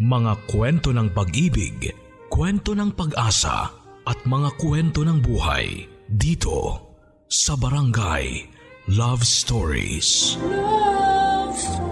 Mga 0.00 0.48
kwento 0.48 0.96
ng 0.96 1.12
pag-ibig, 1.12 1.92
kwento 2.32 2.72
ng 2.72 2.96
pag-asa 2.96 3.68
at 4.08 4.16
mga 4.24 4.56
kwento 4.56 5.04
ng 5.04 5.20
buhay 5.20 5.84
dito 6.08 6.88
sa 7.28 7.52
Barangay 7.52 8.48
Love 8.96 9.20
Stories. 9.20 10.40
Love 10.40 11.52
Stories. 11.52 11.84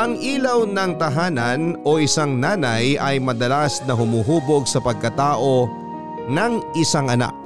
Ang 0.00 0.16
ilaw 0.24 0.64
ng 0.64 0.92
tahanan 0.96 1.76
o 1.84 2.00
isang 2.00 2.40
nanay 2.40 2.96
ay 2.96 3.20
madalas 3.20 3.84
na 3.84 3.92
humuhubog 3.92 4.64
sa 4.64 4.80
pagkatao 4.80 5.68
ng 6.32 6.64
isang 6.80 7.12
anak. 7.12 7.43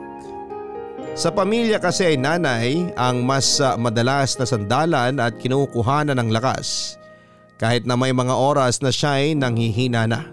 Sa 1.19 1.35
pamilya 1.35 1.83
kasi 1.83 2.15
ay 2.15 2.17
nanay 2.17 2.95
ang 2.95 3.27
mas 3.27 3.59
uh, 3.59 3.75
madalas 3.75 4.39
na 4.39 4.47
sandalan 4.47 5.19
at 5.19 5.35
kinukuhanan 5.35 6.15
ng 6.15 6.31
lakas 6.31 6.95
kahit 7.59 7.83
na 7.83 7.99
may 7.99 8.15
mga 8.15 8.31
oras 8.31 8.79
na 8.79 8.95
siya 8.95 9.19
ay 9.19 9.35
nanghihina 9.35 10.07
na. 10.07 10.31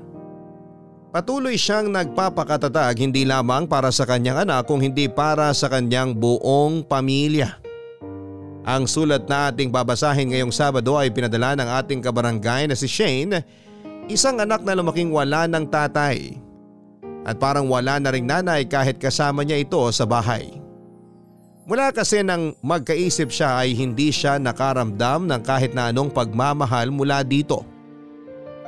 Patuloy 1.10 1.58
siyang 1.58 1.90
nagpapakatatag 1.90 3.02
hindi 3.02 3.26
lamang 3.26 3.66
para 3.66 3.90
sa 3.90 4.06
kanyang 4.06 4.46
anak 4.46 4.70
kung 4.70 4.78
hindi 4.78 5.10
para 5.10 5.50
sa 5.58 5.74
kanyang 5.74 6.14
buong 6.14 6.86
pamilya. 6.86 7.58
Ang 8.62 8.86
sulat 8.86 9.26
na 9.26 9.50
ating 9.50 9.74
babasahin 9.74 10.38
ngayong 10.38 10.54
Sabado 10.54 11.02
ay 11.02 11.10
pinadala 11.10 11.58
ng 11.58 11.70
ating 11.82 12.02
kabarangay 12.06 12.70
na 12.70 12.78
si 12.78 12.86
Shane, 12.86 13.42
isang 14.06 14.38
anak 14.38 14.62
na 14.62 14.78
lumaking 14.78 15.10
wala 15.10 15.50
ng 15.50 15.66
tatay. 15.66 16.38
At 17.26 17.42
parang 17.42 17.66
wala 17.74 17.98
na 17.98 18.14
ring 18.14 18.30
nanay 18.30 18.70
kahit 18.70 19.02
kasama 19.02 19.42
niya 19.42 19.58
ito 19.58 19.82
sa 19.90 20.06
bahay. 20.06 20.65
Mula 21.66 21.90
kasi 21.90 22.22
nang 22.22 22.54
magkaisip 22.62 23.34
siya 23.34 23.66
ay 23.66 23.74
hindi 23.74 24.14
siya 24.14 24.38
nakaramdam 24.38 25.26
ng 25.26 25.42
kahit 25.42 25.74
na 25.74 25.90
anong 25.90 26.14
pagmamahal 26.14 26.94
mula 26.94 27.26
dito. 27.26 27.66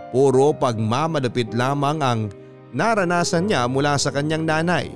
Puro 0.09 0.49
pagmamalupit 0.57 1.53
lamang 1.53 2.01
ang 2.01 2.19
naranasan 2.73 3.53
niya 3.53 3.69
mula 3.69 4.01
sa 4.01 4.09
kanyang 4.09 4.49
nanay. 4.49 4.89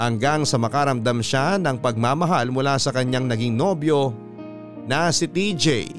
Hanggang 0.00 0.48
sa 0.48 0.56
makaramdam 0.56 1.20
siya 1.20 1.60
ng 1.60 1.76
pagmamahal 1.76 2.48
mula 2.48 2.80
sa 2.80 2.88
kanyang 2.88 3.28
naging 3.28 3.52
nobyo 3.52 4.16
na 4.88 5.12
si 5.12 5.28
TJ. 5.28 5.92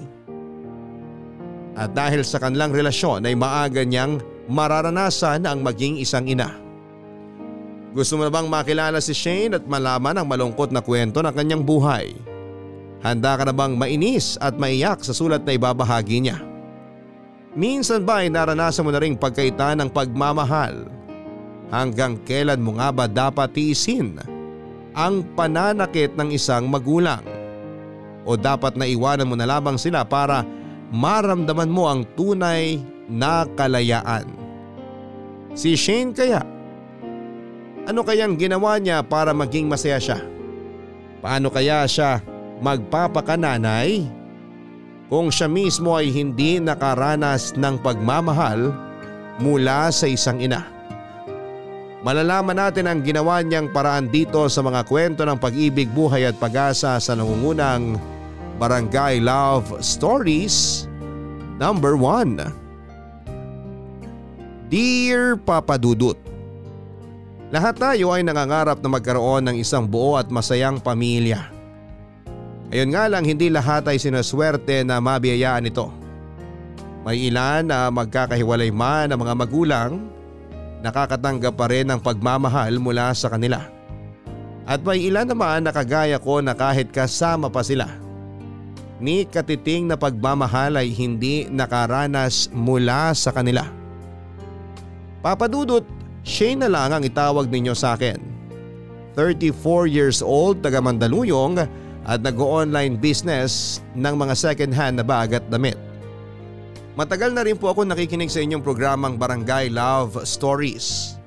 At 1.78 1.94
dahil 1.94 2.26
sa 2.26 2.42
kanilang 2.42 2.74
relasyon 2.74 3.30
ay 3.30 3.38
maaga 3.38 3.86
niyang 3.86 4.18
mararanasan 4.50 5.46
ang 5.46 5.62
maging 5.62 6.02
isang 6.02 6.26
ina. 6.26 6.69
Gusto 7.90 8.22
mo 8.22 8.26
na 8.26 8.30
bang 8.30 8.46
makilala 8.46 9.02
si 9.02 9.18
Shane 9.18 9.58
at 9.58 9.66
malaman 9.66 10.14
ang 10.14 10.28
malungkot 10.30 10.70
na 10.70 10.78
kwento 10.78 11.26
ng 11.26 11.34
kanyang 11.34 11.66
buhay? 11.66 12.14
Handa 13.02 13.34
ka 13.34 13.50
na 13.50 13.56
bang 13.56 13.74
mainis 13.74 14.38
at 14.38 14.62
maiyak 14.62 15.02
sa 15.02 15.16
sulat 15.16 15.42
na 15.42 15.58
ibabahagi 15.58 16.22
niya? 16.22 16.38
Minsan 17.58 18.06
ba 18.06 18.22
ay 18.22 18.30
naranasan 18.30 18.86
mo 18.86 18.94
na 18.94 19.02
rin 19.02 19.18
pagkaita 19.18 19.74
ng 19.74 19.90
pagmamahal? 19.90 20.86
Hanggang 21.74 22.22
kailan 22.30 22.62
mo 22.62 22.78
nga 22.78 22.94
ba 22.94 23.10
dapat 23.10 23.58
tiisin 23.58 24.22
ang 24.94 25.26
pananakit 25.34 26.14
ng 26.14 26.30
isang 26.30 26.70
magulang? 26.70 27.26
O 28.22 28.38
dapat 28.38 28.78
na 28.78 28.86
iwanan 28.86 29.26
mo 29.26 29.34
na 29.34 29.50
lamang 29.50 29.82
sila 29.82 30.06
para 30.06 30.46
maramdaman 30.94 31.74
mo 31.74 31.90
ang 31.90 32.06
tunay 32.14 32.78
na 33.10 33.50
kalayaan? 33.58 34.30
Si 35.58 35.74
Shane 35.74 36.14
kaya 36.14 36.46
ano 37.90 38.06
kayang 38.06 38.38
ginawa 38.38 38.78
niya 38.78 39.02
para 39.02 39.34
maging 39.34 39.66
masaya 39.66 39.98
siya? 39.98 40.22
Paano 41.26 41.50
kaya 41.50 41.90
siya 41.90 42.22
magpapakananay 42.62 44.06
kung 45.10 45.34
siya 45.34 45.50
mismo 45.50 45.98
ay 45.98 46.14
hindi 46.14 46.62
nakaranas 46.62 47.58
ng 47.58 47.82
pagmamahal 47.82 48.70
mula 49.42 49.90
sa 49.90 50.06
isang 50.06 50.38
ina? 50.38 50.70
Malalaman 52.06 52.62
natin 52.62 52.86
ang 52.86 53.02
ginawa 53.02 53.42
niyang 53.42 53.74
paraan 53.74 54.06
dito 54.08 54.46
sa 54.48 54.62
mga 54.62 54.86
kwento 54.86 55.26
ng 55.26 55.42
pag-ibig, 55.42 55.90
buhay 55.90 56.30
at 56.30 56.38
pag-asa 56.38 56.96
sa 57.02 57.12
nangungunang 57.18 57.98
Barangay 58.62 59.18
Love 59.20 59.82
Stories 59.82 60.86
Number 61.58 61.98
1 61.98 62.38
Dear 64.70 65.36
Papa 65.42 65.76
Dudut 65.76 66.29
lahat 67.50 67.82
tayo 67.82 68.14
ay 68.14 68.22
nangangarap 68.22 68.78
na 68.82 68.90
magkaroon 68.94 69.50
ng 69.50 69.56
isang 69.58 69.90
buo 69.90 70.22
at 70.22 70.30
masayang 70.30 70.78
pamilya. 70.78 71.50
Ayon 72.70 72.94
nga 72.94 73.10
lang 73.10 73.26
hindi 73.26 73.50
lahat 73.50 73.90
ay 73.90 73.98
sinaswerte 73.98 74.86
na 74.86 75.02
mabiyayaan 75.02 75.66
ito. 75.66 75.90
May 77.02 77.34
ilan 77.34 77.66
na 77.66 77.90
magkakahiwalay 77.90 78.70
man 78.70 79.10
ang 79.10 79.26
mga 79.26 79.34
magulang, 79.34 79.92
nakakatanggap 80.86 81.58
pa 81.58 81.66
rin 81.66 81.90
ng 81.90 81.98
pagmamahal 81.98 82.78
mula 82.78 83.10
sa 83.18 83.34
kanila. 83.34 83.66
At 84.70 84.86
may 84.86 85.02
ilan 85.10 85.26
naman 85.26 85.66
na 85.66 85.74
kagaya 85.74 86.22
ko 86.22 86.46
na 86.46 86.54
kahit 86.54 86.94
kasama 86.94 87.50
pa 87.50 87.66
sila. 87.66 87.90
Ni 89.02 89.26
katiting 89.26 89.90
na 89.90 89.98
pagmamahal 89.98 90.78
ay 90.78 90.94
hindi 90.94 91.50
nakaranas 91.50 92.54
mula 92.54 93.10
sa 93.18 93.34
kanila. 93.34 93.66
Papadudot 95.26 95.99
Shane 96.30 96.62
na 96.62 96.70
lang 96.70 96.94
ang 96.94 97.02
itawag 97.02 97.50
ninyo 97.50 97.74
sa 97.74 97.98
akin. 97.98 98.22
34 99.18 99.90
years 99.90 100.22
old, 100.22 100.62
taga 100.62 100.78
Mandaluyong 100.78 101.58
at 102.06 102.22
nag-online 102.22 103.02
business 103.02 103.82
ng 103.98 104.14
mga 104.14 104.38
second 104.38 104.70
hand 104.70 105.02
na 105.02 105.06
bag 105.06 105.42
at 105.42 105.46
damit. 105.50 105.74
Matagal 106.94 107.34
na 107.34 107.42
rin 107.42 107.58
po 107.58 107.74
ako 107.74 107.82
nakikinig 107.82 108.30
sa 108.30 108.46
inyong 108.46 108.62
programang 108.62 109.18
Barangay 109.18 109.74
Love 109.74 110.22
Stories. 110.22 111.18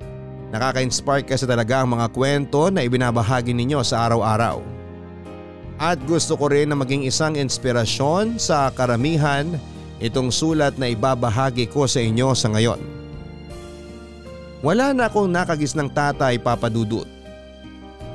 Nakaka-inspire 0.55 1.27
kasi 1.27 1.43
talaga 1.43 1.83
ang 1.83 1.99
mga 1.99 2.07
kwento 2.15 2.71
na 2.71 2.87
ibinabahagi 2.87 3.51
ninyo 3.51 3.83
sa 3.83 4.07
araw-araw. 4.07 4.63
At 5.83 5.99
gusto 6.07 6.39
ko 6.39 6.47
rin 6.47 6.71
na 6.71 6.79
maging 6.79 7.03
isang 7.03 7.35
inspirasyon 7.35 8.39
sa 8.39 8.71
karamihan 8.71 9.51
itong 9.99 10.31
sulat 10.31 10.79
na 10.79 10.95
ibabahagi 10.95 11.67
ko 11.67 11.91
sa 11.91 11.99
inyo 11.99 12.31
sa 12.31 12.55
ngayon. 12.55 13.02
Wala 14.63 14.95
na 14.95 15.11
akong 15.11 15.27
nakagis 15.27 15.75
ng 15.75 15.91
tatay 15.91 16.39
papadudot. 16.39 17.03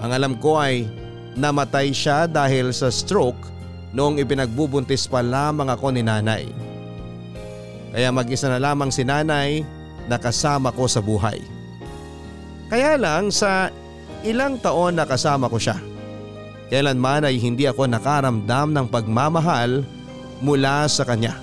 Ang 0.00 0.10
alam 0.16 0.32
ko 0.40 0.56
ay 0.56 0.88
namatay 1.36 1.92
siya 1.92 2.24
dahil 2.24 2.72
sa 2.72 2.88
stroke 2.88 3.52
noong 3.92 4.16
ipinagbubuntis 4.16 5.04
pa 5.04 5.20
lamang 5.20 5.68
ako 5.68 5.92
ni 5.92 6.00
nanay. 6.00 6.48
Kaya 7.92 8.08
mag-isa 8.08 8.48
na 8.48 8.56
lamang 8.56 8.88
si 8.88 9.04
nanay 9.04 9.60
na 10.08 10.16
kasama 10.16 10.72
ko 10.72 10.88
sa 10.88 11.04
buhay. 11.04 11.36
Kaya 12.72 12.96
lang 12.96 13.28
sa 13.28 13.68
ilang 14.24 14.56
taon 14.56 14.96
na 14.96 15.04
kasama 15.04 15.52
ko 15.52 15.60
siya. 15.60 15.76
Kailanman 16.72 17.28
ay 17.28 17.36
hindi 17.36 17.68
ako 17.68 17.92
nakaramdam 17.92 18.72
ng 18.72 18.86
pagmamahal 18.88 19.84
mula 20.40 20.88
sa 20.88 21.04
kanya. 21.04 21.36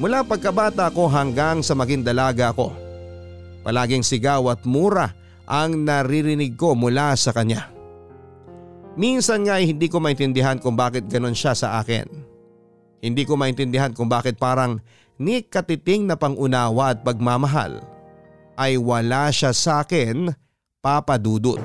Mula 0.00 0.24
pagkabata 0.24 0.88
ko 0.88 1.04
hanggang 1.04 1.60
sa 1.60 1.76
maging 1.76 2.00
dalaga 2.00 2.48
ako 2.48 2.83
Palaging 3.64 4.04
sigaw 4.04 4.44
at 4.52 4.62
mura 4.68 5.16
ang 5.48 5.84
naririnig 5.88 6.54
ko 6.54 6.76
mula 6.76 7.16
sa 7.16 7.32
kanya. 7.32 7.72
Minsan 8.94 9.48
nga 9.48 9.58
ay 9.58 9.66
hindi 9.74 9.90
ko 9.90 9.98
maintindihan 9.98 10.60
kung 10.60 10.78
bakit 10.78 11.10
ganon 11.10 11.34
siya 11.34 11.56
sa 11.56 11.82
akin. 11.82 12.06
Hindi 13.02 13.26
ko 13.26 13.34
maintindihan 13.34 13.90
kung 13.90 14.06
bakit 14.06 14.38
parang 14.38 14.78
ni 15.18 15.42
katiting 15.42 16.06
na 16.06 16.14
pangunawa 16.14 16.94
at 16.94 17.02
pagmamahal 17.02 17.82
ay 18.54 18.78
wala 18.78 19.34
siya 19.34 19.50
sa 19.50 19.82
akin 19.82 20.30
papadudot. 20.78 21.58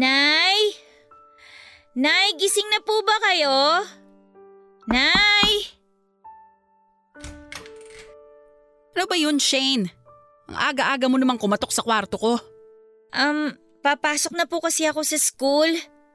Nay? 0.00 0.56
Nay, 1.92 2.32
gising 2.40 2.64
na 2.72 2.80
po 2.80 3.04
ba 3.04 3.16
kayo? 3.20 3.84
Nay? 4.88 5.50
Ano 8.96 9.04
ba 9.04 9.16
yun, 9.20 9.36
Shane? 9.36 9.92
Ang 10.48 10.56
aga-aga 10.56 11.04
mo 11.04 11.20
namang 11.20 11.36
kumatok 11.36 11.68
sa 11.68 11.84
kwarto 11.84 12.16
ko. 12.16 12.40
Um, 13.12 13.52
papasok 13.84 14.40
na 14.40 14.48
po 14.48 14.64
kasi 14.64 14.88
ako 14.88 15.04
sa 15.04 15.20
school. 15.20 15.68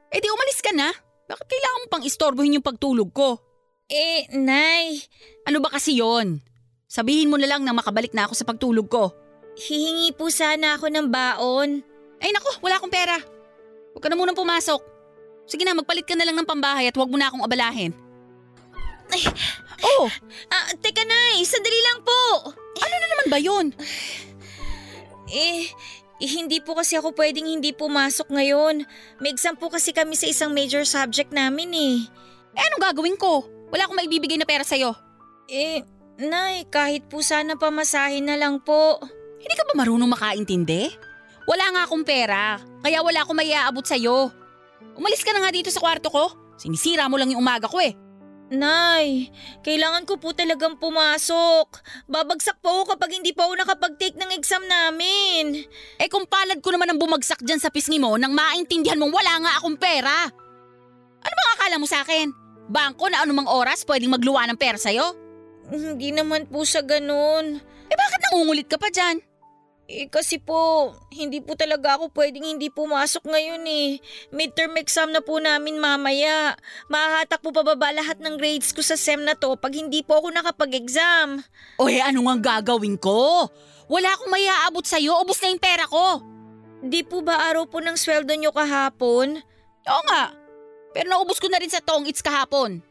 Eh 0.10 0.18
di 0.18 0.34
umalis 0.34 0.66
ka 0.66 0.74
na. 0.74 0.90
Bakit 1.30 1.46
kailangan 1.46 1.82
mo 1.82 1.88
pang 1.90 2.06
istorbohin 2.06 2.58
yung 2.58 2.66
pagtulog 2.66 3.14
ko? 3.14 3.38
Eh, 3.86 4.26
Nay, 4.34 4.98
Ano 5.46 5.62
ba 5.62 5.70
kasi 5.70 6.02
yon? 6.02 6.42
Sabihin 6.90 7.30
mo 7.30 7.38
na 7.38 7.46
lang 7.46 7.62
na 7.62 7.70
makabalik 7.70 8.18
na 8.18 8.26
ako 8.26 8.34
sa 8.34 8.50
pagtulog 8.50 8.90
ko. 8.90 9.14
hihingi 9.56 10.10
po 10.18 10.34
sana 10.34 10.74
ako 10.74 10.90
ng 10.90 11.08
baon. 11.14 11.86
Ay 12.18 12.34
nako, 12.34 12.50
wala 12.66 12.82
akong 12.82 12.90
pera. 12.90 13.35
Huwag 13.96 14.04
ka 14.04 14.12
na 14.12 14.20
munang 14.20 14.36
pumasok. 14.36 14.84
Sige 15.48 15.64
na, 15.64 15.72
magpalit 15.72 16.04
ka 16.04 16.20
na 16.20 16.28
lang 16.28 16.36
ng 16.36 16.44
pambahay 16.44 16.92
at 16.92 16.96
huwag 17.00 17.08
mo 17.08 17.16
na 17.16 17.32
akong 17.32 17.48
abalahin. 17.48 17.96
Ay. 19.08 19.24
Oh, 19.86 20.10
Ah, 20.52 20.74
teka 20.82 21.06
Nay, 21.06 21.46
sandali 21.48 21.80
lang 21.80 22.04
po. 22.04 22.52
ano 22.76 22.94
na 22.94 23.08
naman 23.08 23.28
ba 23.32 23.40
yun? 23.40 23.66
Eh, 25.32 25.70
eh, 26.20 26.32
hindi 26.32 26.60
po 26.60 26.76
kasi 26.76 26.98
ako 26.98 27.16
pwedeng 27.16 27.48
hindi 27.48 27.72
pumasok 27.72 28.34
ngayon. 28.34 28.84
May 29.22 29.32
exam 29.32 29.56
po 29.56 29.72
kasi 29.72 29.96
kami 29.96 30.18
sa 30.18 30.28
isang 30.28 30.52
major 30.52 30.84
subject 30.84 31.32
namin 31.32 31.72
eh. 31.72 31.96
Eh 32.52 32.64
anong 32.68 32.84
gagawin 32.92 33.16
ko? 33.16 33.46
Wala 33.72 33.88
akong 33.88 34.00
maibibigay 34.00 34.36
na 34.36 34.48
pera 34.48 34.64
sa'yo. 34.66 34.92
Eh, 35.48 35.86
Nay, 36.16 36.64
kahit 36.72 37.12
po 37.12 37.20
sana 37.20 37.60
pamasahin 37.60 38.24
na 38.24 38.40
lang 38.40 38.64
po. 38.64 38.98
Hindi 39.40 39.54
ka 39.54 39.68
ba 39.68 39.74
marunong 39.76 40.08
makaintindi? 40.10 40.88
Wala 41.46 41.66
nga 41.76 41.82
akong 41.86 42.08
pera, 42.08 42.58
kaya 42.86 43.02
wala 43.02 43.26
akong 43.26 43.42
maiaabot 43.42 43.82
sa'yo. 43.82 44.30
Umalis 44.94 45.26
ka 45.26 45.34
na 45.34 45.42
nga 45.42 45.50
dito 45.50 45.74
sa 45.74 45.82
kwarto 45.82 46.14
ko. 46.14 46.30
Sinisira 46.62 47.10
mo 47.10 47.18
lang 47.18 47.34
yung 47.34 47.42
umaga 47.42 47.66
ko 47.66 47.82
eh. 47.82 47.98
Nay, 48.54 49.34
kailangan 49.66 50.06
ko 50.06 50.22
po 50.22 50.30
talagang 50.38 50.78
pumasok. 50.78 51.82
Babagsak 52.06 52.62
po 52.62 52.86
ako 52.86 52.94
kapag 52.94 53.18
hindi 53.18 53.34
pa 53.34 53.50
ako 53.50 53.58
nakapag-take 53.58 54.22
ng 54.22 54.30
exam 54.38 54.62
namin. 54.70 55.66
Eh 55.98 56.06
kung 56.14 56.30
palad 56.30 56.62
ko 56.62 56.70
naman 56.70 56.94
ang 56.94 57.02
bumagsak 57.02 57.42
dyan 57.42 57.58
sa 57.58 57.74
pisngi 57.74 57.98
mo 57.98 58.22
nang 58.22 58.38
maintindihan 58.38 59.02
mong 59.02 59.18
wala 59.18 59.34
nga 59.42 59.52
akong 59.58 59.82
pera. 59.82 60.30
Ano 61.26 61.34
bang 61.34 61.54
akala 61.58 61.76
mo 61.82 61.90
sa 61.90 62.06
akin? 62.06 62.30
Bangko 62.70 63.10
na 63.10 63.26
anumang 63.26 63.50
oras 63.50 63.82
pwedeng 63.90 64.14
magluwa 64.14 64.46
ng 64.46 64.62
pera 64.62 64.78
sa'yo? 64.78 65.18
Hindi 65.74 66.14
naman 66.14 66.46
po 66.46 66.62
sa 66.70 66.86
ganun. 66.86 67.58
Eh 67.90 67.98
bakit 67.98 68.20
nangungulit 68.30 68.70
ka 68.70 68.78
pa 68.78 68.94
dyan? 68.94 69.26
Eh 69.86 70.10
kasi 70.10 70.42
po, 70.42 70.94
hindi 71.14 71.46
po 71.46 71.54
talaga 71.54 71.94
ako 71.94 72.10
pwedeng 72.18 72.58
hindi 72.58 72.74
pumasok 72.74 73.22
ngayon 73.30 73.62
eh. 73.70 74.02
Midterm 74.34 74.74
exam 74.82 75.14
na 75.14 75.22
po 75.22 75.38
namin 75.38 75.78
mamaya. 75.78 76.58
Mahahatak 76.90 77.46
po 77.46 77.54
pababa 77.54 77.94
lahat 77.94 78.18
ng 78.18 78.34
grades 78.34 78.74
ko 78.74 78.82
sa 78.82 78.98
SEM 78.98 79.22
na 79.22 79.38
to 79.38 79.54
pag 79.54 79.78
hindi 79.78 80.02
po 80.02 80.18
ako 80.18 80.34
nakapag-exam. 80.34 81.46
O 81.78 81.86
eh 81.86 82.02
ano 82.02 82.26
nga 82.26 82.58
gagawin 82.58 82.98
ko? 82.98 83.46
Wala 83.86 84.10
akong 84.18 84.34
maiaabot 84.34 84.82
sa'yo, 84.82 85.22
ubos 85.22 85.38
na 85.46 85.54
yung 85.54 85.62
pera 85.62 85.86
ko. 85.86 86.18
Di 86.82 87.06
po 87.06 87.22
ba 87.22 87.54
araw 87.54 87.70
po 87.70 87.78
ng 87.78 87.94
sweldo 87.94 88.34
nyo 88.34 88.50
kahapon? 88.50 89.38
Oo 89.86 90.04
nga. 90.10 90.34
Pero 90.98 91.14
naubos 91.14 91.38
ko 91.38 91.46
na 91.46 91.62
rin 91.62 91.70
sa 91.70 91.86
tong 91.86 92.10
it's 92.10 92.26
kahapon. 92.26 92.82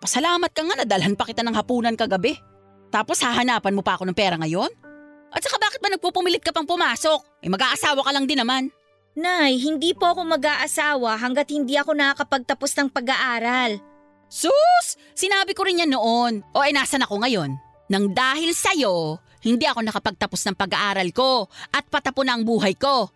Pasalamat 0.00 0.48
ka 0.56 0.64
nga 0.64 0.80
nadalhan 0.80 1.12
pa 1.12 1.28
kita 1.28 1.44
ng 1.44 1.52
hapunan 1.52 1.92
kagabi. 1.92 2.40
Tapos 2.88 3.20
hahanapan 3.20 3.76
mo 3.76 3.84
pa 3.84 4.00
ako 4.00 4.08
ng 4.08 4.16
pera 4.16 4.40
ngayon? 4.40 4.87
At 5.32 5.40
saka 5.44 5.56
bakit 5.60 5.80
ba 5.84 5.92
nagpupumilit 5.92 6.40
ka 6.40 6.52
pang 6.52 6.64
pumasok? 6.64 7.44
Eh 7.44 7.50
mag-aasawa 7.52 8.00
ka 8.00 8.10
lang 8.12 8.24
din 8.24 8.40
naman. 8.40 8.72
Nay, 9.18 9.58
hindi 9.58 9.92
po 9.98 10.14
ako 10.14 10.38
mag-aasawa 10.38 11.18
hanggat 11.18 11.50
hindi 11.50 11.74
ako 11.74 11.90
nakakapagtapos 11.96 12.70
ng 12.78 12.88
pag-aaral. 12.94 13.82
Sus! 14.30 14.94
Sinabi 15.16 15.56
ko 15.58 15.66
rin 15.66 15.82
yan 15.82 15.90
noon. 15.90 16.44
O 16.54 16.62
eh 16.62 16.70
nasan 16.70 17.02
ako 17.02 17.26
ngayon? 17.26 17.50
Nang 17.88 18.12
dahil 18.12 18.52
sa'yo, 18.52 19.18
hindi 19.42 19.64
ako 19.64 19.80
nakapagtapos 19.82 20.40
ng 20.46 20.56
pag-aaral 20.56 21.08
ko 21.10 21.48
at 21.72 21.88
patapon 21.88 22.28
na 22.28 22.36
ang 22.36 22.44
buhay 22.44 22.76
ko. 22.76 23.08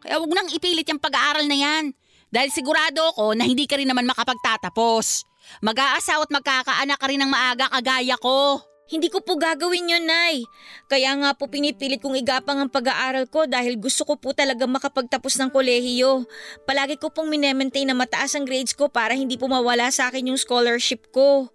Kaya 0.00 0.18
wag 0.22 0.32
nang 0.32 0.48
ipilit 0.50 0.88
yung 0.88 1.02
pag-aaral 1.02 1.44
na 1.44 1.58
yan. 1.58 1.84
Dahil 2.32 2.48
sigurado 2.48 3.12
ako 3.12 3.36
na 3.36 3.44
hindi 3.44 3.68
ka 3.68 3.76
rin 3.76 3.90
naman 3.90 4.08
makapagtatapos. 4.08 5.28
Mag-aasawa 5.60 6.24
at 6.24 6.32
magkakaanak 6.32 6.96
ka 6.96 7.06
rin 7.10 7.20
ng 7.20 7.28
maaga 7.28 7.68
kagaya 7.68 8.16
ko. 8.16 8.62
Hindi 8.90 9.08
ko 9.08 9.22
po 9.22 9.38
gagawin 9.38 9.94
yun, 9.94 10.04
Nay. 10.04 10.44
Kaya 10.90 11.14
nga 11.16 11.30
po 11.38 11.46
pinipilit 11.46 12.02
kong 12.02 12.18
igapang 12.18 12.58
ang 12.58 12.68
pag-aaral 12.68 13.30
ko 13.30 13.46
dahil 13.46 13.78
gusto 13.78 14.02
ko 14.02 14.18
po 14.18 14.34
talaga 14.34 14.66
makapagtapos 14.66 15.38
ng 15.38 15.50
kolehiyo. 15.54 16.26
Palagi 16.66 16.98
ko 16.98 17.08
pong 17.08 17.30
minemaintain 17.30 17.86
na 17.88 17.96
mataas 17.96 18.34
ang 18.34 18.44
grades 18.44 18.74
ko 18.74 18.90
para 18.90 19.14
hindi 19.14 19.38
po 19.38 19.46
mawala 19.46 19.88
sa 19.88 20.10
akin 20.10 20.34
yung 20.34 20.40
scholarship 20.40 21.08
ko. 21.14 21.48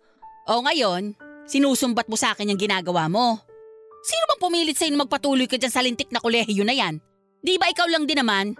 O 0.47 0.53
ngayon, 0.63 1.13
sinusumbat 1.45 2.07
mo 2.07 2.15
sa 2.15 2.31
akin 2.31 2.55
yung 2.55 2.61
ginagawa 2.61 3.11
mo. 3.11 3.43
Sino 4.07 4.23
bang 4.31 4.41
pumilit 4.41 4.79
sa'yo 4.79 4.95
na 4.95 5.03
magpatuloy 5.03 5.51
ka 5.51 5.59
dyan 5.59 5.73
sa 5.73 5.83
lintik 5.83 6.07
na 6.15 6.23
kolehiyo 6.23 6.63
na 6.63 6.71
yan? 6.71 7.03
Di 7.43 7.59
ba 7.59 7.67
ikaw 7.67 7.91
lang 7.91 8.07
din 8.07 8.23
naman? 8.23 8.55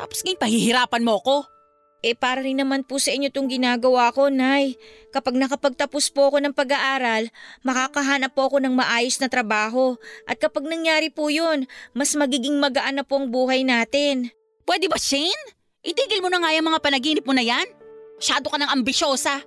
Tapos 0.00 0.24
ngayon 0.24 0.40
pahihirapan 0.40 1.04
mo 1.04 1.20
ko. 1.20 1.44
Eh 1.98 2.14
para 2.14 2.46
rin 2.46 2.62
naman 2.62 2.86
po 2.86 3.02
sa 3.02 3.10
inyo 3.10 3.26
tong 3.34 3.50
ginagawa 3.50 4.14
ko, 4.14 4.30
Nay. 4.30 4.78
Kapag 5.10 5.34
nakapagtapos 5.34 6.14
po 6.14 6.30
ako 6.30 6.38
ng 6.38 6.54
pag-aaral, 6.54 7.26
makakahanap 7.66 8.30
po 8.38 8.46
ako 8.46 8.62
ng 8.62 8.70
maayos 8.70 9.18
na 9.18 9.26
trabaho. 9.26 9.98
At 10.30 10.38
kapag 10.38 10.62
nangyari 10.62 11.10
po 11.10 11.26
yun, 11.26 11.66
mas 11.98 12.14
magiging 12.14 12.62
magaan 12.62 13.02
na 13.02 13.04
po 13.04 13.18
ang 13.18 13.26
buhay 13.34 13.66
natin. 13.66 14.30
Pwede 14.62 14.86
ba, 14.86 14.94
Shane? 14.94 15.58
Itigil 15.82 16.22
mo 16.22 16.30
na 16.30 16.38
nga 16.38 16.54
yung 16.54 16.70
mga 16.70 16.78
panaginip 16.78 17.24
mo 17.26 17.34
na 17.34 17.42
yan. 17.42 17.66
Masyado 18.14 18.46
ka 18.46 18.58
ng 18.62 18.70
ambisyosa. 18.78 19.42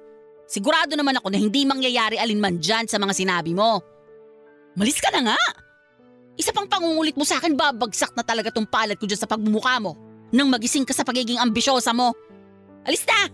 Sigurado 0.51 0.99
naman 0.99 1.15
ako 1.15 1.31
na 1.31 1.39
hindi 1.39 1.63
mangyayari 1.63 2.19
alinman 2.19 2.59
dyan 2.59 2.83
sa 2.83 2.99
mga 2.99 3.15
sinabi 3.15 3.55
mo. 3.55 3.79
Malis 4.75 4.99
ka 4.99 5.07
na 5.15 5.31
nga. 5.31 5.39
Isa 6.35 6.51
pang 6.51 6.67
pangungulit 6.67 7.15
mo 7.15 7.23
sa 7.23 7.39
akin, 7.39 7.55
babagsak 7.55 8.11
na 8.11 8.23
talaga 8.27 8.51
tong 8.51 8.67
palad 8.67 8.99
ko 8.99 9.07
dyan 9.07 9.19
sa 9.23 9.29
pagmumukha 9.31 9.79
mo. 9.79 9.95
Nang 10.35 10.51
magising 10.51 10.83
ka 10.83 10.91
sa 10.91 11.07
pagiging 11.07 11.39
ambisyosa 11.39 11.95
mo. 11.95 12.11
Alis 12.85 13.05
na! 13.05 13.29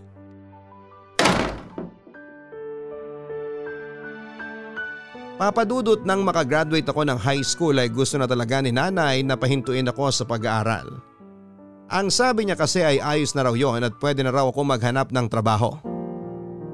Papadudot 5.38 6.02
nang 6.02 6.26
makagraduate 6.26 6.90
ako 6.90 7.06
ng 7.06 7.18
high 7.22 7.46
school 7.46 7.78
ay 7.78 7.86
gusto 7.86 8.18
na 8.18 8.26
talaga 8.26 8.58
ni 8.58 8.74
nanay 8.74 9.22
na 9.22 9.38
pahintuin 9.38 9.86
ako 9.86 10.10
sa 10.10 10.26
pag-aaral. 10.26 10.98
Ang 11.88 12.10
sabi 12.10 12.44
niya 12.44 12.58
kasi 12.58 12.82
ay 12.82 12.98
ayos 12.98 13.32
na 13.38 13.46
raw 13.46 13.54
yon 13.54 13.86
at 13.86 13.94
pwede 14.02 14.20
na 14.26 14.34
raw 14.34 14.50
ako 14.50 14.60
maghanap 14.66 15.14
ng 15.14 15.26
trabaho. 15.30 15.78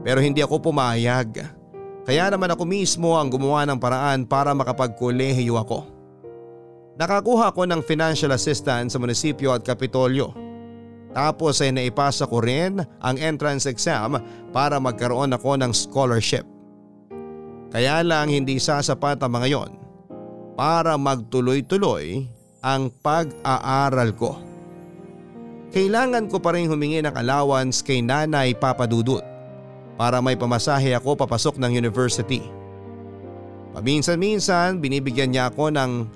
Pero 0.00 0.18
hindi 0.18 0.40
ako 0.40 0.72
pumayag. 0.72 1.44
Kaya 2.08 2.32
naman 2.32 2.50
ako 2.50 2.64
mismo 2.64 3.14
ang 3.14 3.28
gumawa 3.28 3.68
ng 3.68 3.78
paraan 3.78 4.24
para 4.24 4.56
makapagkolehiyo 4.56 5.60
ako. 5.60 5.84
Nakakuha 6.96 7.52
ko 7.52 7.68
ng 7.68 7.80
financial 7.84 8.32
assistance 8.32 8.96
sa 8.96 8.98
munisipyo 8.98 9.52
at 9.52 9.60
kapitolyo. 9.60 10.43
Tapos 11.14 11.62
ay 11.62 11.70
naipasa 11.70 12.26
ko 12.26 12.42
rin 12.42 12.82
ang 12.98 13.16
entrance 13.22 13.70
exam 13.70 14.18
para 14.50 14.82
magkaroon 14.82 15.30
ako 15.30 15.54
ng 15.62 15.70
scholarship. 15.70 16.42
Kaya 17.70 18.02
lang 18.02 18.30
hindi 18.30 18.58
sasapat 18.58 19.22
ang 19.22 19.32
mga 19.38 19.48
yon 19.54 19.70
para 20.58 20.98
magtuloy-tuloy 20.98 22.26
ang 22.62 22.90
pag-aaral 23.02 24.10
ko. 24.14 24.38
Kailangan 25.74 26.30
ko 26.30 26.38
pa 26.38 26.54
rin 26.54 26.70
humingi 26.70 27.02
ng 27.02 27.14
allowance 27.18 27.82
kay 27.82 27.98
nanay 27.98 28.54
papadudot 28.54 29.22
para 29.98 30.22
may 30.22 30.38
pamasahe 30.38 30.94
ako 30.94 31.18
papasok 31.18 31.58
ng 31.58 31.74
university. 31.74 32.42
Paminsan-minsan 33.74 34.78
binibigyan 34.78 35.34
niya 35.34 35.50
ako 35.50 35.74
ng 35.74 36.06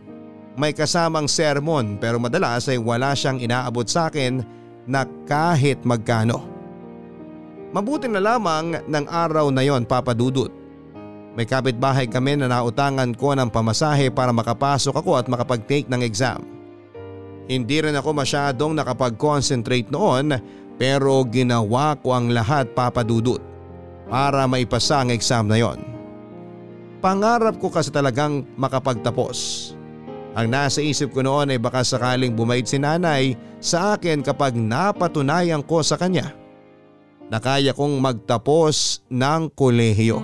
may 0.58 0.70
kasamang 0.74 1.26
sermon 1.26 1.98
pero 1.98 2.22
madalas 2.22 2.70
ay 2.70 2.78
wala 2.78 3.14
siyang 3.18 3.42
inaabot 3.42 3.86
sa 3.86 4.10
akin 4.10 4.57
na 4.88 5.04
kahit 5.28 5.84
magkano. 5.84 6.40
Mabuti 7.68 8.08
na 8.08 8.24
lamang 8.24 8.80
ng 8.88 9.04
araw 9.06 9.52
na 9.52 9.60
yon 9.60 9.84
papadudot. 9.84 10.48
May 11.36 11.44
kapitbahay 11.44 12.08
kami 12.08 12.40
na 12.40 12.48
nautangan 12.48 13.12
ko 13.12 13.36
ng 13.36 13.52
pamasahe 13.52 14.08
para 14.08 14.32
makapasok 14.32 14.96
ako 14.96 15.20
at 15.20 15.28
makapag-take 15.28 15.86
ng 15.86 16.00
exam. 16.02 16.42
Hindi 17.46 17.84
rin 17.84 17.94
ako 17.94 18.16
masyadong 18.16 18.72
nakapag-concentrate 18.74 19.92
noon 19.92 20.34
pero 20.80 21.22
ginawa 21.28 21.94
ko 22.00 22.16
ang 22.16 22.32
lahat 22.32 22.72
papadudot 22.72 23.38
para 24.08 24.48
maipasa 24.48 25.04
ang 25.04 25.12
exam 25.12 25.44
na 25.44 25.60
yon. 25.60 25.78
Pangarap 26.98 27.60
ko 27.62 27.70
kasi 27.70 27.92
talagang 27.94 28.42
makapagtapos. 28.58 29.77
Ang 30.38 30.54
nasa 30.54 30.78
isip 30.78 31.10
ko 31.10 31.26
noon 31.26 31.50
ay 31.50 31.58
baka 31.58 31.82
sakaling 31.82 32.30
bumait 32.30 32.62
si 32.62 32.78
nanay 32.78 33.34
sa 33.58 33.98
akin 33.98 34.22
kapag 34.22 34.54
napatunayan 34.54 35.66
ko 35.66 35.82
sa 35.82 35.98
kanya 35.98 36.30
na 37.26 37.42
kaya 37.42 37.74
kong 37.74 37.98
magtapos 37.98 39.02
ng 39.10 39.50
kolehiyo. 39.58 40.22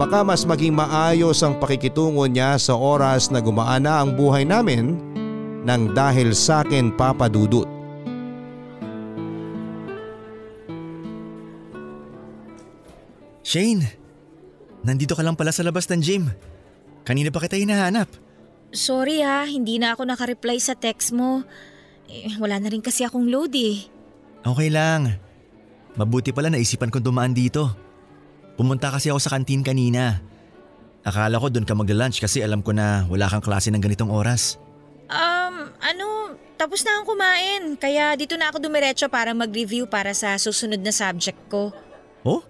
Baka 0.00 0.24
mas 0.24 0.48
maging 0.48 0.72
maayos 0.72 1.44
ang 1.44 1.60
pakikitungo 1.60 2.24
niya 2.24 2.56
sa 2.56 2.72
oras 2.72 3.28
na 3.28 3.44
gumaan 3.44 3.84
na 3.84 4.00
ang 4.00 4.16
buhay 4.16 4.48
namin 4.48 4.96
nang 5.68 5.92
dahil 5.92 6.32
sa 6.32 6.64
akin 6.64 6.88
papadudot. 6.96 7.68
Shane, 13.44 13.92
nandito 14.80 15.12
ka 15.12 15.20
lang 15.20 15.36
pala 15.36 15.52
sa 15.52 15.60
labas 15.60 15.84
ng 15.92 16.00
gym. 16.00 16.32
Kanina 17.04 17.28
pa 17.28 17.44
kita 17.44 17.60
hinahanap. 17.60 18.25
Sorry 18.76 19.24
ha, 19.24 19.48
hindi 19.48 19.80
na 19.80 19.96
ako 19.96 20.04
nakareply 20.04 20.60
sa 20.60 20.76
text 20.76 21.16
mo. 21.16 21.40
Eh, 22.12 22.36
wala 22.36 22.60
na 22.60 22.68
rin 22.68 22.84
kasi 22.84 23.02
akong 23.02 23.26
load 23.26 23.56
eh. 23.56 23.88
Okay 24.44 24.68
lang. 24.68 25.16
Mabuti 25.96 26.30
pala 26.30 26.52
naisipan 26.52 26.92
kong 26.92 27.02
dumaan 27.02 27.32
dito. 27.32 27.72
Pumunta 28.54 28.92
kasi 28.92 29.08
ako 29.08 29.18
sa 29.18 29.32
kantin 29.32 29.64
kanina. 29.64 30.20
Akala 31.02 31.40
ko 31.40 31.48
doon 31.48 31.64
ka 31.64 31.72
magla-lunch 31.72 32.20
kasi 32.20 32.44
alam 32.44 32.60
ko 32.60 32.76
na 32.76 33.08
wala 33.08 33.26
kang 33.32 33.42
klase 33.42 33.72
ng 33.72 33.80
ganitong 33.80 34.12
oras. 34.12 34.60
Um, 35.08 35.72
ano, 35.80 36.36
tapos 36.60 36.84
na 36.84 37.00
akong 37.00 37.16
kumain. 37.16 37.62
Kaya 37.80 38.12
dito 38.12 38.36
na 38.36 38.52
ako 38.52 38.60
dumiretso 38.60 39.08
para 39.08 39.32
mag-review 39.32 39.88
para 39.88 40.12
sa 40.12 40.36
susunod 40.36 40.84
na 40.84 40.92
subject 40.92 41.40
ko. 41.48 41.72
Oh? 42.22 42.44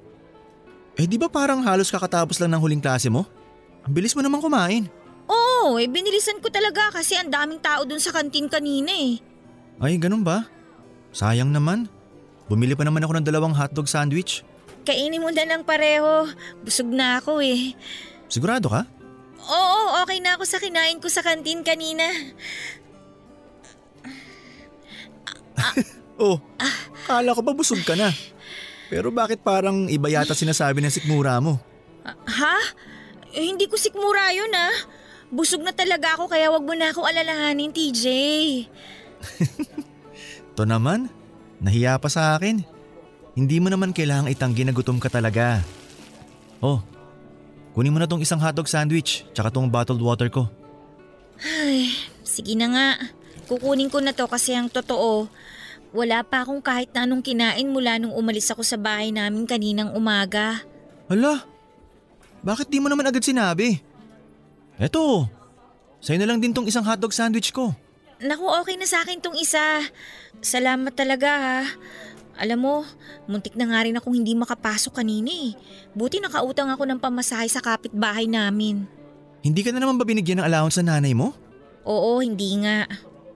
Eh 0.99 1.07
di 1.07 1.21
ba 1.21 1.31
parang 1.31 1.63
halos 1.63 1.93
kakatapos 1.93 2.41
lang 2.43 2.57
ng 2.57 2.61
huling 2.61 2.83
klase 2.83 3.07
mo? 3.07 3.29
Ang 3.87 3.93
bilis 3.95 4.17
mo 4.17 4.25
naman 4.25 4.43
kumain. 4.43 4.91
Oo, 5.27 5.79
eh 5.83 5.91
binilisan 5.91 6.39
ko 6.39 6.49
talaga 6.49 6.95
kasi 6.95 7.19
ang 7.19 7.31
daming 7.31 7.59
tao 7.59 7.83
dun 7.83 7.99
sa 7.99 8.15
kantin 8.15 8.47
kanina 8.47 8.95
eh. 8.95 9.19
Ay, 9.83 9.99
ganun 9.99 10.23
ba? 10.23 10.47
Sayang 11.11 11.51
naman. 11.51 11.91
Bumili 12.47 12.79
pa 12.79 12.87
naman 12.87 13.03
ako 13.03 13.13
ng 13.19 13.27
dalawang 13.27 13.55
hotdog 13.55 13.91
sandwich. 13.91 14.47
Kainin 14.87 15.19
mo 15.19 15.35
na 15.35 15.43
lang 15.43 15.67
pareho. 15.67 16.31
Busog 16.63 16.87
na 16.87 17.19
ako 17.19 17.43
eh. 17.43 17.75
Sigurado 18.31 18.71
ka? 18.71 18.87
Oo, 19.47 20.03
okay 20.03 20.23
na 20.23 20.39
ako 20.39 20.47
sa 20.47 20.63
kinain 20.63 21.03
ko 21.03 21.11
sa 21.11 21.27
kantin 21.27 21.67
kanina. 21.67 22.07
Oh, 26.17 26.41
kala 27.05 27.37
ko 27.37 27.45
ba 27.45 27.53
busog 27.53 27.85
ka 27.85 27.93
na? 27.93 28.09
Pero 28.89 29.13
bakit 29.13 29.45
parang 29.45 29.85
iba 29.85 30.09
yata 30.09 30.33
sinasabi 30.33 30.81
ng 30.81 30.89
sikmura 30.89 31.37
mo? 31.45 31.61
Ha? 32.09 32.57
Eh, 33.37 33.45
hindi 33.45 33.69
ko 33.69 33.77
sikmura 33.77 34.33
yun 34.33 34.49
ah. 34.57 34.73
Busog 35.31 35.63
na 35.67 35.75
talaga 35.75 36.15
ako 36.15 36.31
kaya 36.31 36.51
wag 36.51 36.63
mo 36.63 36.75
na 36.79 36.95
akong 36.95 37.07
alalahanin, 37.07 37.75
TJ. 37.75 38.05
To 40.57 40.65
naman, 40.65 41.13
nahiya 41.61 42.01
pa 42.01 42.09
sa 42.09 42.33
akin. 42.33 42.65
Hindi 43.37 43.61
mo 43.61 43.69
naman 43.69 43.93
kailangang 43.93 44.33
itanggi 44.33 44.65
na 44.65 44.73
gutom 44.73 44.97
ka 44.97 45.13
talaga. 45.13 45.61
Oh, 46.65 46.81
kunin 47.77 47.93
mo 47.93 48.01
na 48.01 48.09
tong 48.09 48.25
isang 48.25 48.41
hotdog 48.41 48.65
sandwich 48.65 49.29
tsaka 49.37 49.53
tong 49.53 49.69
bottled 49.69 50.01
water 50.01 50.33
ko. 50.33 50.49
Ay, 51.45 51.93
sige 52.25 52.57
na 52.57 52.73
nga. 52.73 52.89
Kukunin 53.45 53.93
ko 53.93 54.01
na 54.01 54.17
to 54.17 54.25
kasi 54.25 54.57
ang 54.57 54.73
totoo, 54.73 55.29
wala 55.93 56.25
pa 56.25 56.43
akong 56.43 56.65
kahit 56.65 56.89
na 56.97 57.05
anong 57.05 57.21
kinain 57.21 57.69
mula 57.69 58.01
nung 58.01 58.17
umalis 58.17 58.49
ako 58.49 58.65
sa 58.65 58.81
bahay 58.81 59.13
namin 59.13 59.45
kaninang 59.45 59.93
umaga. 59.93 60.65
Hala, 61.13 61.45
bakit 62.41 62.73
di 62.73 62.81
mo 62.81 62.89
naman 62.89 63.07
agad 63.07 63.23
sinabi? 63.23 63.85
Eto, 64.77 65.25
sa'yo 66.05 66.21
na 66.21 66.29
lang 66.29 66.39
din 66.41 66.53
tong 66.53 66.69
isang 66.69 66.85
hotdog 66.85 67.13
sandwich 67.13 67.49
ko. 67.53 67.73
Naku, 68.21 68.45
okay 68.49 68.77
na 68.77 68.89
sa 68.89 69.05
akin 69.05 69.21
tong 69.21 69.37
isa. 69.37 69.81
Salamat 70.41 70.93
talaga 70.93 71.31
ha. 71.37 71.61
Alam 72.37 72.59
mo, 72.61 72.75
muntik 73.25 73.57
na 73.57 73.65
nga 73.69 73.85
rin 73.85 73.97
akong 73.97 74.13
hindi 74.13 74.37
makapasok 74.37 75.01
kanina 75.01 75.33
eh. 75.33 75.57
Buti 75.97 76.21
nakautang 76.21 76.69
ako 76.69 76.85
ng 76.85 77.01
pamasahe 77.01 77.49
sa 77.49 77.65
kapitbahay 77.65 78.29
namin. 78.29 78.85
Hindi 79.41 79.61
ka 79.65 79.73
na 79.73 79.81
naman 79.81 79.97
ba 79.97 80.05
binigyan 80.05 80.45
ng 80.45 80.49
allowance 80.49 80.77
sa 80.77 80.85
nanay 80.85 81.17
mo? 81.17 81.33
Oo, 81.89 82.21
hindi 82.21 82.61
nga. 82.61 82.85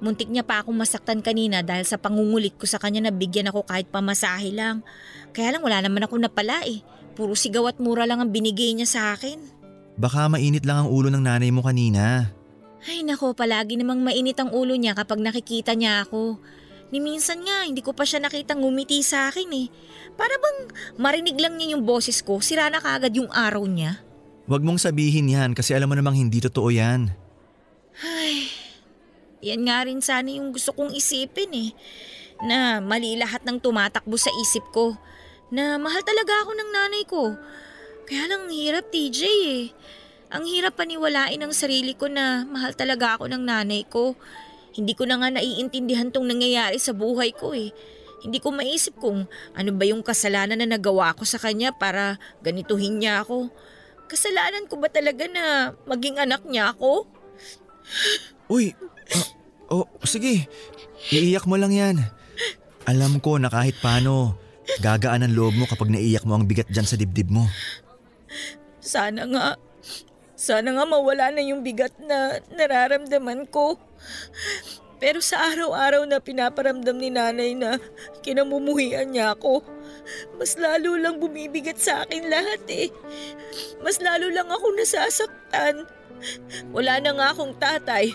Muntik 0.01 0.29
niya 0.29 0.45
pa 0.45 0.61
akong 0.61 0.77
masaktan 0.77 1.21
kanina 1.25 1.61
dahil 1.61 1.85
sa 1.85 2.01
pangungulit 2.01 2.57
ko 2.57 2.65
sa 2.65 2.81
kanya 2.81 3.09
na 3.09 3.13
bigyan 3.13 3.49
ako 3.49 3.69
kahit 3.69 3.89
pamasahe 3.89 4.53
lang. 4.53 4.81
Kaya 5.33 5.57
lang 5.57 5.65
wala 5.65 5.81
naman 5.81 6.05
ako 6.05 6.21
napala 6.21 6.61
eh. 6.65 6.85
Puro 7.17 7.37
sigaw 7.37 7.69
at 7.69 7.77
mura 7.81 8.09
lang 8.09 8.21
ang 8.21 8.33
binigay 8.33 8.73
niya 8.73 8.89
sa 8.89 9.03
akin. 9.13 9.60
Baka 9.99 10.31
mainit 10.31 10.63
lang 10.67 10.87
ang 10.87 10.89
ulo 10.91 11.09
ng 11.11 11.25
nanay 11.25 11.51
mo 11.51 11.65
kanina. 11.65 12.31
Ay 12.87 13.05
nako, 13.05 13.37
palagi 13.37 13.77
namang 13.77 14.01
mainit 14.01 14.39
ang 14.41 14.53
ulo 14.53 14.73
niya 14.77 14.97
kapag 14.97 15.21
nakikita 15.21 15.77
niya 15.77 16.07
ako. 16.07 16.41
Ni 16.91 16.99
minsan 16.99 17.39
nga, 17.47 17.69
hindi 17.69 17.87
ko 17.87 17.95
pa 17.95 18.03
siya 18.03 18.19
nakitang 18.19 18.67
ngumiti 18.67 18.99
sa 19.07 19.31
akin 19.31 19.47
eh. 19.55 19.67
Para 20.19 20.35
bang 20.41 20.59
marinig 20.99 21.39
lang 21.39 21.55
niya 21.55 21.79
yung 21.79 21.87
boses 21.87 22.19
ko, 22.25 22.43
sira 22.43 22.67
na 22.67 22.83
kaagad 22.83 23.15
yung 23.15 23.31
araw 23.31 23.63
niya. 23.63 24.03
Huwag 24.51 24.67
mong 24.67 24.83
sabihin 24.83 25.31
yan 25.31 25.55
kasi 25.55 25.71
alam 25.71 25.87
mo 25.87 25.95
namang 25.95 26.19
hindi 26.19 26.43
totoo 26.43 26.75
yan. 26.75 27.15
Ay, 28.03 28.51
yan 29.39 29.63
nga 29.63 29.87
rin 29.87 30.03
sana 30.03 30.27
yung 30.35 30.51
gusto 30.51 30.75
kong 30.75 30.91
isipin 30.91 31.53
eh. 31.55 31.71
Na 32.43 32.83
mali 32.83 33.15
lahat 33.15 33.47
ng 33.47 33.63
tumatakbo 33.63 34.19
sa 34.19 34.33
isip 34.43 34.65
ko. 34.75 34.99
Na 35.55 35.79
mahal 35.79 36.03
talaga 36.03 36.43
ako 36.43 36.51
ng 36.59 36.71
nanay 36.75 37.05
ko. 37.07 37.39
Kaya 38.11 38.27
lang 38.27 38.51
ang 38.51 38.55
hirap 38.55 38.91
TJ 38.91 39.21
eh. 39.47 39.65
Ang 40.35 40.43
hirap 40.51 40.75
paniwalain 40.75 41.39
ang 41.39 41.55
sarili 41.55 41.95
ko 41.95 42.11
na 42.11 42.43
mahal 42.43 42.75
talaga 42.75 43.15
ako 43.15 43.31
ng 43.31 43.47
nanay 43.47 43.87
ko. 43.87 44.19
Hindi 44.75 44.99
ko 44.99 45.07
na 45.07 45.23
nga 45.23 45.31
naiintindihan 45.31 46.11
tong 46.11 46.27
nangyayari 46.27 46.75
sa 46.83 46.91
buhay 46.91 47.31
ko 47.31 47.55
eh. 47.55 47.71
Hindi 48.27 48.43
ko 48.43 48.51
maisip 48.51 48.99
kung 48.99 49.31
ano 49.55 49.71
ba 49.79 49.85
yung 49.87 50.03
kasalanan 50.03 50.59
na 50.59 50.75
nagawa 50.75 51.15
ko 51.15 51.23
sa 51.23 51.39
kanya 51.39 51.71
para 51.71 52.19
ganituhin 52.43 52.99
niya 52.99 53.23
ako. 53.23 53.47
Kasalanan 54.11 54.67
ko 54.67 54.75
ba 54.83 54.91
talaga 54.91 55.31
na 55.31 55.79
maging 55.87 56.19
anak 56.19 56.43
niya 56.51 56.75
ako? 56.75 57.07
Uy, 58.51 58.75
ah, 59.71 59.87
oh, 59.87 59.87
sige. 60.03 60.51
Iiyak 61.15 61.47
mo 61.47 61.55
lang 61.55 61.71
yan. 61.71 62.03
Alam 62.91 63.23
ko 63.23 63.39
na 63.39 63.47
kahit 63.47 63.79
paano, 63.79 64.35
gagaan 64.83 65.31
ang 65.31 65.35
loob 65.35 65.55
mo 65.55 65.71
kapag 65.71 65.95
naiyak 65.95 66.27
mo 66.27 66.35
ang 66.35 66.51
bigat 66.51 66.67
dyan 66.67 66.91
sa 66.91 66.99
dibdib 66.99 67.31
mo. 67.31 67.47
Sana 68.81 69.29
nga. 69.29 69.49
Sana 70.41 70.73
nga 70.73 70.85
mawala 70.89 71.29
na 71.37 71.45
yung 71.45 71.61
bigat 71.61 71.93
na 72.01 72.41
nararamdaman 72.57 73.45
ko. 73.53 73.77
Pero 75.01 75.25
sa 75.25 75.53
araw-araw 75.53 76.05
na 76.05 76.21
pinaparamdam 76.21 76.97
ni 76.97 77.09
nanay 77.09 77.57
na 77.57 77.81
kinamumuhian 78.21 79.13
niya 79.13 79.33
ako, 79.33 79.65
mas 80.37 80.57
lalo 80.61 80.97
lang 81.01 81.17
bumibigat 81.17 81.81
sa 81.81 82.05
akin 82.05 82.29
lahat 82.29 82.61
eh. 82.69 82.89
Mas 83.81 84.01
lalo 84.01 84.29
lang 84.29 84.49
ako 84.49 84.77
nasasaktan. 84.77 85.89
Wala 86.73 87.01
na 87.01 87.17
nga 87.17 87.27
akong 87.33 87.57
tatay. 87.57 88.13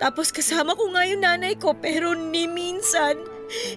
Tapos 0.00 0.32
kasama 0.32 0.72
ko 0.72 0.88
nga 0.96 1.04
yung 1.04 1.24
nanay 1.24 1.56
ko 1.60 1.76
pero 1.76 2.16
ni 2.16 2.48
minsan, 2.48 3.20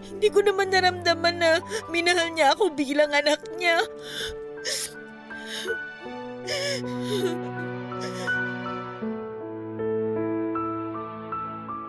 hindi 0.07 0.27
ko 0.31 0.39
naman 0.39 0.71
naramdaman 0.71 1.35
na 1.39 1.59
minahal 1.91 2.31
niya 2.31 2.55
ako 2.55 2.71
bilang 2.71 3.11
anak 3.11 3.43
niya. 3.59 3.83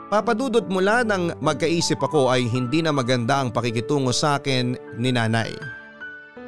Papadudot 0.08 0.64
mula 0.72 1.04
nang 1.04 1.36
magkaisip 1.44 2.00
ako 2.00 2.32
ay 2.32 2.48
hindi 2.48 2.80
na 2.80 2.96
maganda 2.96 3.44
ang 3.44 3.52
pakikitungo 3.52 4.08
sa 4.08 4.40
akin 4.40 4.72
ni 4.96 5.12
nanay. 5.12 5.52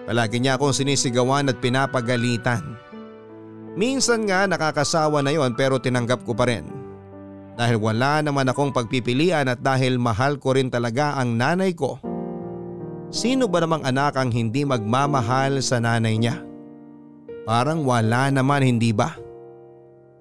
Palagi 0.08 0.40
niya 0.40 0.56
akong 0.56 0.72
sinisigawan 0.72 1.52
at 1.52 1.60
pinapagalitan. 1.60 2.64
Minsan 3.76 4.24
nga 4.24 4.48
nakakasawa 4.48 5.20
na 5.20 5.36
yon 5.36 5.52
pero 5.52 5.76
tinanggap 5.76 6.24
ko 6.24 6.32
pa 6.32 6.48
rin. 6.48 6.66
Dahil 7.54 7.76
wala 7.76 8.24
naman 8.24 8.48
akong 8.48 8.72
pagpipilian 8.72 9.46
at 9.52 9.60
dahil 9.60 10.00
mahal 10.00 10.40
ko 10.40 10.56
rin 10.56 10.72
talaga 10.72 11.20
ang 11.20 11.36
nanay 11.36 11.76
ko. 11.76 12.00
Sino 13.12 13.44
ba 13.44 13.60
namang 13.60 13.84
anak 13.84 14.16
ang 14.16 14.32
hindi 14.32 14.64
magmamahal 14.64 15.60
sa 15.60 15.78
nanay 15.84 16.16
niya? 16.16 16.49
Parang 17.48 17.82
wala 17.84 18.28
naman 18.28 18.64
hindi 18.64 18.92
ba? 18.92 19.16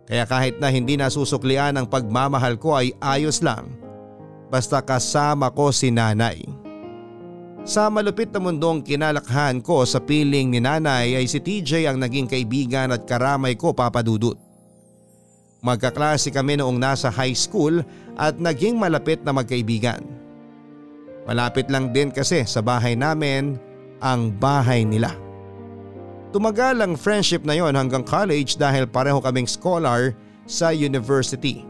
Kaya 0.09 0.25
kahit 0.25 0.57
na 0.57 0.73
hindi 0.73 0.97
nasusuklian 0.97 1.77
ang 1.77 1.85
pagmamahal 1.85 2.57
ko 2.57 2.73
ay 2.73 2.97
ayos 2.97 3.45
lang. 3.45 3.69
Basta 4.49 4.81
kasama 4.81 5.53
ko 5.53 5.69
si 5.69 5.93
nanay. 5.93 6.41
Sa 7.61 7.85
malupit 7.93 8.33
na 8.33 8.41
mundong 8.41 8.81
kinalakhan 8.81 9.61
ko 9.61 9.85
sa 9.85 10.01
piling 10.01 10.49
ni 10.49 10.57
nanay 10.57 11.13
ay 11.13 11.29
si 11.29 11.37
TJ 11.37 11.85
ang 11.85 12.01
naging 12.01 12.25
kaibigan 12.25 12.89
at 12.89 13.05
karamay 13.05 13.53
ko 13.53 13.69
papadudot. 13.77 14.33
Magkaklase 15.61 16.33
kami 16.33 16.57
noong 16.57 16.81
nasa 16.81 17.13
high 17.13 17.37
school 17.37 17.85
at 18.17 18.41
naging 18.41 18.79
malapit 18.79 19.21
na 19.21 19.35
magkaibigan. 19.35 20.01
Malapit 21.29 21.69
lang 21.69 21.93
din 21.93 22.09
kasi 22.09 22.41
sa 22.49 22.63
bahay 22.65 22.97
namin 22.97 23.59
ang 24.01 24.33
bahay 24.33 24.81
nila. 24.81 25.13
Tumagal 26.29 26.77
ang 26.77 26.93
friendship 26.93 27.41
na 27.41 27.57
yon 27.57 27.73
hanggang 27.73 28.05
college 28.05 28.53
dahil 28.53 28.85
pareho 28.85 29.17
kaming 29.17 29.49
scholar 29.49 30.13
sa 30.45 30.69
university. 30.69 31.65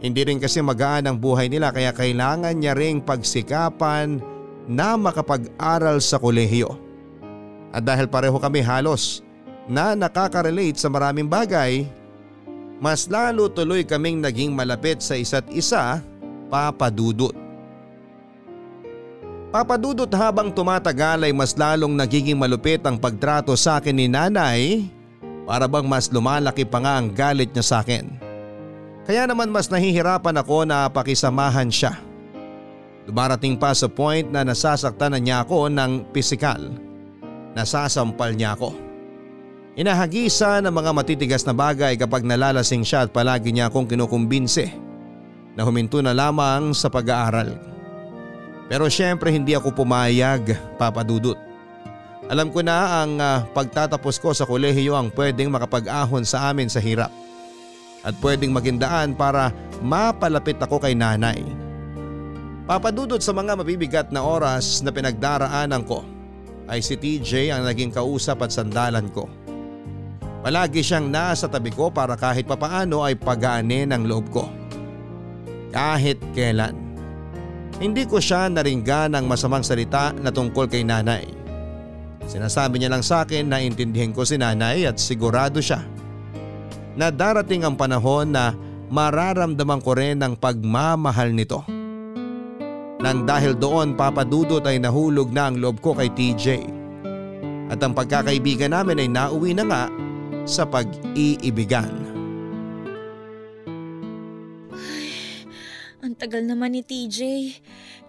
Hindi 0.00 0.24
rin 0.24 0.40
kasi 0.40 0.64
magaan 0.64 1.04
ang 1.04 1.16
buhay 1.20 1.52
nila 1.52 1.68
kaya 1.68 1.92
kailangan 1.92 2.56
niya 2.56 2.72
ring 2.72 3.04
pagsikapan 3.04 4.24
na 4.64 4.96
makapag-aral 4.96 6.00
sa 6.00 6.16
kolehiyo. 6.16 6.80
At 7.68 7.84
dahil 7.84 8.08
pareho 8.08 8.40
kami 8.40 8.64
halos 8.64 9.20
na 9.68 9.92
nakaka-relate 9.92 10.80
sa 10.80 10.88
maraming 10.88 11.28
bagay, 11.28 11.84
mas 12.80 13.04
lalo 13.04 13.52
tuloy 13.52 13.84
kaming 13.84 14.24
naging 14.24 14.56
malapit 14.56 15.04
sa 15.04 15.12
isa't 15.12 15.44
isa, 15.52 16.00
papadudot. 16.48 17.47
Papadudot 19.48 20.12
habang 20.12 20.52
tumatagal 20.52 21.24
ay 21.24 21.32
mas 21.32 21.56
lalong 21.56 21.96
nagiging 21.96 22.36
malupit 22.36 22.84
ang 22.84 23.00
pagtrato 23.00 23.56
sa 23.56 23.80
akin 23.80 23.96
ni 23.96 24.04
nanay 24.04 24.84
para 25.48 25.64
bang 25.64 25.88
mas 25.88 26.12
lumalaki 26.12 26.68
pa 26.68 26.84
nga 26.84 27.00
ang 27.00 27.08
galit 27.08 27.48
niya 27.56 27.64
sa 27.64 27.76
akin. 27.80 28.04
Kaya 29.08 29.24
naman 29.24 29.48
mas 29.48 29.72
nahihirapan 29.72 30.36
ako 30.44 30.68
na 30.68 30.92
pakisamahan 30.92 31.72
siya. 31.72 31.96
Dumarating 33.08 33.56
pa 33.56 33.72
sa 33.72 33.88
point 33.88 34.28
na 34.28 34.44
nasasaktan 34.44 35.16
na 35.16 35.20
niya 35.20 35.40
ako 35.40 35.72
ng 35.72 36.12
pisikal. 36.12 36.60
Nasasampal 37.56 38.36
niya 38.36 38.52
ako. 38.52 38.76
Inahagisa 39.80 40.60
ng 40.60 40.74
mga 40.76 40.90
matitigas 40.92 41.48
na 41.48 41.56
bagay 41.56 41.96
kapag 41.96 42.20
nalalasing 42.20 42.84
siya 42.84 43.08
at 43.08 43.16
palagi 43.16 43.48
niya 43.48 43.72
akong 43.72 43.88
kinukumbinse 43.88 44.68
na 45.56 45.64
huminto 45.64 46.04
na 46.04 46.12
lamang 46.12 46.76
sa 46.76 46.92
pag-aaral. 46.92 47.67
Pero 48.68 48.84
syempre 48.92 49.32
hindi 49.32 49.56
ako 49.56 49.72
pumayag, 49.72 50.54
Papa 50.76 51.00
Dudut. 51.00 51.40
Alam 52.28 52.52
ko 52.52 52.60
na 52.60 53.02
ang 53.02 53.16
uh, 53.16 53.40
pagtatapos 53.56 54.20
ko 54.20 54.36
sa 54.36 54.44
kolehiyo 54.44 54.92
ang 54.92 55.08
pwedeng 55.16 55.48
makapag-ahon 55.48 56.28
sa 56.28 56.52
amin 56.52 56.68
sa 56.68 56.76
hirap. 56.76 57.08
At 58.04 58.12
pwedeng 58.20 58.52
magindaan 58.52 59.16
para 59.16 59.48
mapalapit 59.80 60.60
ako 60.60 60.76
kay 60.76 60.92
nanay. 60.92 61.40
Papadudot 62.68 63.24
sa 63.24 63.32
mga 63.32 63.56
mabibigat 63.56 64.08
na 64.12 64.20
oras 64.20 64.84
na 64.84 64.92
pinagdaraanan 64.92 65.88
ko 65.88 66.04
ay 66.68 66.84
si 66.84 67.00
TJ 67.00 67.48
ang 67.48 67.64
naging 67.64 67.88
kausap 67.88 68.44
at 68.44 68.52
sandalan 68.52 69.08
ko. 69.08 69.24
Palagi 70.44 70.84
siyang 70.84 71.08
nasa 71.08 71.48
tabi 71.48 71.72
ko 71.72 71.88
para 71.88 72.12
kahit 72.12 72.44
papaano 72.44 73.00
ay 73.00 73.16
pagaanin 73.16 73.88
ang 73.88 74.04
loob 74.04 74.28
ko. 74.28 74.44
Kahit 75.72 76.20
kailan. 76.36 76.87
Hindi 77.78 78.10
ko 78.10 78.18
siya 78.18 78.50
naringgan 78.50 79.14
ng 79.14 79.24
masamang 79.30 79.62
salita 79.62 80.10
na 80.18 80.34
tungkol 80.34 80.66
kay 80.66 80.82
nanay. 80.82 81.30
Sinasabi 82.26 82.82
niya 82.82 82.90
lang 82.90 83.06
sa 83.06 83.22
akin 83.22 83.46
na 83.46 83.62
intindihin 83.62 84.10
ko 84.10 84.26
si 84.26 84.34
nanay 84.34 84.84
at 84.84 84.98
sigurado 84.98 85.62
siya 85.62 85.80
na 86.98 87.14
darating 87.14 87.62
ang 87.62 87.78
panahon 87.78 88.34
na 88.34 88.50
mararamdaman 88.90 89.78
ko 89.78 89.94
rin 89.94 90.18
ang 90.18 90.34
pagmamahal 90.34 91.30
nito. 91.30 91.62
Nang 92.98 93.22
dahil 93.22 93.54
doon 93.54 93.94
papadudot 93.94 94.66
ay 94.66 94.82
nahulog 94.82 95.30
na 95.30 95.46
ang 95.46 95.62
loob 95.62 95.78
ko 95.78 95.94
kay 95.94 96.10
TJ. 96.10 96.66
At 97.70 97.78
ang 97.78 97.94
pagkakaibigan 97.94 98.74
namin 98.74 99.06
ay 99.06 99.08
nauwi 99.08 99.54
na 99.54 99.64
nga 99.70 99.84
sa 100.42 100.66
pag-iibigan. 100.66 102.07
Tagal 106.18 106.42
naman 106.42 106.74
ni 106.74 106.82
TJ. 106.82 107.18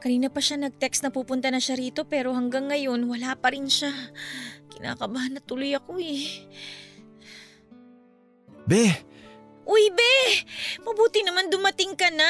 Kanina 0.02 0.28
pa 0.28 0.42
siya 0.42 0.58
nag-text 0.58 1.06
na 1.06 1.14
pupunta 1.14 1.54
na 1.54 1.62
siya 1.62 1.78
rito 1.78 2.04
pero 2.10 2.34
hanggang 2.34 2.68
ngayon 2.68 3.06
wala 3.06 3.38
pa 3.38 3.54
rin 3.54 3.70
siya. 3.70 3.94
Kinakabahan 4.74 5.38
na 5.38 5.42
tuloy 5.46 5.78
ako 5.78 6.02
eh. 6.02 6.50
Be, 8.66 8.90
Uy, 9.70 9.94
be! 9.94 10.14
Mabuti 10.82 11.22
naman 11.22 11.54
dumating 11.54 11.94
ka 11.94 12.10
na. 12.10 12.26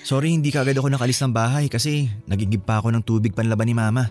sorry 0.00 0.32
hindi 0.32 0.48
ka 0.48 0.64
agad 0.64 0.80
ako 0.80 0.88
nakalis 0.88 1.20
ng 1.20 1.36
bahay 1.36 1.68
kasi 1.68 2.08
nagigib 2.24 2.64
pa 2.64 2.80
ako 2.80 2.96
ng 2.96 3.04
tubig 3.04 3.36
panlaban 3.36 3.68
ni 3.68 3.76
mama. 3.76 4.08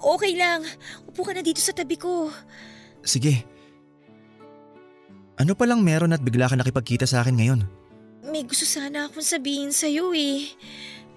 Okay 0.00 0.32
lang. 0.32 0.64
Upo 1.04 1.20
ka 1.20 1.36
na 1.36 1.44
dito 1.44 1.60
sa 1.60 1.76
tabi 1.76 2.00
ko. 2.00 2.32
Sige. 3.04 3.44
Ano 5.36 5.52
palang 5.52 5.84
meron 5.84 6.16
at 6.16 6.24
bigla 6.24 6.48
ka 6.48 6.56
nakipagkita 6.56 7.04
sa 7.04 7.20
akin 7.20 7.36
ngayon? 7.36 7.60
May 8.22 8.46
gusto 8.46 8.62
sana 8.62 9.10
akong 9.10 9.26
sabihin 9.26 9.74
sa'yo 9.74 10.14
eh. 10.14 10.46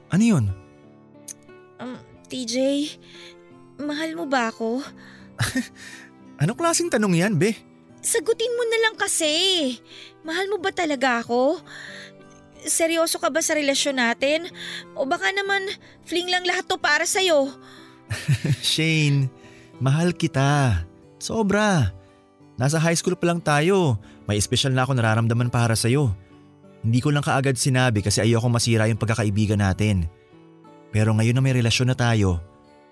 Ano 0.09 0.23
yun? 0.25 0.45
Um, 1.77 2.01
TJ, 2.25 2.89
mahal 3.77 4.17
mo 4.17 4.25
ba 4.25 4.49
ako? 4.49 4.81
Anong 6.41 6.57
klaseng 6.57 6.89
tanong 6.89 7.13
yan, 7.21 7.33
be? 7.37 7.53
Sagutin 8.01 8.53
mo 8.57 8.63
na 8.65 8.77
lang 8.85 8.95
kasi. 8.97 9.33
Mahal 10.25 10.49
mo 10.49 10.57
ba 10.57 10.73
talaga 10.73 11.21
ako? 11.21 11.61
Seryoso 12.65 13.21
ka 13.21 13.29
ba 13.29 13.45
sa 13.45 13.53
relasyon 13.53 14.01
natin? 14.01 14.49
O 14.97 15.05
baka 15.05 15.29
naman 15.29 15.61
fling 16.09 16.25
lang 16.25 16.41
lahat 16.41 16.65
to 16.65 16.81
para 16.81 17.05
sa'yo? 17.05 17.53
Shane, 18.65 19.29
mahal 19.77 20.09
kita. 20.09 20.81
Sobra. 21.21 21.93
Nasa 22.57 22.81
high 22.81 22.97
school 22.97 23.13
pa 23.13 23.29
lang 23.29 23.45
tayo. 23.45 24.01
May 24.25 24.41
special 24.41 24.73
na 24.73 24.89
ako 24.89 24.97
nararamdaman 24.97 25.53
para 25.53 25.77
sa'yo. 25.77 26.24
Hindi 26.85 27.01
ko 27.01 27.09
lang 27.09 27.25
kaagad 27.25 27.57
sinabi 27.57 28.05
kasi 28.05 28.21
ayoko 28.21 28.45
masira 28.45 28.85
yung 28.85 29.01
pagkakaibigan 29.01 29.57
natin. 29.57 30.05
Pero 30.93 31.17
ngayon 31.17 31.33
na 31.33 31.41
may 31.41 31.57
relasyon 31.57 31.89
na 31.89 31.97
tayo, 31.97 32.37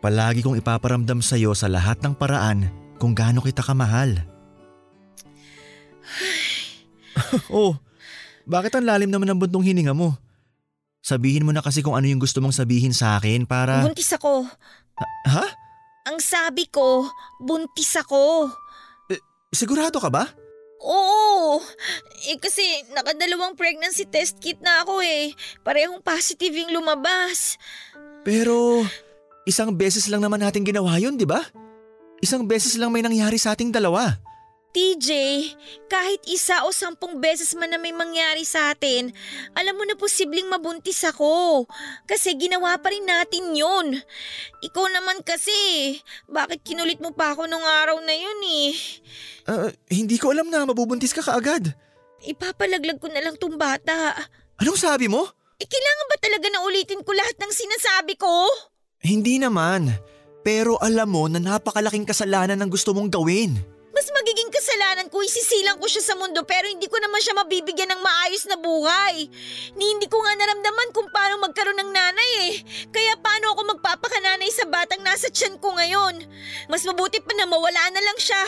palagi 0.01 0.41
kong 0.41 0.57
ipaparamdam 0.57 1.21
sa'yo 1.21 1.53
sa 1.53 1.69
lahat 1.69 2.01
ng 2.01 2.17
paraan 2.17 2.73
kung 2.97 3.13
gaano 3.13 3.45
kita 3.45 3.61
kamahal. 3.61 4.17
oh, 7.53 7.77
bakit 8.49 8.73
ang 8.73 8.89
lalim 8.89 9.13
naman 9.13 9.29
ng 9.29 9.39
buntong 9.45 9.61
hininga 9.61 9.93
mo? 9.93 10.17
Sabihin 11.05 11.45
mo 11.45 11.53
na 11.53 11.61
kasi 11.61 11.85
kung 11.85 11.93
ano 11.93 12.09
yung 12.09 12.17
gusto 12.17 12.41
mong 12.41 12.57
sabihin 12.57 12.97
sa 12.97 13.21
akin 13.21 13.45
para… 13.45 13.85
Buntis 13.85 14.09
ako. 14.17 14.49
Ha? 15.29 15.45
Ang 16.09 16.17
sabi 16.17 16.65
ko, 16.65 17.05
buntis 17.37 17.93
ako. 17.93 18.49
Sigurado 19.53 20.01
ka 20.01 20.09
ba? 20.09 20.25
Oo. 20.83 21.63
Eh 22.27 22.35
kasi 22.37 22.63
nakadalawang 22.91 23.55
pregnancy 23.55 24.03
test 24.03 24.43
kit 24.43 24.59
na 24.59 24.83
ako 24.83 24.99
eh. 24.99 25.31
Parehong 25.63 26.03
positive 26.03 26.51
yung 26.51 26.75
lumabas. 26.75 27.55
Pero 28.27 28.83
isang 29.47 29.71
beses 29.71 30.07
lang 30.11 30.23
naman 30.23 30.43
natin 30.43 30.67
ginawa 30.67 30.99
yun, 30.99 31.15
di 31.15 31.27
ba? 31.27 31.43
Isang 32.19 32.47
beses 32.47 32.75
lang 32.79 32.91
may 32.91 33.03
nangyari 33.03 33.35
sa 33.39 33.55
ating 33.55 33.71
dalawa. 33.71 34.15
TJ, 34.73 35.09
kahit 35.85 36.25
isa 36.25 36.65
o 36.65 36.73
sampung 36.73 37.21
beses 37.21 37.53
man 37.53 37.69
na 37.69 37.77
may 37.77 37.93
mangyari 37.93 38.41
sa 38.41 38.73
atin, 38.73 39.13
alam 39.53 39.77
mo 39.77 39.85
na 39.85 39.93
posibleng 39.93 40.49
mabuntis 40.49 41.05
ako. 41.05 41.69
Kasi 42.09 42.33
ginawa 42.33 42.73
pa 42.81 42.89
rin 42.89 43.05
natin 43.05 43.53
yun. 43.53 44.01
Ikaw 44.65 44.85
naman 44.89 45.21
kasi, 45.21 45.53
bakit 46.25 46.65
kinulit 46.65 46.97
mo 46.97 47.13
pa 47.13 47.37
ako 47.37 47.45
nung 47.45 47.61
araw 47.61 48.01
na 48.01 48.17
yun 48.17 48.39
eh? 48.41 48.73
Ah, 49.45 49.69
hindi 49.93 50.17
ko 50.17 50.33
alam 50.33 50.49
na 50.49 50.65
mabubuntis 50.65 51.13
ka 51.13 51.21
kaagad. 51.21 51.69
Ipapalaglag 52.25 52.97
ko 52.97 53.13
na 53.13 53.21
lang 53.21 53.37
tong 53.37 53.53
bata. 53.53 54.17
Anong 54.57 54.79
sabi 54.81 55.05
mo? 55.05 55.21
Eh 55.61 55.69
kailangan 55.69 56.09
ba 56.09 56.17
talaga 56.17 56.47
na 56.49 56.65
ulitin 56.65 57.05
ko 57.05 57.13
lahat 57.13 57.37
ng 57.37 57.53
sinasabi 57.53 58.17
ko? 58.17 58.49
Hindi 59.05 59.37
naman. 59.37 59.93
Pero 60.41 60.81
alam 60.81 61.13
mo 61.13 61.29
na 61.29 61.37
napakalaking 61.37 62.09
kasalanan 62.09 62.57
ng 62.57 62.73
gusto 62.73 62.91
mong 62.97 63.13
gawin. 63.13 63.72
Mas 64.03 64.19
magiging 64.19 64.51
kasalanan 64.51 65.07
ko 65.07 65.23
isisilang 65.23 65.79
ko 65.79 65.87
siya 65.87 66.03
sa 66.03 66.19
mundo 66.19 66.43
pero 66.43 66.67
hindi 66.67 66.91
ko 66.91 66.99
naman 66.99 67.23
siya 67.23 67.39
mabibigyan 67.39 67.87
ng 67.87 68.03
maayos 68.03 68.43
na 68.51 68.59
buhay. 68.59 69.31
Ni 69.79 69.85
hindi 69.95 70.11
ko 70.11 70.19
nga 70.19 70.35
naramdaman 70.35 70.91
kung 70.91 71.07
paano 71.07 71.39
magkaroon 71.39 71.79
ng 71.79 71.91
nanay 71.95 72.31
eh. 72.51 72.53
Kaya 72.91 73.15
paano 73.23 73.55
ako 73.55 73.63
magpapakananay 73.63 74.51
sa 74.51 74.67
batang 74.67 74.99
nasa 75.07 75.31
tiyan 75.31 75.55
ko 75.55 75.71
ngayon? 75.79 76.19
Mas 76.67 76.83
mabuti 76.83 77.23
pa 77.23 77.31
na 77.31 77.47
mawala 77.47 77.79
na 77.95 78.03
lang 78.03 78.19
siya. 78.19 78.43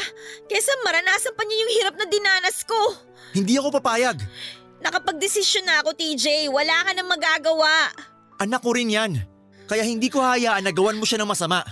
Kesa 0.52 0.76
maranasan 0.84 1.32
pa 1.40 1.48
niya 1.48 1.56
yung 1.64 1.74
hirap 1.80 1.96
na 2.04 2.06
dinanas 2.12 2.68
ko. 2.68 2.80
Hindi 3.32 3.56
ako 3.56 3.80
papayag. 3.80 4.20
Nakapag-desisyon 4.84 5.72
na 5.72 5.80
ako 5.80 5.96
TJ, 5.96 6.52
wala 6.52 6.84
ka 6.84 6.92
nang 6.92 7.08
magagawa. 7.08 7.96
Anak 8.44 8.60
ko 8.60 8.76
rin 8.76 8.92
yan. 8.92 9.24
Kaya 9.72 9.88
hindi 9.88 10.12
ko 10.12 10.20
hayaan 10.20 10.68
na 10.68 10.76
gawan 10.76 11.00
mo 11.00 11.08
siya 11.08 11.24
ng 11.24 11.32
masama. 11.32 11.64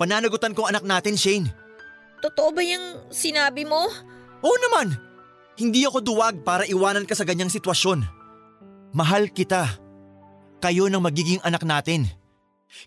Pananagutan 0.00 0.56
ko 0.56 0.64
anak 0.64 0.88
natin, 0.88 1.20
Shane. 1.20 1.59
Totoo 2.20 2.52
ba 2.52 2.60
yung 2.60 3.08
sinabi 3.08 3.64
mo? 3.64 3.88
Oo 4.44 4.56
naman! 4.68 4.96
Hindi 5.60 5.84
ako 5.84 6.00
duwag 6.00 6.40
para 6.40 6.64
iwanan 6.64 7.04
ka 7.04 7.12
sa 7.12 7.28
ganyang 7.28 7.52
sitwasyon. 7.52 8.00
Mahal 8.96 9.28
kita. 9.28 9.68
Kayo 10.60 10.88
nang 10.88 11.04
magiging 11.04 11.40
anak 11.44 11.64
natin. 11.68 12.08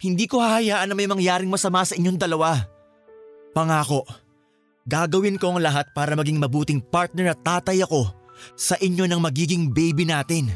Hindi 0.01 0.25
ko 0.25 0.41
hahayaan 0.41 0.89
na 0.89 0.95
may 0.97 1.05
mangyaring 1.05 1.49
masama 1.49 1.85
sa 1.85 1.93
inyong 1.93 2.17
dalawa. 2.17 2.65
Pangako, 3.53 4.05
gagawin 4.89 5.37
ko 5.37 5.53
ang 5.53 5.59
lahat 5.61 5.93
para 5.93 6.17
maging 6.17 6.41
mabuting 6.41 6.81
partner 6.81 7.37
at 7.37 7.45
tatay 7.45 7.85
ako 7.85 8.09
sa 8.57 8.73
inyo 8.81 9.05
ng 9.05 9.21
magiging 9.21 9.69
baby 9.69 10.09
natin. 10.09 10.49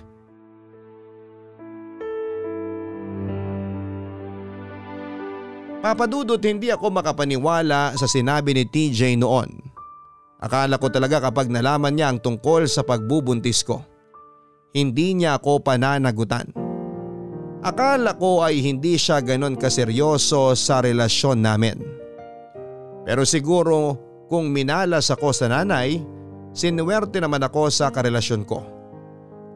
Papadudot 5.88 6.43
hindi 6.43 6.67
ako 6.67 7.00
makapaniwala 7.00 7.95
sa 7.95 8.12
sinabi 8.12 8.52
ni 8.52 8.67
TJ 8.67 9.15
noon. 9.23 9.47
Akala 10.43 10.76
ko 10.76 10.91
talaga 10.91 11.23
kapag 11.23 11.47
nalaman 11.47 11.95
niya 11.95 12.12
ang 12.12 12.19
tungkol 12.19 12.67
sa 12.67 12.84
pagbubuntis 12.84 13.63
ko. 13.63 13.80
Hindi 14.76 15.15
niya 15.15 15.39
ako 15.39 15.63
pananagutan. 15.63 16.52
Akala 17.63 18.19
ko 18.19 18.43
ay 18.43 18.60
hindi 18.60 19.00
siya 19.00 19.23
ganon 19.23 19.56
kaseryoso 19.56 20.60
sa 20.60 20.84
relasyon 20.84 21.39
namin. 21.39 21.80
Pero 23.08 23.23
siguro 23.23 23.95
kung 24.28 24.52
minalas 24.52 25.08
ako 25.08 25.32
sa 25.32 25.47
nanay, 25.47 26.04
sinuwerte 26.52 27.23
naman 27.23 27.47
ako 27.47 27.71
sa 27.71 27.95
karelasyon 27.95 28.43
ko. 28.43 28.60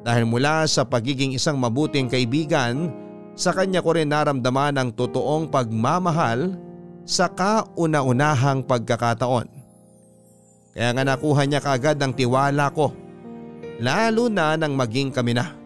Dahil 0.08 0.24
mula 0.24 0.64
sa 0.64 0.88
pagiging 0.88 1.36
isang 1.36 1.60
mabuting 1.60 2.08
kaibigan, 2.08 3.01
sa 3.42 3.58
kanya 3.58 3.82
ko 3.82 3.98
rin 3.98 4.14
naramdaman 4.14 4.78
ang 4.78 4.94
totoong 4.94 5.50
pagmamahal 5.50 6.54
sa 7.10 7.26
kauna-unahang 7.26 8.62
pagkakataon. 8.70 9.50
Kaya 10.78 10.90
nga 10.94 11.02
nakuha 11.02 11.50
niya 11.50 11.58
kaagad 11.58 11.98
ang 11.98 12.14
tiwala 12.14 12.70
ko, 12.70 12.94
lalo 13.82 14.30
na 14.30 14.54
nang 14.54 14.78
maging 14.78 15.10
kami 15.10 15.34
na. 15.34 15.58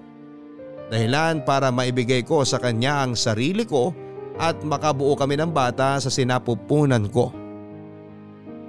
Dahilan 0.88 1.44
para 1.44 1.68
maibigay 1.68 2.24
ko 2.24 2.48
sa 2.48 2.64
kanya 2.64 3.04
ang 3.04 3.20
sarili 3.20 3.68
ko 3.68 3.92
at 4.40 4.56
makabuo 4.64 5.12
kami 5.20 5.36
ng 5.36 5.52
bata 5.52 6.00
sa 6.00 6.08
sinapupunan 6.08 7.12
ko. 7.12 7.36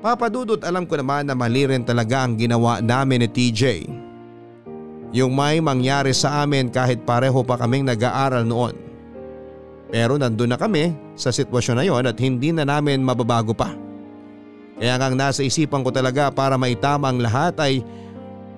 Papadudot 0.03 0.59
alam 0.67 0.83
ko 0.83 0.99
naman 0.99 1.31
na 1.31 1.39
mali 1.39 1.63
rin 1.63 1.87
talaga 1.87 2.27
ang 2.27 2.35
ginawa 2.35 2.83
namin 2.83 3.23
ni 3.23 3.29
TJ. 3.31 3.63
Yung 5.15 5.33
may 5.33 5.63
mangyari 5.63 6.11
sa 6.11 6.43
amin 6.43 6.75
kahit 6.75 7.07
pareho 7.07 7.47
pa 7.47 7.55
kaming 7.55 7.87
nag-aaral 7.87 8.43
noon. 8.43 8.86
Pero 9.87 10.19
nandun 10.19 10.51
na 10.51 10.59
kami 10.59 10.95
sa 11.15 11.31
sitwasyon 11.31 11.77
na 11.79 11.85
yon 11.87 12.05
at 12.07 12.19
hindi 12.19 12.51
na 12.51 12.67
namin 12.67 13.07
mababago 13.07 13.55
pa. 13.55 13.71
Kaya 14.77 15.01
ngang 15.01 15.17
nasa 15.17 15.41
isipan 15.41 15.81
ko 15.81 15.89
talaga 15.95 16.29
para 16.29 16.61
maitama 16.61 17.09
ang 17.09 17.23
lahat 17.23 17.57
ay 17.63 17.81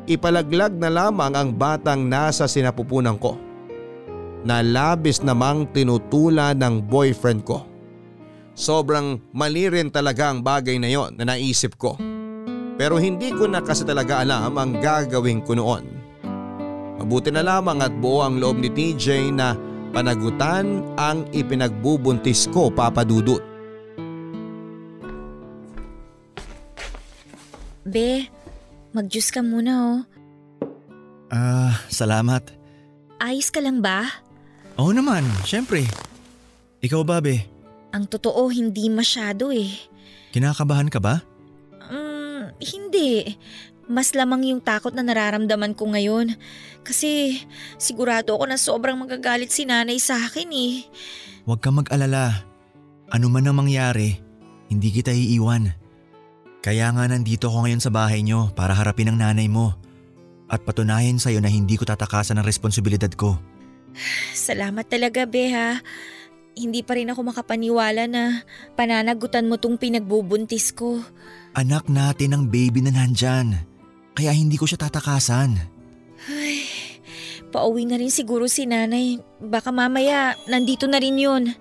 ipalaglag 0.08 0.74
na 0.74 0.90
lamang 0.90 1.36
ang 1.36 1.50
batang 1.54 2.08
nasa 2.08 2.48
sinapupunan 2.50 3.20
ko. 3.20 3.36
Na 4.42 4.64
labis 4.64 5.20
namang 5.22 5.68
tinutula 5.70 6.56
ng 6.56 6.82
boyfriend 6.88 7.44
ko. 7.44 7.62
Sobrang 8.58 9.22
mali 9.30 9.70
rin 9.70 9.92
talaga 9.92 10.34
ang 10.34 10.42
bagay 10.42 10.80
na 10.82 10.90
yon 10.90 11.14
na 11.14 11.36
naisip 11.36 11.78
ko. 11.78 11.94
Pero 12.78 12.98
hindi 12.98 13.30
ko 13.34 13.46
na 13.46 13.62
kasi 13.62 13.86
talaga 13.86 14.22
alam 14.22 14.54
ang 14.54 14.78
gagawin 14.78 15.42
ko 15.42 15.54
noon. 15.54 15.84
Mabuti 16.98 17.30
na 17.30 17.46
lamang 17.46 17.78
at 17.78 17.94
buo 18.02 18.26
ang 18.26 18.42
loob 18.42 18.58
ni 18.58 18.70
TJ 18.70 19.30
na 19.34 19.54
panagutan 19.90 20.84
ang 20.96 21.24
ipinagbubuntis 21.32 22.48
ko 22.52 22.68
papadudot. 22.68 23.42
Be, 27.88 28.28
mag-juice 28.92 29.32
ka 29.32 29.40
muna 29.40 29.72
oh. 29.80 29.98
Ah, 31.32 31.80
salamat. 31.88 32.44
Ayos 33.20 33.48
ka 33.48 33.60
lang 33.60 33.80
ba? 33.80 34.04
Oo 34.78 34.92
naman, 34.94 35.26
syempre. 35.42 35.84
Ikaw 36.84 37.02
ba, 37.02 37.18
be? 37.18 37.42
Ang 37.90 38.06
totoo 38.06 38.46
hindi 38.52 38.86
masyado 38.92 39.50
eh. 39.50 39.72
Kinakabahan 40.30 40.92
ka 40.92 41.00
ba? 41.00 41.24
Mm, 41.88 42.54
hindi. 42.60 43.34
Mas 43.88 44.12
lamang 44.12 44.44
yung 44.44 44.60
takot 44.60 44.92
na 44.92 45.00
nararamdaman 45.00 45.72
ko 45.72 45.88
ngayon. 45.88 46.36
Kasi 46.84 47.40
sigurado 47.80 48.36
ako 48.36 48.44
na 48.44 48.60
sobrang 48.60 49.00
magagalit 49.00 49.48
si 49.48 49.64
nanay 49.64 49.96
sa 49.96 50.20
akin 50.20 50.48
eh. 50.52 50.84
Huwag 51.48 51.64
kang 51.64 51.80
mag-alala. 51.80 52.44
Ano 53.08 53.32
man 53.32 53.48
ang 53.48 53.56
mangyari, 53.56 54.20
hindi 54.68 54.92
kita 54.92 55.08
iiwan. 55.08 55.72
Kaya 56.60 56.92
nga 56.92 57.08
nandito 57.08 57.48
ako 57.48 57.64
ngayon 57.64 57.80
sa 57.80 57.88
bahay 57.88 58.20
nyo 58.20 58.52
para 58.52 58.76
harapin 58.76 59.08
ang 59.08 59.24
nanay 59.24 59.48
mo 59.48 59.72
at 60.48 60.64
patunayan 60.64 61.20
sa'yo 61.20 61.40
na 61.40 61.48
hindi 61.52 61.76
ko 61.76 61.84
tatakasan 61.84 62.40
ang 62.40 62.48
responsibilidad 62.48 63.12
ko. 63.12 63.36
Salamat 64.32 64.88
talaga, 64.88 65.28
Beha. 65.28 65.80
Hindi 66.58 66.82
pa 66.82 66.98
rin 66.98 67.12
ako 67.12 67.30
makapaniwala 67.30 68.10
na 68.10 68.42
pananagutan 68.74 69.46
mo 69.46 69.60
tong 69.60 69.78
pinagbubuntis 69.78 70.74
ko. 70.74 70.98
Anak 71.54 71.86
natin 71.86 72.34
ang 72.34 72.44
baby 72.50 72.82
na 72.82 72.90
nandyan. 72.90 73.67
Kaya 74.18 74.34
hindi 74.34 74.58
ko 74.58 74.66
siya 74.66 74.82
tatakasan. 74.82 75.54
Ay, 76.26 76.66
pauwi 77.54 77.86
na 77.86 77.94
rin 77.94 78.10
siguro 78.10 78.50
si 78.50 78.66
nanay. 78.66 79.22
Baka 79.38 79.70
mamaya 79.70 80.34
nandito 80.50 80.90
na 80.90 80.98
rin 80.98 81.22
yun. 81.22 81.54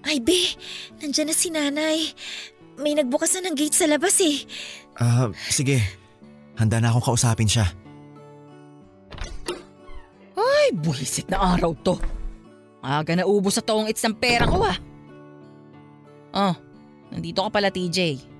Ay, 0.00 0.16
Be, 0.16 0.56
nandyan 0.96 1.28
na 1.28 1.36
si 1.36 1.52
nanay. 1.52 2.08
May 2.80 2.96
nagbukas 2.96 3.36
na 3.36 3.52
ng 3.52 3.56
gate 3.60 3.76
sa 3.76 3.84
labas 3.84 4.16
eh. 4.24 4.48
Ah, 4.96 5.28
sige. 5.52 5.76
Handa 6.56 6.80
na 6.80 6.88
akong 6.88 7.12
kausapin 7.12 7.52
siya. 7.52 7.68
Ay, 10.40 10.72
buhisit 10.72 11.28
na 11.28 11.52
araw 11.52 11.76
to. 11.84 12.00
Aga 12.80 13.12
na 13.20 13.28
ubos 13.28 13.60
sa 13.60 13.62
toong 13.62 13.92
its 13.92 14.00
ng 14.08 14.16
pera 14.16 14.48
ko 14.48 14.64
ah. 14.64 14.80
Oh, 16.32 16.56
nandito 17.12 17.44
ka 17.44 17.52
pala 17.52 17.68
TJ. 17.68 18.31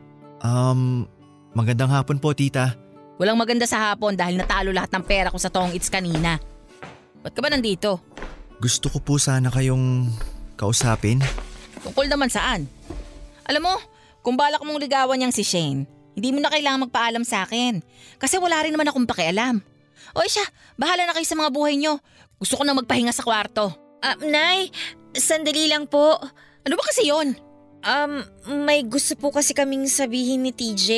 Um, 0.42 1.07
magandang 1.55 1.94
hapon 1.94 2.18
po 2.18 2.35
tita. 2.35 2.74
Walang 3.22 3.38
maganda 3.38 3.62
sa 3.62 3.94
hapon 3.94 4.18
dahil 4.18 4.35
natalo 4.35 4.74
lahat 4.74 4.90
ng 4.90 5.05
pera 5.07 5.31
ko 5.31 5.38
sa 5.38 5.46
toong 5.46 5.70
its 5.70 5.87
kanina. 5.87 6.42
Ba't 7.22 7.31
ka 7.31 7.38
ba 7.38 7.55
nandito? 7.55 8.02
Gusto 8.59 8.90
ko 8.90 8.98
po 8.98 9.14
sana 9.22 9.55
kayong 9.55 10.11
kausapin. 10.59 11.22
Tungkol 11.87 12.11
naman 12.11 12.26
saan? 12.26 12.66
Alam 13.46 13.70
mo, 13.70 13.74
kung 14.26 14.35
balak 14.35 14.62
mong 14.66 14.83
ligawan 14.83 15.18
niyang 15.18 15.35
si 15.35 15.46
Shane, 15.46 15.87
hindi 16.18 16.28
mo 16.35 16.42
na 16.42 16.50
kailangang 16.50 16.90
magpaalam 16.90 17.22
sa 17.22 17.46
akin. 17.46 17.78
Kasi 18.18 18.42
wala 18.42 18.59
rin 18.66 18.74
naman 18.74 18.90
akong 18.90 19.07
pakialam. 19.07 19.62
O 20.18 20.26
siya, 20.26 20.42
bahala 20.74 21.07
na 21.07 21.14
kayo 21.14 21.26
sa 21.26 21.38
mga 21.38 21.55
buhay 21.55 21.78
niyo. 21.78 22.02
Gusto 22.42 22.59
ko 22.59 22.66
na 22.66 22.74
magpahinga 22.74 23.14
sa 23.14 23.22
kwarto. 23.22 23.70
Ah, 24.02 24.18
Nay, 24.18 24.74
sandali 25.14 25.70
lang 25.70 25.87
po. 25.87 26.18
Ano 26.66 26.74
ba 26.74 26.83
kasi 26.83 27.07
yon? 27.07 27.38
Um, 27.83 28.23
may 28.62 28.87
gusto 28.87 29.18
po 29.18 29.35
kasi 29.35 29.51
kaming 29.51 29.90
sabihin 29.90 30.47
ni 30.47 30.55
TJ. 30.55 30.88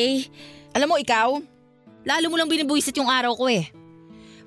Alam 0.76 0.92
mo 0.92 0.96
ikaw, 1.00 1.40
lalo 2.04 2.26
mo 2.28 2.36
lang 2.36 2.48
binibuisit 2.48 3.00
yung 3.00 3.08
araw 3.08 3.32
ko 3.32 3.48
eh. 3.48 3.72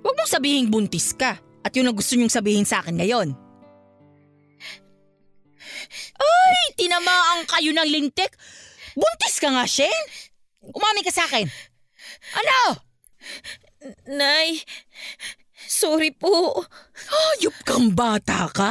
Huwag 0.06 0.14
mong 0.14 0.30
sabihin 0.30 0.70
buntis 0.70 1.18
ka 1.18 1.42
at 1.66 1.72
yun 1.74 1.90
ang 1.90 1.98
gusto 1.98 2.14
niyong 2.14 2.30
sabihin 2.30 2.64
sa 2.64 2.86
akin 2.86 2.94
ngayon. 3.02 3.34
Ay, 6.18 6.62
tinamaan 6.78 7.50
kayo 7.50 7.74
ng 7.74 7.90
lintik. 7.90 8.38
Buntis 8.94 9.42
ka 9.42 9.50
nga, 9.50 9.66
Shane. 9.66 10.08
Umami 10.62 11.02
ka 11.02 11.10
sa 11.10 11.26
akin. 11.26 11.50
Ano? 12.38 12.60
Nay, 14.14 14.62
sorry 15.66 16.14
po. 16.14 16.62
Hayop 17.10 17.58
kang 17.66 17.98
bata 17.98 18.46
ka? 18.54 18.70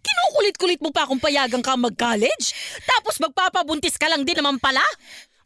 Kinukulit-kulit 0.00 0.80
mo 0.80 0.90
pa 0.90 1.04
akong 1.04 1.20
payagang 1.20 1.64
ka 1.64 1.76
mag-college? 1.76 2.46
Tapos 2.84 3.20
magpapabuntis 3.20 4.00
ka 4.00 4.08
lang 4.08 4.24
din 4.24 4.36
naman 4.40 4.56
pala? 4.56 4.82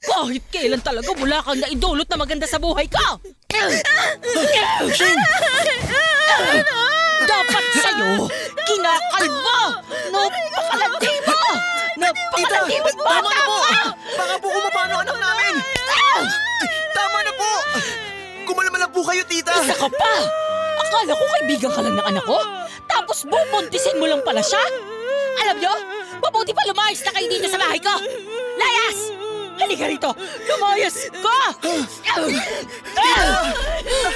Kahit 0.04 0.44
kailan 0.52 0.84
talaga 0.84 1.10
wala 1.16 1.40
kang 1.40 1.60
naidulot 1.64 2.04
na 2.06 2.20
maganda 2.20 2.44
sa 2.44 2.60
buhay 2.60 2.84
ko! 2.86 3.24
Dapat 7.24 7.64
sa'yo, 7.80 8.28
kinakalbo! 8.68 9.58
Napakalandi 10.12 11.14
mo! 11.24 11.40
Napakalandi 11.96 12.76
mo 12.84 12.90
bata 13.00 13.00
tama 13.00 13.30
na 13.32 13.42
po! 13.48 13.56
ka! 13.64 13.80
Baka 14.12 14.34
po 14.36 14.46
kumapano 14.52 14.94
anak 15.00 15.16
namin! 15.16 15.54
Tama 16.92 17.18
na 17.24 17.32
po! 17.32 17.50
Kumalma 18.44 18.76
lang 18.76 18.92
po 18.92 19.00
kayo, 19.08 19.24
tita! 19.24 19.56
Isa 19.56 19.72
ka 19.72 19.88
pa! 19.88 20.14
Akala 20.80 21.12
ko 21.14 21.24
kaibigan 21.38 21.70
ka 21.70 21.80
lang 21.82 21.94
ng 21.94 22.06
anak 22.10 22.24
ko? 22.26 22.38
Tapos 22.90 23.26
bubuntisin 23.26 23.98
mo 24.00 24.06
lang 24.08 24.22
pala 24.26 24.42
siya? 24.42 24.60
Alam 25.44 25.56
nyo, 25.58 25.74
mabuti 26.22 26.54
pa 26.54 26.62
lumayas 26.66 27.02
na 27.04 27.12
kayo 27.14 27.26
dito 27.26 27.46
sa 27.50 27.58
bahay 27.58 27.80
ko! 27.82 27.94
Layas! 28.54 28.98
Halika 29.54 29.86
rito! 29.86 30.10
Lumayas 30.46 30.96
ka! 31.10 31.40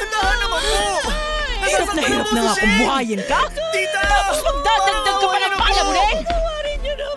Dahan 0.08 0.38
naman 0.42 0.60
po! 0.62 0.82
Hirap 1.68 1.90
na 1.92 2.02
hirap 2.06 2.28
na 2.32 2.40
nga 2.46 2.54
kung 2.56 2.74
buhayin 2.80 3.22
ka! 3.26 3.40
Tita! 3.50 4.00
Tapos 4.08 4.38
magdadagdag 4.46 5.16
ka 5.18 5.26
pa 5.26 5.38
ng 5.42 5.54
palamunin! 5.58 6.18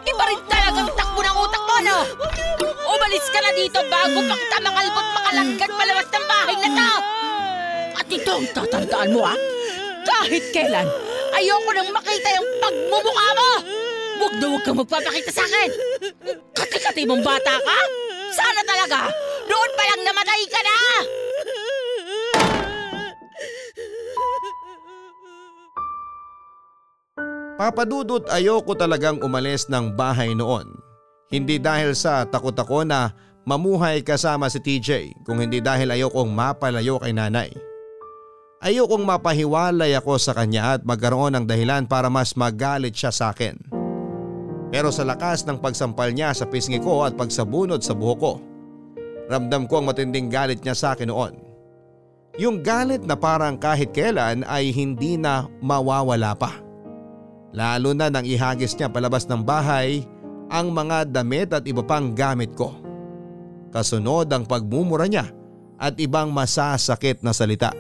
Iba 0.02 0.24
rin 0.28 0.42
talaga 0.50 0.80
ang 0.82 0.92
takbo 0.98 1.20
ng 1.22 1.38
utak 1.40 1.64
mo, 1.64 1.78
no? 1.86 1.98
Umalis 2.92 3.26
ka 3.32 3.40
na 3.40 3.52
dito 3.54 3.80
bago 3.88 4.20
pa 4.28 4.36
kita 4.36 4.58
makalbot 4.60 5.08
makalanggan 5.16 5.72
palabas 5.72 6.08
ng 6.10 6.26
bahay 6.28 6.56
na 6.58 6.70
to! 6.74 6.90
At 7.96 8.08
ito 8.08 8.32
ang 8.32 8.48
tatandaan 8.52 9.14
mo, 9.14 9.22
ha? 9.26 9.36
Kahit 10.02 10.50
kailan, 10.52 10.88
ayoko 11.36 11.70
nang 11.74 11.90
makita 11.94 12.30
yung 12.38 12.50
pagmumukha 12.62 13.28
mo! 13.38 13.52
Huwag 14.22 14.34
na 14.38 14.46
huwag 14.54 14.64
kang 14.66 14.78
magpapakita 14.78 15.32
sa 15.34 15.44
akin! 15.46 15.70
Kati-kati 16.54 17.10
mong 17.10 17.26
bata 17.26 17.58
ka? 17.58 17.80
Sana 18.32 18.62
talaga! 18.62 19.10
Noon 19.50 19.72
pa 19.74 19.84
lang 19.90 20.02
namatay 20.06 20.42
ka 20.46 20.62
na! 20.62 20.78
Papadudot 27.62 28.26
ayoko 28.34 28.74
talagang 28.74 29.22
umalis 29.22 29.70
ng 29.70 29.94
bahay 29.94 30.34
noon. 30.34 30.66
Hindi 31.30 31.62
dahil 31.62 31.94
sa 31.94 32.26
takot 32.26 32.58
ako 32.58 32.82
na 32.82 33.14
mamuhay 33.46 34.02
kasama 34.02 34.50
si 34.50 34.58
TJ 34.58 35.22
kung 35.22 35.38
hindi 35.38 35.62
dahil 35.62 35.94
ayokong 35.94 36.34
mapalayo 36.34 36.98
kay 36.98 37.14
nanay. 37.14 37.71
Ayokong 38.62 39.02
mapahiwalay 39.02 39.98
ako 39.98 40.22
sa 40.22 40.38
kanya 40.38 40.78
at 40.78 40.86
magkaroon 40.86 41.34
ng 41.34 41.46
dahilan 41.50 41.90
para 41.90 42.14
mas 42.14 42.38
magalit 42.38 42.94
siya 42.94 43.10
sa 43.10 43.34
akin. 43.34 43.58
Pero 44.70 44.94
sa 44.94 45.02
lakas 45.02 45.50
ng 45.50 45.58
pagsampal 45.58 46.14
niya 46.14 46.30
sa 46.38 46.46
pisngi 46.46 46.78
ko 46.78 47.02
at 47.02 47.18
pagsabunod 47.18 47.82
sa 47.82 47.98
buhok 47.98 48.20
ko, 48.22 48.34
ramdam 49.34 49.66
ko 49.66 49.82
ang 49.82 49.90
matinding 49.90 50.30
galit 50.30 50.62
niya 50.62 50.78
sa 50.78 50.94
akin 50.94 51.10
noon. 51.10 51.34
Yung 52.38 52.62
galit 52.62 53.02
na 53.02 53.18
parang 53.18 53.58
kahit 53.58 53.98
kailan 53.98 54.46
ay 54.46 54.70
hindi 54.70 55.18
na 55.18 55.50
mawawala 55.58 56.38
pa. 56.38 56.62
Lalo 57.58 57.98
na 57.98 58.14
nang 58.14 58.30
ihagis 58.30 58.78
niya 58.78 58.94
palabas 58.94 59.26
ng 59.26 59.42
bahay 59.42 60.06
ang 60.54 60.70
mga 60.70 61.10
damit 61.10 61.50
at 61.50 61.66
iba 61.66 61.82
pang 61.82 62.14
gamit 62.14 62.54
ko. 62.54 62.78
Kasunod 63.74 64.30
ang 64.30 64.46
pagmumura 64.46 65.10
niya 65.10 65.34
at 65.82 65.98
ibang 65.98 66.30
masasakit 66.30 67.26
na 67.26 67.34
salita. 67.34 67.74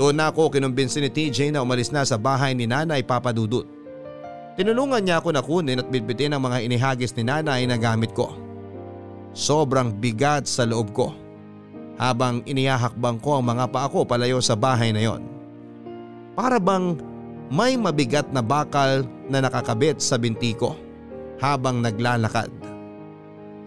Doon 0.00 0.16
na 0.16 0.32
ako 0.32 0.56
kinumbinsi 0.56 0.96
ni 1.04 1.12
TJ 1.12 1.52
na 1.52 1.60
umalis 1.60 1.92
na 1.92 2.00
sa 2.08 2.16
bahay 2.16 2.56
ni 2.56 2.64
nanay 2.64 3.04
papadudot. 3.04 3.68
Tinulungan 4.56 5.04
niya 5.04 5.20
ako 5.20 5.28
na 5.28 5.44
kunin 5.44 5.76
at 5.76 5.92
bitbitin 5.92 6.32
ang 6.32 6.40
mga 6.40 6.64
inihagis 6.64 7.12
ni 7.12 7.28
nanay 7.28 7.68
na 7.68 7.76
gamit 7.76 8.16
ko. 8.16 8.32
Sobrang 9.36 9.92
bigat 9.92 10.48
sa 10.48 10.64
loob 10.64 10.96
ko 10.96 11.12
habang 12.00 12.40
inihahakbang 12.48 13.20
ko 13.20 13.44
ang 13.44 13.52
mga 13.52 13.68
paa 13.68 13.92
ko 13.92 14.08
palayo 14.08 14.40
sa 14.40 14.56
bahay 14.56 14.88
na 14.88 15.04
yon. 15.04 15.20
Para 16.32 16.56
bang 16.56 16.96
may 17.52 17.76
mabigat 17.76 18.32
na 18.32 18.40
bakal 18.40 19.04
na 19.28 19.44
nakakabit 19.44 20.00
sa 20.00 20.16
binti 20.16 20.56
ko 20.56 20.80
habang 21.44 21.84
naglalakad. 21.84 22.48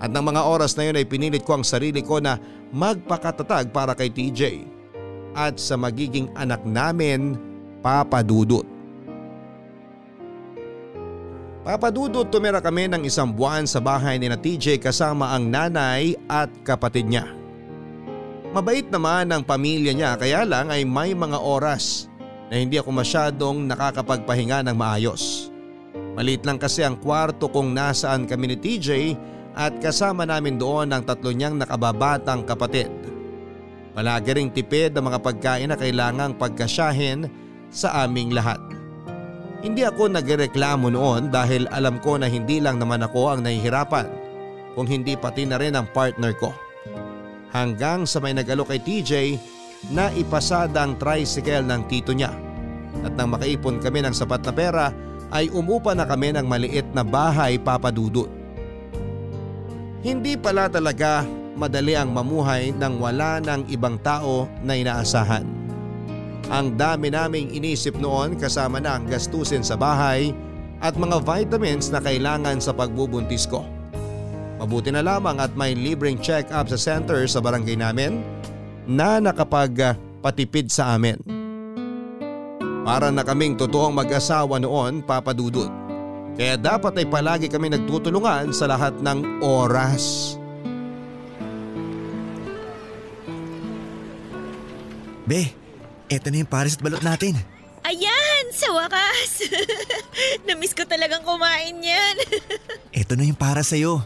At 0.01 0.09
ng 0.09 0.33
mga 0.33 0.41
oras 0.49 0.73
na 0.81 0.89
yun 0.89 0.97
ay 0.97 1.05
pinilit 1.05 1.45
ko 1.45 1.61
ang 1.61 1.65
sarili 1.65 2.01
ko 2.01 2.17
na 2.17 2.41
magpakatatag 2.73 3.69
para 3.69 3.93
kay 3.93 4.09
TJ 4.09 4.73
at 5.33 5.57
sa 5.57 5.77
magiging 5.77 6.29
anak 6.37 6.61
namin, 6.65 7.37
Papa 7.83 8.21
Dudut. 8.21 8.65
Papa 11.63 11.87
Dudut 11.91 12.27
tumira 12.27 12.59
kami 12.59 12.91
ng 12.91 13.07
isang 13.07 13.31
buwan 13.31 13.63
sa 13.63 13.79
bahay 13.79 14.19
ni 14.19 14.27
na 14.27 14.35
TJ 14.35 14.83
kasama 14.83 15.31
ang 15.31 15.47
nanay 15.47 16.11
at 16.27 16.51
kapatid 16.67 17.07
niya. 17.07 17.27
Mabait 18.53 18.85
naman 18.85 19.31
ang 19.33 19.41
pamilya 19.41 19.95
niya 19.95 20.13
kaya 20.19 20.45
lang 20.45 20.69
ay 20.69 20.85
may 20.85 21.15
mga 21.17 21.39
oras 21.39 22.11
na 22.51 22.61
hindi 22.61 22.77
ako 22.77 22.93
masyadong 22.93 23.65
nakakapagpahinga 23.65 24.61
ng 24.69 24.75
maayos. 24.77 25.49
Malit 26.13 26.45
lang 26.45 26.61
kasi 26.61 26.85
ang 26.85 27.01
kwarto 27.01 27.49
kung 27.49 27.73
nasaan 27.73 28.29
kami 28.29 28.53
ni 28.53 28.57
TJ 28.61 28.89
at 29.57 29.73
kasama 29.81 30.29
namin 30.29 30.61
doon 30.61 30.93
ang 30.93 31.01
tatlo 31.01 31.33
niyang 31.33 31.57
nakababatang 31.57 32.45
kapatid. 32.45 33.02
Palagi 33.93 34.33
ring 34.33 34.49
tipid 34.49 34.97
ang 34.97 35.05
mga 35.05 35.21
pagkain 35.21 35.69
na 35.69 35.77
kailangang 35.77 36.33
pagkasyahin 36.33 37.29
sa 37.69 38.05
aming 38.05 38.33
lahat. 38.33 38.57
Hindi 39.61 39.85
ako 39.85 40.11
nagreklamo 40.11 40.91
noon 40.91 41.29
dahil 41.29 41.69
alam 41.71 42.01
ko 42.01 42.17
na 42.17 42.27
hindi 42.27 42.59
lang 42.59 42.81
naman 42.81 43.05
ako 43.05 43.37
ang 43.37 43.39
nahihirapan 43.45 44.09
kung 44.73 44.89
hindi 44.89 45.13
pati 45.13 45.45
na 45.45 45.61
rin 45.61 45.77
ang 45.77 45.87
partner 45.93 46.33
ko. 46.35 46.51
Hanggang 47.53 48.09
sa 48.09 48.17
may 48.17 48.33
nag-alok 48.33 48.73
kay 48.73 48.81
TJ 48.81 49.11
na 49.93 50.09
ipasada 50.17 50.83
ang 50.83 50.97
tricycle 50.97 51.63
ng 51.63 51.85
tito 51.85 52.11
niya. 52.17 52.33
At 53.05 53.13
nang 53.13 53.37
makaipon 53.37 53.77
kami 53.77 54.01
ng 54.01 54.15
sapat 54.17 54.41
na 54.41 54.53
pera 54.53 54.85
ay 55.29 55.53
umupa 55.53 55.93
na 55.93 56.09
kami 56.09 56.33
ng 56.33 56.45
maliit 56.49 56.89
na 56.97 57.05
bahay 57.05 57.61
papadudot. 57.61 58.27
Hindi 60.03 60.35
pala 60.35 60.67
talaga 60.67 61.23
madali 61.53 61.93
ang 61.93 62.09
mamuhay 62.13 62.73
nang 62.75 62.97
wala 62.97 63.37
ng 63.41 63.69
ibang 63.69 63.97
tao 64.01 64.49
na 64.65 64.77
inaasahan. 64.77 65.45
Ang 66.51 66.75
dami 66.75 67.09
naming 67.09 67.55
inisip 67.55 67.95
noon 67.97 68.35
kasama 68.35 68.77
na 68.77 68.99
ang 68.99 69.07
gastusin 69.07 69.63
sa 69.63 69.79
bahay 69.79 70.35
at 70.83 70.99
mga 70.99 71.23
vitamins 71.23 71.87
na 71.87 72.03
kailangan 72.03 72.59
sa 72.59 72.75
pagbubuntis 72.75 73.47
ko. 73.47 73.63
Mabuti 74.59 74.91
na 74.91 75.01
lamang 75.01 75.39
at 75.39 75.55
may 75.55 75.73
libreng 75.73 76.19
check-up 76.19 76.67
sa 76.67 76.77
center 76.77 77.23
sa 77.25 77.39
barangay 77.39 77.79
namin 77.79 78.21
na 78.83 79.23
nakapagpatipid 79.23 80.67
sa 80.67 80.99
amin. 80.99 81.17
Para 82.83 83.07
na 83.15 83.23
kaming 83.23 83.55
totoong 83.55 83.95
mag-asawa 83.95 84.59
noon 84.59 84.99
papadudot. 85.07 85.71
Kaya 86.35 86.59
dapat 86.59 86.99
ay 86.99 87.07
palagi 87.07 87.47
kami 87.47 87.71
nagtutulungan 87.71 88.51
sa 88.51 88.67
lahat 88.67 88.97
ng 88.99 89.39
oras. 89.39 90.35
Be, 95.23 95.55
eto 96.11 96.27
na 96.27 96.43
yung 96.43 96.51
pares 96.51 96.75
at 96.75 96.83
balot 96.83 97.03
natin. 97.03 97.39
Ayan! 97.83 98.33
Sa 98.53 98.69
wakas! 98.75 99.49
Namiss 100.47 100.77
ko 100.77 100.87
talagang 100.87 101.25
kumain 101.25 101.73
yan. 101.83 102.15
Eto 103.01 103.17
na 103.17 103.27
yung 103.27 103.35
para 103.35 103.65
sa'yo. 103.65 104.05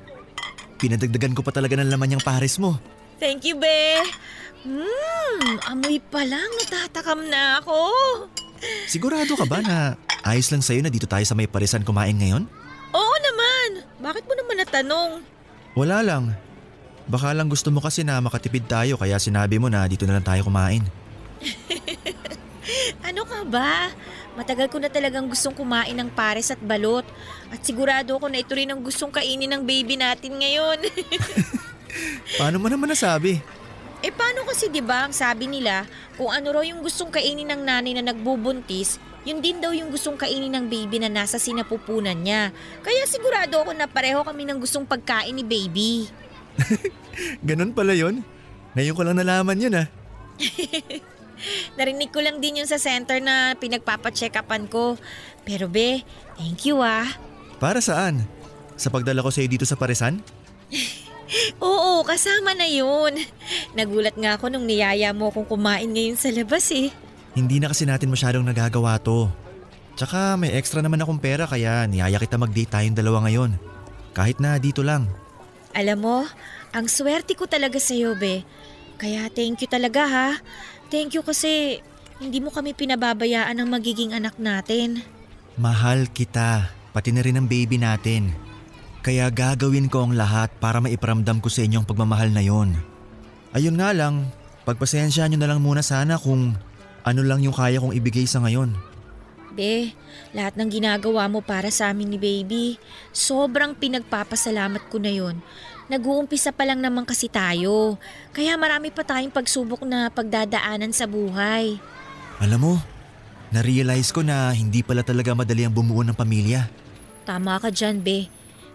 Pinadagdagan 0.82 1.36
ko 1.38 1.43
pa 1.43 1.51
talaga 1.51 1.75
ng 1.77 1.91
laman 1.91 2.17
yung 2.17 2.23
pares 2.23 2.58
mo. 2.58 2.80
Thank 3.19 3.43
you, 3.43 3.60
be. 3.60 4.01
Hmm, 4.65 5.58
amoy 5.67 5.99
pa 5.99 6.23
lang 6.25 6.47
natatakam 6.63 7.27
na 7.27 7.62
ako. 7.62 7.77
Sigurado 8.89 9.36
ka 9.38 9.45
ba 9.45 9.62
na 9.62 9.99
ayos 10.25 10.49
lang 10.49 10.65
sa'yo 10.65 10.82
na 10.82 10.89
dito 10.89 11.06
tayo 11.06 11.27
sa 11.27 11.38
may 11.38 11.45
parisan 11.45 11.86
kumain 11.86 12.17
ngayon? 12.17 12.49
Oo 12.95 13.15
naman. 13.21 13.86
Bakit 14.01 14.23
mo 14.25 14.34
naman 14.34 14.56
natanong? 14.63 15.12
Wala 15.77 16.01
lang. 16.01 16.23
Baka 17.08 17.32
lang 17.32 17.47
gusto 17.47 17.69
mo 17.69 17.80
kasi 17.80 18.01
na 18.01 18.19
makatipid 18.19 18.65
tayo 18.67 18.99
kaya 18.99 19.21
sinabi 19.21 19.62
mo 19.62 19.69
na 19.69 19.86
dito 19.86 20.03
na 20.10 20.17
lang 20.17 20.25
tayo 20.25 20.47
kumain. 20.47 20.84
Ano 23.08 23.23
ka 23.23 23.47
ba? 23.47 23.95
Matagal 24.36 24.67
ko 24.67 24.76
na 24.76 24.91
talagang 24.91 25.32
gustong 25.32 25.56
kumain 25.56 25.95
ng 25.95 26.12
pares 26.12 26.52
at 26.52 26.60
balot. 26.60 27.08
At 27.47 27.63
sigurado 27.63 28.19
ko 28.19 28.28
na 28.28 28.43
ito 28.43 28.52
rin 28.52 28.67
ang 28.67 28.84
gustong 28.84 29.08
kainin 29.08 29.47
ng 29.56 29.63
baby 29.63 29.95
natin 29.95 30.36
ngayon. 30.36 30.84
Paano 32.39 32.60
mo 32.60 32.67
naman 32.67 32.91
nasabi? 32.91 33.39
eh 34.06 34.13
paano 34.13 34.45
kasi 34.45 34.69
'di 34.69 34.82
ba 34.86 35.10
ang 35.10 35.13
sabi 35.13 35.50
nila, 35.50 35.89
kung 36.15 36.30
ano 36.30 36.54
raw 36.54 36.63
yung 36.63 36.86
gustong 36.86 37.10
kainin 37.10 37.50
ng 37.50 37.62
nanay 37.65 37.97
na 37.97 38.13
nagbubuntis, 38.13 39.02
yun 39.26 39.41
din 39.41 39.58
daw 39.58 39.73
yung 39.73 39.89
gustong 39.89 40.15
kainin 40.15 40.54
ng 40.54 40.69
baby 40.69 41.02
na 41.02 41.10
nasa 41.10 41.41
sinapupunan 41.41 42.15
niya. 42.15 42.54
Kaya 42.86 43.04
sigurado 43.10 43.58
ako 43.58 43.73
na 43.73 43.89
pareho 43.89 44.21
kami 44.21 44.45
ng 44.45 44.62
gustong 44.62 44.86
pagkain 44.86 45.34
ni 45.34 45.43
baby. 45.43 46.08
Ganun 47.47 47.73
pala 47.73 47.97
yon. 47.97 48.21
Ngayon 48.78 48.95
ko 48.95 49.02
lang 49.02 49.17
nalaman 49.17 49.58
yun 49.58 49.73
ah. 49.82 49.88
Narinig 51.76 52.10
ko 52.10 52.19
lang 52.21 52.41
din 52.41 52.63
yun 52.63 52.69
sa 52.69 52.82
center 52.82 53.21
na 53.21 53.54
pinagpapacheck 53.58 54.38
upan 54.39 54.65
ko. 54.65 54.97
Pero 55.47 55.69
be, 55.69 56.04
thank 56.36 56.65
you 56.67 56.82
ah. 56.82 57.08
Para 57.58 57.82
saan? 57.82 58.26
Sa 58.78 58.93
pagdala 58.93 59.26
ko 59.26 59.34
sa'yo 59.34 59.50
dito 59.50 59.65
sa 59.65 59.80
parisan? 59.80 60.21
Oo, 61.60 62.06
kasama 62.08 62.56
na 62.56 62.69
yun. 62.69 63.17
Nagulat 63.76 64.15
nga 64.15 64.39
ako 64.39 64.54
nung 64.54 64.69
niyaya 64.69 65.12
mo 65.12 65.34
kung 65.34 65.43
kumain 65.43 65.89
ngayon 65.89 66.15
sa 66.15 66.32
labas 66.32 66.71
eh. 66.71 66.93
Hindi 67.36 67.60
na 67.60 67.69
kasi 67.69 67.84
natin 67.84 68.13
masyadong 68.13 68.45
nagagawa 68.47 68.97
to. 69.02 69.28
Tsaka 69.97 70.38
may 70.38 70.54
extra 70.54 70.80
naman 70.80 71.02
akong 71.02 71.17
pera 71.17 71.50
kaya 71.50 71.89
niyaya 71.89 72.21
kita 72.21 72.38
mag-date 72.38 72.69
tayong 72.69 72.97
dalawa 72.97 73.26
ngayon. 73.28 73.58
Kahit 74.13 74.38
na 74.38 74.62
dito 74.62 74.86
lang. 74.86 75.10
Alam 75.73 75.97
mo, 76.02 76.17
ang 76.73 76.86
swerte 76.86 77.34
ko 77.34 77.45
talaga 77.50 77.78
sa'yo, 77.78 78.17
be. 78.17 78.45
Kaya 78.97 79.30
thank 79.30 79.62
you 79.62 79.69
talaga 79.69 80.10
ha. 80.10 80.30
Thank 80.88 81.19
you 81.19 81.23
kasi 81.23 81.84
hindi 82.17 82.39
mo 82.39 82.50
kami 82.50 82.71
pinababayaan 82.71 83.60
ng 83.60 83.69
magiging 83.69 84.12
anak 84.15 84.39
natin. 84.39 85.04
Mahal 85.60 86.08
kita, 86.10 86.71
pati 86.95 87.12
na 87.12 87.21
rin 87.21 87.38
ang 87.38 87.47
baby 87.50 87.76
natin. 87.76 88.32
Kaya 89.04 89.28
gagawin 89.32 89.91
ko 89.91 90.08
ang 90.08 90.13
lahat 90.15 90.52
para 90.58 90.80
maiparamdam 90.80 91.39
ko 91.43 91.47
sa 91.52 91.63
inyo 91.63 91.84
ang 91.84 91.88
pagmamahal 91.88 92.32
na 92.32 92.43
yon. 92.43 92.76
Ayun 93.56 93.80
nga 93.80 93.95
lang, 93.95 94.28
pagpasensya 94.67 95.28
nyo 95.28 95.38
na 95.39 95.47
lang 95.47 95.63
muna 95.63 95.80
sana 95.80 96.19
kung 96.19 96.56
ano 97.08 97.21
lang 97.23 97.39
yung 97.39 97.56
kaya 97.56 97.80
kong 97.80 97.95
ibigay 97.95 98.28
sa 98.28 98.43
ngayon. 98.43 98.76
Be, 99.56 99.95
lahat 100.36 100.60
ng 100.60 100.69
ginagawa 100.69 101.26
mo 101.32 101.39
para 101.39 101.71
sa 101.71 101.89
amin 101.89 102.13
ni 102.13 102.19
baby, 102.19 102.78
sobrang 103.15 103.73
pinagpapasalamat 103.80 104.86
ko 104.91 105.00
na 105.00 105.10
yon. 105.10 105.39
Nag-uumpisa 105.88 106.52
pa 106.52 106.67
lang 106.67 106.84
naman 106.84 107.08
kasi 107.08 107.32
tayo, 107.32 107.95
kaya 108.36 108.60
marami 108.60 108.91
pa 108.91 109.08
tayong 109.08 109.32
pagsubok 109.32 109.88
na 109.88 110.12
pagdadaanan 110.12 110.91
sa 110.91 111.08
buhay. 111.08 111.80
Alam 112.43 112.60
mo, 112.60 112.73
na-realize 113.56 114.12
ko 114.12 114.19
na 114.19 114.52
hindi 114.52 114.84
pala 114.84 115.00
talaga 115.00 115.32
madali 115.32 115.63
ang 115.63 115.71
bumuo 115.71 116.04
ng 116.04 116.12
pamilya. 116.12 116.67
Tama 117.23 117.56
ka 117.63 117.71
dyan, 117.71 118.04
Be. 118.04 118.28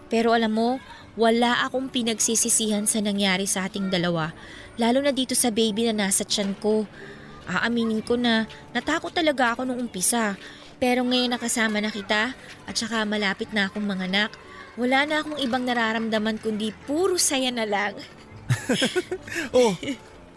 Pero 0.09 0.33
alam 0.33 0.57
mo, 0.57 0.81
wala 1.13 1.61
akong 1.69 1.93
pinagsisisihan 1.93 2.89
sa 2.89 2.97
nangyari 2.97 3.45
sa 3.45 3.69
ating 3.69 3.93
dalawa. 3.93 4.33
Lalo 4.81 4.97
na 5.05 5.13
dito 5.13 5.37
sa 5.37 5.53
baby 5.53 5.85
na 5.89 6.09
nasa 6.09 6.25
tiyan 6.25 6.57
ko. 6.57 6.89
Aaminin 7.45 8.01
ko 8.01 8.17
na 8.17 8.49
natakot 8.73 9.13
talaga 9.13 9.53
ako 9.53 9.69
nung 9.69 9.85
umpisa. 9.85 10.33
Pero 10.81 11.05
ngayon 11.05 11.37
nakasama 11.37 11.77
na 11.77 11.93
kita 11.93 12.33
at 12.65 12.73
saka 12.73 13.05
malapit 13.05 13.53
na 13.53 13.69
akong 13.69 13.85
manganak. 13.85 14.33
Wala 14.73 15.05
na 15.05 15.21
akong 15.21 15.37
ibang 15.37 15.63
nararamdaman 15.65 16.41
kundi 16.41 16.73
puro 16.89 17.17
saya 17.21 17.53
na 17.53 17.65
lang. 17.67 17.93
Oh, 19.53 19.73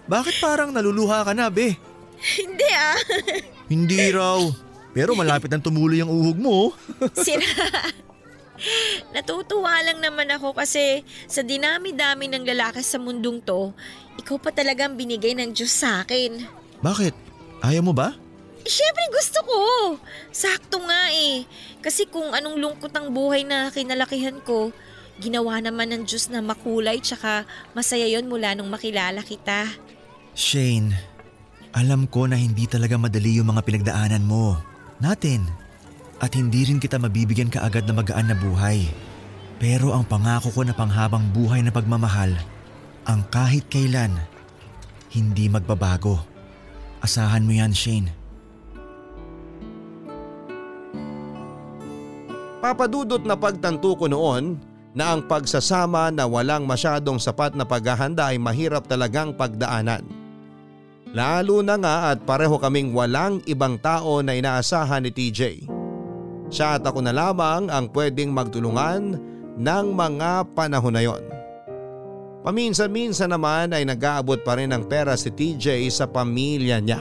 bakit 0.06 0.38
parang 0.40 0.70
naluluha 0.70 1.26
ka 1.26 1.32
na, 1.34 1.50
be? 1.52 1.74
Hindi 2.40 2.68
ah. 2.72 2.96
Hindi 3.72 4.00
raw. 4.14 4.40
Pero 4.96 5.12
malapit 5.12 5.52
ang 5.52 5.60
tumuloy 5.60 6.00
ang 6.00 6.08
uhog 6.08 6.38
mo. 6.40 6.72
Sira. 7.12 7.44
Natutuwa 9.12 9.84
lang 9.84 10.00
naman 10.00 10.32
ako 10.32 10.56
kasi 10.56 11.04
sa 11.28 11.44
dinami-dami 11.44 12.32
ng 12.32 12.48
lalaki 12.48 12.80
sa 12.80 12.96
mundong 12.96 13.44
to, 13.44 13.76
ikaw 14.16 14.40
pa 14.40 14.48
talagang 14.48 14.96
binigay 14.96 15.36
ng 15.36 15.52
Diyos 15.52 15.76
sa 15.76 16.00
akin. 16.00 16.40
Bakit? 16.80 17.12
Ayaw 17.60 17.84
mo 17.84 17.92
ba? 17.92 18.16
Siyempre 18.66 19.04
gusto 19.14 19.38
ko. 19.46 19.60
Sakto 20.34 20.82
nga 20.82 21.14
eh. 21.14 21.46
Kasi 21.78 22.10
kung 22.10 22.34
anong 22.34 22.58
lungkot 22.58 22.90
ang 22.92 23.14
buhay 23.14 23.46
na 23.46 23.70
kinalakihan 23.70 24.42
ko, 24.42 24.74
ginawa 25.22 25.62
naman 25.62 25.94
ng 25.94 26.02
Diyos 26.04 26.28
na 26.28 26.42
makulay 26.42 26.98
tsaka 27.00 27.46
masaya 27.72 28.04
yon 28.10 28.26
mula 28.26 28.52
nung 28.52 28.68
makilala 28.68 29.22
kita. 29.22 29.70
Shane, 30.36 30.92
Alam 31.76 32.08
ko 32.08 32.24
na 32.24 32.40
hindi 32.40 32.64
talaga 32.64 32.96
madali 32.96 33.36
yung 33.36 33.52
mga 33.52 33.62
pinagdaanan 33.64 34.24
mo. 34.24 34.56
Natin. 34.96 35.44
At 36.16 36.32
hindi 36.32 36.64
rin 36.64 36.80
kita 36.80 36.96
mabibigyan 36.96 37.52
kaagad 37.52 37.84
na 37.84 37.92
magaan 37.92 38.32
na 38.32 38.36
buhay. 38.36 38.88
Pero 39.60 39.92
ang 39.92 40.04
pangako 40.08 40.52
ko 40.52 40.64
na 40.64 40.72
panghabang 40.72 41.28
buhay 41.32 41.60
na 41.60 41.72
pagmamahal, 41.72 42.32
ang 43.04 43.20
kahit 43.28 43.68
kailan, 43.68 44.12
hindi 45.12 45.48
magbabago. 45.52 46.20
Asahan 47.04 47.44
mo 47.44 47.52
yan, 47.52 47.76
Shane. 47.76 48.25
Papadudot 52.66 53.22
na 53.22 53.38
pagtanto 53.38 53.94
ko 53.94 54.10
noon 54.10 54.58
na 54.90 55.14
ang 55.14 55.22
pagsasama 55.30 56.10
na 56.10 56.26
walang 56.26 56.66
masyadong 56.66 57.14
sapat 57.14 57.54
na 57.54 57.62
paghahanda 57.62 58.34
ay 58.34 58.42
mahirap 58.42 58.90
talagang 58.90 59.30
pagdaanan. 59.38 60.02
Lalo 61.14 61.62
na 61.62 61.78
nga 61.78 62.10
at 62.10 62.26
pareho 62.26 62.58
kaming 62.58 62.90
walang 62.90 63.38
ibang 63.46 63.78
tao 63.78 64.18
na 64.18 64.34
inaasahan 64.34 65.06
ni 65.06 65.14
TJ. 65.14 65.70
Siya 66.50 66.82
at 66.82 66.82
ako 66.82 67.06
na 67.06 67.14
lamang 67.14 67.70
ang 67.70 67.86
pwedeng 67.94 68.34
magtulungan 68.34 69.14
ng 69.54 69.86
mga 69.94 70.50
panahon 70.50 70.98
na 70.98 71.06
yon. 71.06 71.22
Paminsan-minsan 72.42 73.30
naman 73.30 73.78
ay 73.78 73.86
nag-aabot 73.86 74.42
pa 74.42 74.58
rin 74.58 74.74
ng 74.74 74.90
pera 74.90 75.14
si 75.14 75.30
TJ 75.30 75.86
sa 75.94 76.10
pamilya 76.10 76.82
niya. 76.82 76.98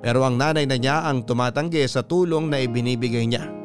Pero 0.00 0.24
ang 0.24 0.40
nanay 0.40 0.64
na 0.64 0.80
niya 0.80 1.04
ang 1.04 1.20
tumatanggi 1.20 1.84
sa 1.84 2.00
tulong 2.00 2.48
na 2.48 2.64
ibinibigay 2.64 3.28
niya. 3.28 3.63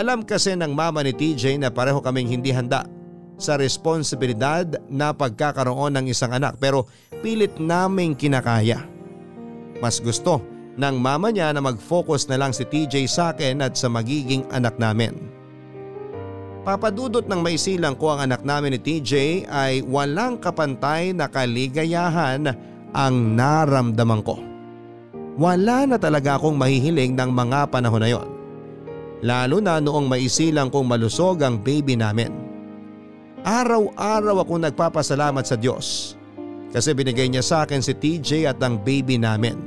Alam 0.00 0.24
kasi 0.24 0.56
ng 0.56 0.72
mama 0.72 1.04
ni 1.04 1.12
TJ 1.12 1.60
na 1.60 1.68
pareho 1.68 2.00
kaming 2.00 2.24
hindi 2.24 2.56
handa 2.56 2.88
sa 3.36 3.60
responsibilidad 3.60 4.64
na 4.88 5.12
pagkakaroon 5.12 5.92
ng 6.00 6.08
isang 6.08 6.32
anak 6.32 6.56
pero 6.56 6.88
pilit 7.20 7.60
naming 7.60 8.16
kinakaya. 8.16 8.80
Mas 9.84 10.00
gusto 10.00 10.40
ng 10.80 10.96
mama 10.96 11.28
niya 11.28 11.52
na 11.52 11.60
mag-focus 11.60 12.32
na 12.32 12.40
lang 12.40 12.56
si 12.56 12.64
TJ 12.64 13.04
sa 13.12 13.36
akin 13.36 13.60
at 13.60 13.76
sa 13.76 13.92
magiging 13.92 14.48
anak 14.48 14.80
namin. 14.80 15.20
Papadudot 16.64 17.28
ng 17.28 17.44
maisilang 17.44 17.92
ko 18.00 18.16
ang 18.16 18.24
anak 18.24 18.40
namin 18.40 18.76
ni 18.76 18.80
TJ 18.80 19.44
ay 19.52 19.84
walang 19.84 20.40
kapantay 20.40 21.12
na 21.12 21.28
kaligayahan 21.28 22.48
ang 22.96 23.14
naramdaman 23.36 24.24
ko. 24.24 24.40
Wala 25.36 25.84
na 25.84 26.00
talaga 26.00 26.40
akong 26.40 26.56
mahihiling 26.56 27.12
ng 27.12 27.28
mga 27.36 27.68
panahon 27.68 28.00
na 28.00 28.08
yon. 28.08 28.39
Lalo 29.20 29.60
na 29.60 29.76
noong 29.84 30.08
maisilang 30.08 30.72
kong 30.72 30.88
malusog 30.88 31.44
ang 31.44 31.60
baby 31.60 31.92
namin. 31.92 32.32
Araw-araw 33.44 34.44
akong 34.44 34.64
nagpapasalamat 34.64 35.44
sa 35.44 35.56
Diyos 35.60 36.16
kasi 36.72 36.96
binigay 36.96 37.28
niya 37.28 37.44
sa 37.44 37.56
akin 37.64 37.84
si 37.84 37.92
TJ 37.92 38.48
at 38.48 38.58
ang 38.64 38.80
baby 38.80 39.20
namin. 39.20 39.60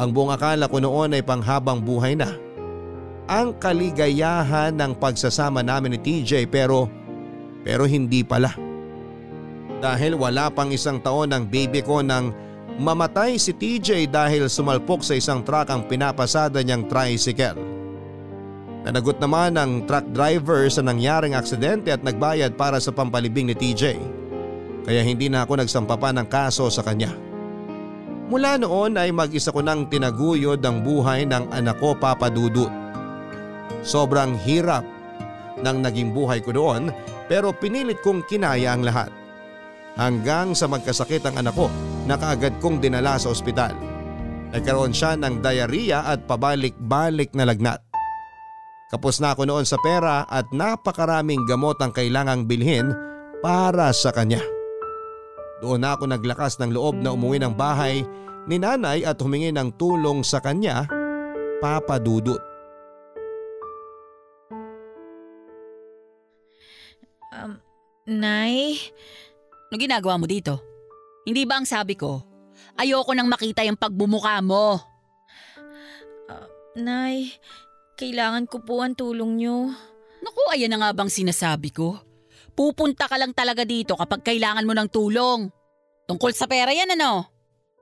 Ang 0.00 0.10
buong 0.16 0.32
akala 0.32 0.68
ko 0.68 0.80
noon 0.80 1.12
ay 1.12 1.22
panghabang 1.22 1.84
buhay 1.84 2.16
na. 2.16 2.32
Ang 3.28 3.56
kaligayahan 3.56 4.76
ng 4.76 4.96
pagsasama 5.00 5.64
namin 5.64 5.96
ni 5.96 6.00
TJ 6.00 6.48
pero 6.48 6.88
pero 7.64 7.88
hindi 7.88 8.20
pala. 8.20 8.52
Dahil 9.80 10.16
wala 10.16 10.48
pang 10.48 10.72
isang 10.72 11.00
taon 11.00 11.32
ng 11.32 11.44
baby 11.48 11.84
ko 11.84 12.00
nang 12.00 12.32
mamatay 12.80 13.36
si 13.36 13.52
TJ 13.52 14.08
dahil 14.08 14.48
sumalpok 14.48 15.04
sa 15.04 15.16
isang 15.16 15.44
truck 15.44 15.68
ang 15.68 15.84
pinapasada 15.84 16.60
niyang 16.64 16.88
tricycle. 16.88 17.73
Nanagot 18.84 19.16
naman 19.16 19.56
ang 19.56 19.88
truck 19.88 20.04
driver 20.12 20.68
sa 20.68 20.84
nangyaring 20.84 21.32
aksidente 21.32 21.88
at 21.88 22.04
nagbayad 22.04 22.52
para 22.52 22.76
sa 22.76 22.92
pampalibing 22.92 23.48
ni 23.48 23.56
TJ. 23.56 23.96
Kaya 24.84 25.00
hindi 25.00 25.32
na 25.32 25.48
ako 25.48 25.64
nagsampa 25.64 25.96
pa 25.96 26.12
ng 26.12 26.28
kaso 26.28 26.68
sa 26.68 26.84
kanya. 26.84 27.16
Mula 28.28 28.60
noon 28.60 29.00
ay 29.00 29.08
mag-isa 29.12 29.52
ko 29.52 29.64
nang 29.64 29.88
tinaguyod 29.88 30.60
ang 30.64 30.84
buhay 30.84 31.24
ng 31.24 31.48
anak 31.52 31.80
ko 31.80 31.96
Papa 31.96 32.28
Dudut. 32.28 32.72
Sobrang 33.84 34.36
hirap 34.44 34.84
ng 35.60 35.76
naging 35.80 36.12
buhay 36.12 36.44
ko 36.44 36.52
doon 36.52 36.88
pero 37.28 37.52
pinilit 37.52 38.00
kong 38.00 38.24
kinaya 38.28 38.72
ang 38.72 38.84
lahat. 38.84 39.12
Hanggang 39.96 40.56
sa 40.56 40.68
magkasakit 40.68 41.24
ang 41.24 41.40
anak 41.40 41.56
ko 41.56 41.68
na 42.04 42.16
kaagad 42.16 42.56
kong 42.64 42.80
dinala 42.80 43.20
sa 43.20 43.32
ospital. 43.32 43.72
Nagkaroon 44.56 44.96
siya 44.96 45.20
ng 45.20 45.44
diarrhea 45.44 46.08
at 46.08 46.24
pabalik-balik 46.24 47.32
na 47.36 47.44
lagnat. 47.44 47.83
Kapos 48.94 49.18
na 49.18 49.34
ako 49.34 49.42
noon 49.42 49.66
sa 49.66 49.74
pera 49.82 50.22
at 50.22 50.54
napakaraming 50.54 51.42
gamot 51.50 51.74
ang 51.82 51.90
kailangang 51.90 52.46
bilhin 52.46 52.94
para 53.42 53.90
sa 53.90 54.14
kanya. 54.14 54.38
Doon 55.58 55.82
na 55.82 55.98
ako 55.98 56.06
naglakas 56.06 56.62
ng 56.62 56.70
loob 56.70 57.02
na 57.02 57.10
umuwi 57.10 57.42
ng 57.42 57.58
bahay 57.58 58.06
ni 58.46 58.54
nanay 58.54 59.02
at 59.02 59.18
humingi 59.18 59.50
ng 59.50 59.74
tulong 59.74 60.22
sa 60.22 60.38
kanya, 60.38 60.86
Papa 61.58 61.98
Dudut. 61.98 62.38
Um, 67.34 67.58
Nay? 68.06 68.78
Ano 69.74 69.74
ginagawa 69.74 70.22
mo 70.22 70.30
dito? 70.30 70.62
Hindi 71.26 71.42
ba 71.42 71.58
ang 71.58 71.66
sabi 71.66 71.98
ko? 71.98 72.22
Ayoko 72.78 73.10
nang 73.10 73.26
makita 73.26 73.66
yung 73.66 73.74
pagbumuka 73.74 74.38
mo. 74.38 74.78
Uh, 76.30 76.46
Nay, 76.78 77.34
kailangan 77.94 78.50
ko 78.50 78.62
po 78.62 78.82
ang 78.82 78.94
tulong 78.94 79.38
niyo. 79.38 79.70
Naku, 80.22 80.42
ayan 80.54 80.72
na 80.72 80.78
nga 80.80 80.90
bang 80.96 81.10
sinasabi 81.10 81.70
ko? 81.70 82.00
Pupunta 82.54 83.10
ka 83.10 83.18
lang 83.18 83.34
talaga 83.34 83.66
dito 83.66 83.98
kapag 83.98 84.22
kailangan 84.22 84.66
mo 84.66 84.72
ng 84.72 84.88
tulong. 84.90 85.50
Tungkol 86.06 86.30
sa 86.36 86.46
pera 86.46 86.70
yan 86.70 86.94
ano? 86.94 87.26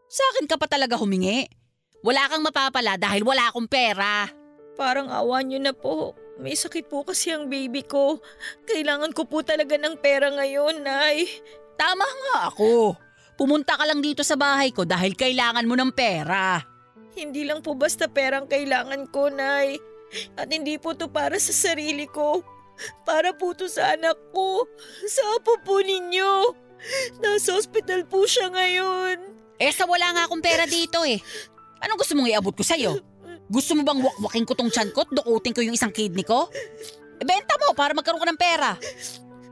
Sa 0.09 0.25
akin 0.33 0.49
ka 0.49 0.57
pa 0.57 0.69
talaga 0.69 0.97
humingi. 0.97 1.45
Wala 2.03 2.27
kang 2.27 2.43
mapapala 2.43 2.97
dahil 2.97 3.23
wala 3.23 3.53
akong 3.53 3.69
pera. 3.69 4.27
Parang 4.75 5.13
awa 5.13 5.39
niyo 5.45 5.61
na 5.61 5.77
po. 5.77 6.17
May 6.41 6.57
sakit 6.57 6.89
po 6.89 7.05
kasi 7.05 7.31
ang 7.31 7.47
baby 7.53 7.85
ko. 7.85 8.19
Kailangan 8.65 9.13
ko 9.13 9.29
po 9.29 9.45
talaga 9.45 9.77
ng 9.77 10.01
pera 10.01 10.33
ngayon, 10.33 10.83
Nay. 10.83 11.29
Tama 11.77 12.03
nga 12.03 12.37
ako. 12.51 12.97
Pumunta 13.37 13.77
ka 13.77 13.85
lang 13.85 14.01
dito 14.01 14.25
sa 14.25 14.35
bahay 14.35 14.73
ko 14.73 14.83
dahil 14.83 15.15
kailangan 15.15 15.69
mo 15.69 15.77
ng 15.77 15.93
pera. 15.93 16.59
Hindi 17.13 17.45
lang 17.45 17.61
po 17.61 17.77
basta 17.77 18.09
perang 18.09 18.49
kailangan 18.49 19.13
ko, 19.13 19.29
Nay. 19.29 19.92
At 20.37 20.49
hindi 20.53 20.77
po 20.77 20.93
to 20.93 21.09
para 21.09 21.37
sa 21.41 21.53
sarili 21.53 22.05
ko. 22.09 22.45
Para 23.07 23.33
po 23.37 23.53
to 23.53 23.69
sa 23.69 23.97
anak 23.97 24.17
ko. 24.33 24.67
Sa 25.09 25.23
apo 25.39 25.61
po 25.65 25.81
ninyo. 25.81 26.53
Nasa 27.23 27.55
ospital 27.57 28.05
po 28.09 28.27
siya 28.27 28.51
ngayon. 28.51 29.17
Eh 29.63 29.71
sa 29.71 29.87
wala 29.87 30.11
nga 30.13 30.23
akong 30.27 30.43
pera 30.43 30.67
dito 30.67 31.07
eh. 31.07 31.21
Anong 31.83 31.99
gusto 31.99 32.15
mong 32.19 32.31
iabot 32.31 32.55
ko 32.55 32.65
sa'yo? 32.67 32.99
Gusto 33.47 33.77
mo 33.77 33.83
bang 33.85 34.01
wakwakin 34.01 34.47
ko 34.47 34.55
tong 34.55 34.71
tiyan 34.73 34.91
ko 34.95 35.05
at 35.05 35.11
dukutin 35.13 35.55
ko 35.55 35.61
yung 35.63 35.77
isang 35.77 35.95
kidney 35.95 36.25
ko? 36.27 36.51
Ibenta 37.23 37.55
mo 37.61 37.75
para 37.77 37.95
magkaroon 37.95 38.23
ka 38.23 38.29
ng 38.31 38.41
pera. 38.41 38.71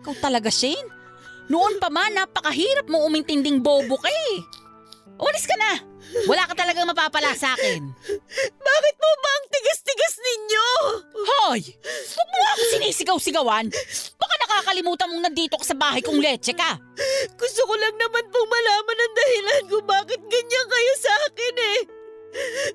Ikaw 0.02 0.14
talaga, 0.18 0.48
Shane. 0.50 0.88
Noon 1.50 1.82
pa 1.82 1.90
man, 1.90 2.14
napakahirap 2.14 2.86
mo 2.86 3.02
umintinding 3.06 3.58
bobo 3.58 3.98
ka 3.98 4.06
eh. 4.06 4.42
Umalis 5.20 5.44
ka 5.44 5.56
na. 5.60 5.72
Wala 6.24 6.48
ka 6.48 6.54
talagang 6.56 6.88
mapapala 6.88 7.36
sa 7.36 7.52
akin. 7.54 7.92
Bakit 8.56 8.94
mo 8.96 9.10
ba 9.20 9.30
ang 9.30 9.46
tigas-tigas 9.52 10.14
ninyo? 10.16 10.66
Hoy! 11.12 11.60
Huwag 11.86 12.28
mo 12.32 12.38
ako 12.40 12.62
sinisigaw-sigawan. 12.72 13.68
Baka 14.16 14.34
nakakalimutan 14.42 15.12
mong 15.12 15.24
nandito 15.28 15.60
ka 15.60 15.64
sa 15.68 15.76
bahay 15.76 16.00
kung 16.00 16.18
leche 16.18 16.56
ka. 16.56 16.80
Gusto 17.36 17.60
ko 17.68 17.74
lang 17.76 17.94
naman 18.00 18.24
pong 18.32 18.48
malaman 18.48 18.98
ang 18.98 19.14
dahilan 19.14 19.62
kung 19.68 19.86
bakit 19.86 20.20
ganyan 20.24 20.66
kayo 20.66 20.92
sa 20.98 21.12
akin 21.28 21.56
eh. 21.76 21.80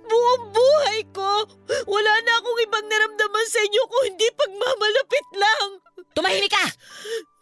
Buong 0.05 0.43
buhay 0.53 0.99
ko, 1.15 1.47
wala 1.87 2.13
na 2.21 2.33
akong 2.39 2.59
ibang 2.61 2.85
naramdaman 2.85 3.47
sa 3.49 3.59
inyo 3.65 3.81
kung 3.89 4.03
hindi 4.05 4.27
pagmamalapit 4.37 5.27
lang. 5.33 5.67
Tumahimik 6.13 6.53
ka! 6.53 6.65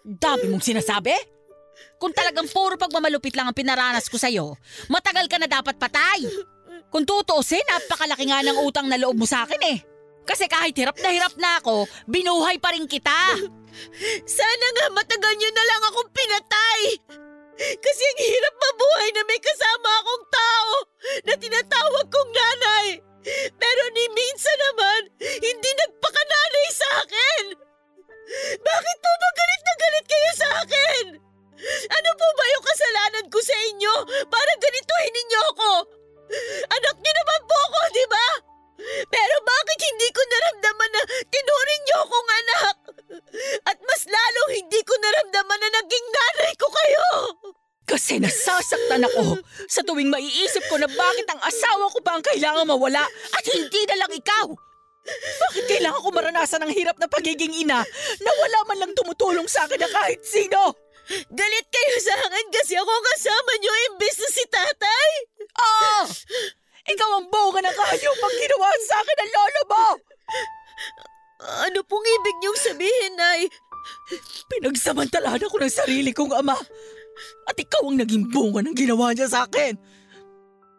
Dami 0.03 0.47
mong 0.47 0.63
sinasabi? 0.63 1.32
Kung 2.03 2.11
talagang 2.11 2.51
puro 2.51 2.75
pagmamalupit 2.75 3.31
lang 3.31 3.47
ang 3.47 3.55
pinaranas 3.55 4.11
ko 4.11 4.19
sa'yo, 4.19 4.59
matagal 4.91 5.31
ka 5.31 5.39
na 5.39 5.47
dapat 5.47 5.79
patay. 5.79 6.27
Kung 6.91 7.07
tutuusin, 7.07 7.63
napakalaki 7.63 8.27
nga 8.27 8.43
ng 8.43 8.59
utang 8.59 8.91
na 8.91 8.99
loob 8.99 9.15
mo 9.15 9.23
sa 9.23 9.47
akin 9.47 9.61
eh. 9.71 9.79
Kasi 10.27 10.51
kahit 10.51 10.75
hirap 10.75 10.99
na 10.99 11.15
hirap 11.15 11.31
na 11.39 11.63
ako, 11.63 11.87
binuhay 12.11 12.59
pa 12.59 12.75
rin 12.75 12.91
kita. 12.91 13.39
Sana 14.27 14.65
nga 14.75 14.85
matagal 14.91 15.31
nyo 15.31 15.49
na 15.55 15.63
lang 15.63 15.81
akong 15.87 16.11
pinatay. 16.11 16.81
Kasi 17.55 18.03
ang 18.03 18.19
hirap 18.19 18.55
mabuhay 18.59 19.09
na 19.15 19.23
may 19.23 19.39
kasama 19.39 19.89
akong 20.03 20.25
tao 20.27 20.73
na 21.23 21.33
tinatawag 21.39 22.07
kong 22.11 22.31
nanay. 22.35 22.87
Pero 23.55 23.83
ni 23.95 24.05
minsan 24.11 24.57
naman, 24.59 25.01
hindi 25.23 25.69
nagpakananay 25.71 26.67
sa 26.67 26.87
akin. 27.07 27.43
Bakit 28.59 28.97
po 28.99 29.11
ba 29.15 29.29
galit 29.39 29.61
na 29.63 29.73
galit 29.79 30.05
kayo 30.11 30.31
sa 30.35 30.49
akin? 30.67 31.05
Ano 31.87 32.09
po 32.19 32.27
ba 32.35 32.45
yung 32.51 32.65
kasalanan 32.65 33.25
ko 33.31 33.39
sa 33.39 33.55
inyo 33.71 33.93
para 34.27 34.51
ganituhin 34.59 35.13
ninyo 35.15 35.39
ako? 35.55 35.71
Anak 36.67 36.95
niyo 36.99 37.13
naman 37.13 37.41
po 37.47 37.55
ako, 37.71 37.79
di 37.93 38.05
ba? 38.09 38.27
Pero 39.07 39.35
bakit 39.47 39.79
hindi 39.79 40.07
ko 40.11 40.21
naramdaman 40.27 40.91
na 40.91 41.01
tinuring 41.31 41.83
niyo 41.87 41.97
akong 42.03 42.29
anak? 42.35 42.75
At 43.69 43.77
mas 43.79 44.03
lalong 44.09 44.51
hindi 44.59 44.79
ko 44.83 44.93
naramdaman 44.97 45.59
na 45.61 45.69
naging 45.79 46.07
nanay 46.11 46.53
ko 46.59 46.67
kayo? 46.67 47.07
Kasi 47.83 48.17
nasasaktan 48.17 49.05
ako 49.07 49.39
sa 49.69 49.85
tuwing 49.85 50.09
maiisip 50.09 50.65
ko 50.67 50.81
na 50.81 50.89
bakit 50.89 51.27
ang 51.29 51.41
asawa 51.43 51.85
ko 51.93 51.99
ba 52.01 52.17
ang 52.17 52.23
kailangan 52.25 52.67
mawala 52.67 53.05
at 53.07 53.45
hindi 53.47 53.85
na 53.87 54.03
lang 54.03 54.11
ikaw. 54.11 54.47
Bakit 55.47 55.63
kailangan 55.67 55.99
ko 55.99 56.09
maranasan 56.15 56.63
ang 56.63 56.71
hirap 56.71 56.95
na 56.95 57.11
pagiging 57.11 57.51
ina 57.51 57.83
na 58.23 58.31
wala 58.39 58.59
man 58.71 58.77
lang 58.79 58.91
tumutulong 58.95 59.47
sa 59.51 59.67
akin 59.67 59.83
na 59.83 59.89
kahit 59.91 60.23
sino? 60.23 60.73
Galit 61.11 61.67
kayo 61.67 61.95
sa 61.99 62.15
akin 62.15 62.47
kasi 62.53 62.73
ako 62.79 62.91
kasama 62.91 63.51
niyo 63.59 63.71
imbes 63.91 64.15
na 64.23 64.29
si 64.31 64.43
tatay? 64.47 65.11
Ah! 65.59 66.05
Ikaw 66.83 67.09
ang 67.19 67.27
bunga 67.27 67.59
ng 67.63 67.75
kahayop 67.75 68.17
pag 68.19 68.35
ginawa 68.39 68.67
sa 68.87 68.95
akin 69.03 69.17
ng 69.19 69.31
lolo 69.31 69.61
mo! 69.67 69.87
Ano 71.67 71.79
pong 71.83 72.07
ibig 72.07 72.37
niyong 72.39 72.59
sabihin, 72.59 73.13
Nay? 73.19 73.51
Pinagsamantalahan 74.47 75.43
ako 75.43 75.59
ng 75.59 75.73
sarili 75.75 76.11
kong 76.15 76.31
ama. 76.31 76.55
At 77.51 77.59
ikaw 77.59 77.83
ang 77.83 77.99
naging 77.99 78.31
bunga 78.31 78.63
ng 78.63 78.75
ginawa 78.75 79.11
niya 79.11 79.27
sa 79.27 79.43
akin. 79.43 79.75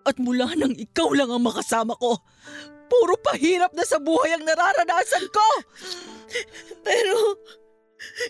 At 0.09 0.17
mula 0.17 0.57
nang 0.57 0.73
ikaw 0.73 1.13
lang 1.13 1.29
ang 1.29 1.45
makasama 1.45 1.97
ko, 2.01 2.17
puro 2.89 3.17
pahirap 3.21 3.73
na 3.77 3.85
sa 3.85 4.01
buhay 4.01 4.37
ang 4.37 4.45
nararanasan 4.45 5.29
ko. 5.29 5.49
Pero 6.81 7.13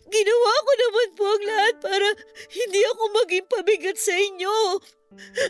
ginawa 0.09 0.53
ko 0.63 0.73
naman 0.79 1.09
po 1.15 1.25
ang 1.27 1.45
lahat 1.45 1.75
para 1.83 2.09
hindi 2.53 2.81
ako 2.95 3.03
maging 3.23 3.47
pabigat 3.49 3.99
sa 3.99 4.15
inyo. 4.15 4.57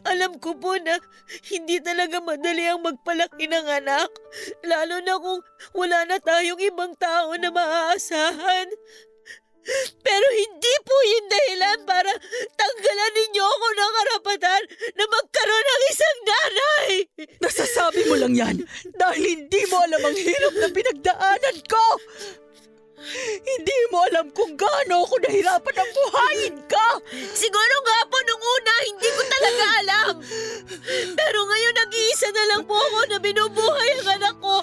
Alam 0.05 0.37
ko 0.41 0.53
po 0.61 0.77
na 0.77 1.01
hindi 1.49 1.81
talaga 1.81 2.21
madali 2.21 2.69
ang 2.69 2.85
magpalaki 2.85 3.49
ng 3.49 3.67
anak, 3.81 4.13
lalo 4.61 5.01
na 5.01 5.17
kung 5.17 5.41
wala 5.73 6.05
na 6.05 6.21
tayong 6.21 6.61
ibang 6.61 6.93
tao 7.01 7.33
na 7.41 7.49
maaasahan. 7.49 8.69
Pero 10.05 10.27
hindi 10.37 10.75
po 10.85 10.97
yung 11.09 11.27
dahilan 11.33 11.79
para 11.89 12.13
tanggalan 12.53 13.13
ninyo 13.17 13.45
ako 13.49 13.69
ng 13.73 13.93
karapatan 13.97 14.63
na 14.93 15.05
magkaroon 15.09 15.65
ng 15.65 15.83
isang 15.89 16.19
nanay. 16.29 16.91
Nasasabi 17.41 18.01
mo 18.05 18.15
lang 18.21 18.35
yan 18.37 18.57
dahil 19.01 19.25
hindi 19.25 19.63
mo 19.73 19.81
alam 19.81 20.05
ang 20.05 20.17
hirap 20.21 20.55
na 20.61 20.69
pinagdaanan 20.69 21.59
ko. 21.65 21.85
Hindi 23.45 23.79
mo 23.91 24.07
alam 24.07 24.31
kung 24.31 24.55
gaano 24.55 25.03
ako 25.03 25.19
nahirapan 25.27 25.77
ang 25.77 25.91
buhayin 25.93 26.57
ka. 26.71 26.89
Siguro 27.35 27.75
nga 27.83 27.99
po 28.07 28.17
nung 28.23 28.43
una 28.43 28.75
hindi 28.87 29.09
ko 29.11 29.23
talaga 29.27 29.65
alam. 29.83 30.13
Pero 31.13 31.39
ngayon 31.43 31.75
nag-iisa 31.75 32.29
na 32.31 32.45
lang 32.55 32.63
po 32.65 32.79
ako 32.79 32.99
na 33.11 33.19
binubuhay 33.19 33.91
ang 33.99 34.09
anak 34.19 34.37
ko. 34.39 34.63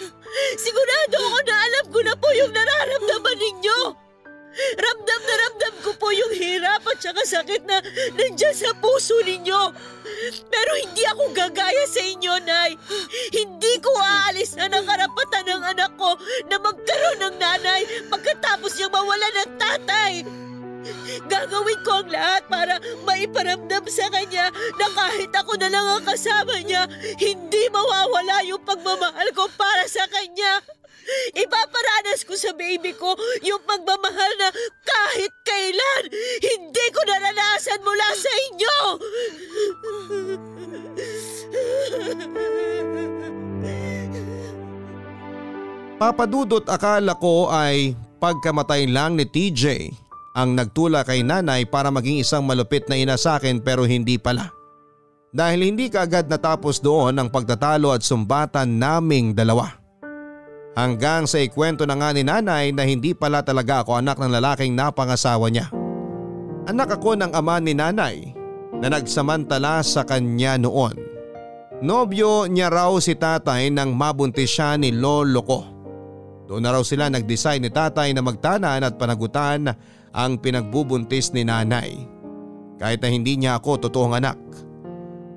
Sigurado 0.55 1.17
ako 1.19 1.39
na 1.43 1.55
alam 1.59 1.85
ko 1.91 1.99
na 2.01 2.13
po 2.15 2.27
yung 2.31 2.51
nararamdaman 2.55 3.37
ninyo. 3.37 3.79
Ramdam 4.51 5.21
na 5.23 5.35
ramdam 5.47 5.75
ko 5.79 5.91
po 5.95 6.11
yung 6.11 6.35
hirap 6.35 6.83
at 6.83 6.99
saka 6.99 7.23
sakit 7.23 7.63
na 7.63 7.79
nandyan 8.19 8.51
sa 8.51 8.75
puso 8.83 9.15
ninyo. 9.23 9.71
Pero 10.51 10.71
hindi 10.75 11.07
ako 11.07 11.31
gagaya 11.31 11.87
sa 11.87 12.03
inyo, 12.03 12.35
Nay. 12.43 12.75
Hindi 13.31 13.73
ko 13.79 13.95
aalis 13.95 14.59
na 14.59 14.67
ng 14.67 14.83
karapatan 14.83 15.47
ng 15.47 15.63
anak 15.71 15.91
ko 15.95 16.19
na 16.51 16.59
magkaroon 16.59 17.19
ng 17.23 17.35
nanay 17.39 17.70
mawala 19.01 19.27
ng 19.33 19.51
tatay. 19.57 20.13
Gagawin 21.25 21.81
ko 21.81 22.05
ang 22.05 22.09
lahat 22.09 22.45
para 22.45 22.77
maiparamdam 23.05 23.85
sa 23.89 24.05
kanya 24.13 24.53
na 24.77 24.87
kahit 24.93 25.33
ako 25.33 25.57
na 25.57 25.69
lang 25.73 25.85
ang 25.85 26.05
kasama 26.05 26.61
niya, 26.61 26.85
hindi 27.17 27.65
mawawala 27.73 28.45
yung 28.45 28.61
pagmamahal 28.61 29.29
ko 29.33 29.49
para 29.57 29.89
sa 29.89 30.05
kanya. 30.09 30.61
Ipaparanas 31.33 32.21
ko 32.29 32.37
sa 32.37 32.53
baby 32.53 32.93
ko 32.93 33.17
yung 33.41 33.61
pagmamahal 33.65 34.31
na 34.37 34.53
kahit 34.85 35.33
kailan 35.41 36.03
hindi 36.45 36.85
ko 36.93 37.01
naranasan 37.09 37.81
mula 37.81 38.07
sa 38.13 38.31
inyo. 38.53 38.77
Papadudot 45.97 46.65
akala 46.65 47.13
ko 47.17 47.49
ay 47.53 47.93
pagkamatay 48.21 48.85
lang 48.85 49.17
ni 49.17 49.25
TJ 49.25 49.89
ang 50.37 50.53
nagtula 50.53 51.01
kay 51.03 51.25
nanay 51.25 51.65
para 51.65 51.89
maging 51.89 52.21
isang 52.21 52.45
malupit 52.45 52.87
na 52.87 52.95
ina 52.95 53.17
sa 53.17 53.41
akin 53.41 53.59
pero 53.59 53.83
hindi 53.83 54.15
pala. 54.21 54.53
Dahil 55.31 55.73
hindi 55.73 55.89
kaagad 55.89 56.29
natapos 56.29 56.79
doon 56.83 57.17
ang 57.17 57.27
pagtatalo 57.33 57.91
at 57.91 58.05
sumbatan 58.05 58.77
naming 58.77 59.33
dalawa. 59.33 59.73
Hanggang 60.71 61.27
sa 61.27 61.39
ikwento 61.41 61.83
na 61.83 61.99
nga 61.99 62.15
ni 62.15 62.23
nanay 62.23 62.71
na 62.71 62.87
hindi 62.87 63.11
pala 63.11 63.43
talaga 63.43 63.83
ako 63.83 63.99
anak 63.99 64.15
ng 64.19 64.31
lalaking 64.31 64.71
napangasawa 64.71 65.51
niya. 65.51 65.67
Anak 66.69 66.95
ako 66.95 67.19
ng 67.19 67.31
ama 67.35 67.59
ni 67.59 67.75
nanay 67.75 68.31
na 68.79 68.87
nagsamantala 68.87 69.83
sa 69.83 70.07
kanya 70.07 70.55
noon. 70.55 70.95
Nobyo 71.81 72.47
niya 72.47 72.71
raw 72.71 72.93
si 73.01 73.17
tatay 73.17 73.73
nang 73.73 73.97
mabuntis 73.97 74.47
siya 74.47 74.79
ni 74.79 74.93
lolo 74.95 75.41
ko. 75.43 75.59
Doon 76.51 76.67
na 76.67 76.75
raw 76.75 76.83
sila 76.83 77.07
nag-decide 77.07 77.63
ni 77.63 77.71
tatay 77.71 78.11
na 78.11 78.19
magtanan 78.19 78.83
at 78.83 78.99
panagutan 78.99 79.71
ang 80.11 80.35
pinagbubuntis 80.35 81.31
ni 81.31 81.47
nanay. 81.47 82.03
Kahit 82.75 82.99
na 82.99 83.07
hindi 83.07 83.39
niya 83.39 83.55
ako 83.55 83.87
totoong 83.87 84.19
anak. 84.19 84.35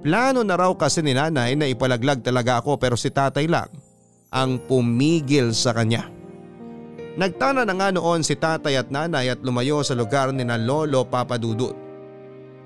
Plano 0.03 0.43
na 0.43 0.59
raw 0.59 0.75
kasi 0.75 1.07
ni 1.07 1.15
nanay 1.15 1.55
na 1.55 1.71
ipalaglag 1.71 2.19
talaga 2.19 2.59
ako 2.59 2.83
pero 2.83 2.99
si 2.99 3.15
tatay 3.15 3.47
lang 3.47 3.71
ang 4.35 4.59
pumigil 4.59 5.55
sa 5.55 5.71
kanya. 5.71 6.11
Nagtana 7.15 7.63
na 7.63 7.79
nga 7.79 7.95
noon 7.95 8.27
si 8.27 8.35
tatay 8.35 8.75
at 8.75 8.91
nanay 8.91 9.31
at 9.31 9.39
lumayo 9.47 9.87
sa 9.87 9.95
lugar 9.95 10.35
ni 10.35 10.43
na 10.43 10.59
lolo 10.59 11.07
papadudot. 11.07 11.79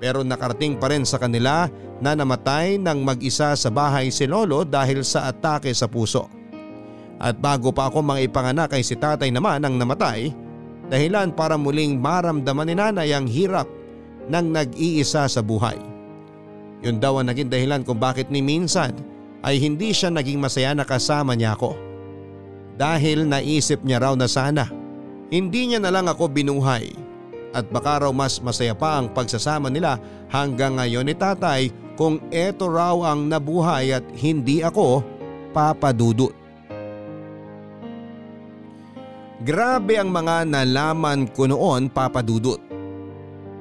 Pero 0.01 0.25
nakarating 0.25 0.81
pa 0.81 0.89
rin 0.89 1.05
sa 1.05 1.21
kanila 1.21 1.69
na 2.01 2.17
namatay 2.17 2.81
ng 2.81 2.97
mag-isa 3.05 3.53
sa 3.53 3.69
bahay 3.69 4.09
si 4.09 4.25
lolo 4.25 4.65
dahil 4.65 5.05
sa 5.05 5.29
atake 5.29 5.69
sa 5.69 5.85
puso. 5.85 6.38
At 7.19 7.35
bago 7.37 7.75
pa 7.75 7.91
ako 7.91 7.99
mga 7.99 8.31
ipanganak 8.31 8.71
ay 8.71 8.83
si 8.83 8.95
tatay 8.95 9.27
naman 9.27 9.59
ang 9.59 9.75
namatay 9.75 10.31
dahilan 10.87 11.35
para 11.35 11.59
muling 11.59 11.99
maramdaman 11.99 12.65
ni 12.71 12.75
nanay 12.79 13.09
ang 13.11 13.27
hirap 13.27 13.67
ng 14.31 14.45
nag-iisa 14.55 15.27
sa 15.27 15.41
buhay. 15.43 15.75
Yun 16.79 16.97
daw 16.97 17.19
ang 17.19 17.27
naging 17.27 17.51
dahilan 17.51 17.83
kung 17.83 17.99
bakit 17.99 18.31
ni 18.31 18.39
minsan 18.39 18.95
ay 19.43 19.59
hindi 19.59 19.91
siya 19.91 20.09
naging 20.15 20.39
masaya 20.39 20.71
na 20.71 20.87
kasama 20.87 21.35
niya 21.35 21.59
ako. 21.59 21.75
Dahil 22.79 23.27
naisip 23.27 23.83
niya 23.83 23.99
raw 23.99 24.15
na 24.15 24.31
sana 24.31 24.79
hindi 25.29 25.69
niya 25.69 25.77
na 25.77 25.93
lang 25.93 26.09
ako 26.09 26.25
binuhay 26.31 26.89
at 27.53 27.65
baka 27.69 28.05
raw 28.05 28.11
mas 28.13 28.41
masaya 28.41 28.73
pa 28.73 28.97
ang 28.97 29.13
pagsasama 29.13 29.69
nila 29.69 30.01
hanggang 30.29 30.77
ngayon 30.77 31.05
ni 31.05 31.13
tatay 31.13 31.69
kung 31.93 32.17
eto 32.33 32.69
raw 32.69 32.97
ang 33.13 33.29
nabuhay 33.29 33.93
at 33.93 34.05
hindi 34.17 34.65
ako 34.65 35.05
papadudot. 35.53 36.38
Grabe 39.49 39.97
ang 39.97 40.13
mga 40.13 40.45
nalaman 40.45 41.25
ko 41.33 41.49
noon 41.49 41.89
papadudot. 41.89 42.61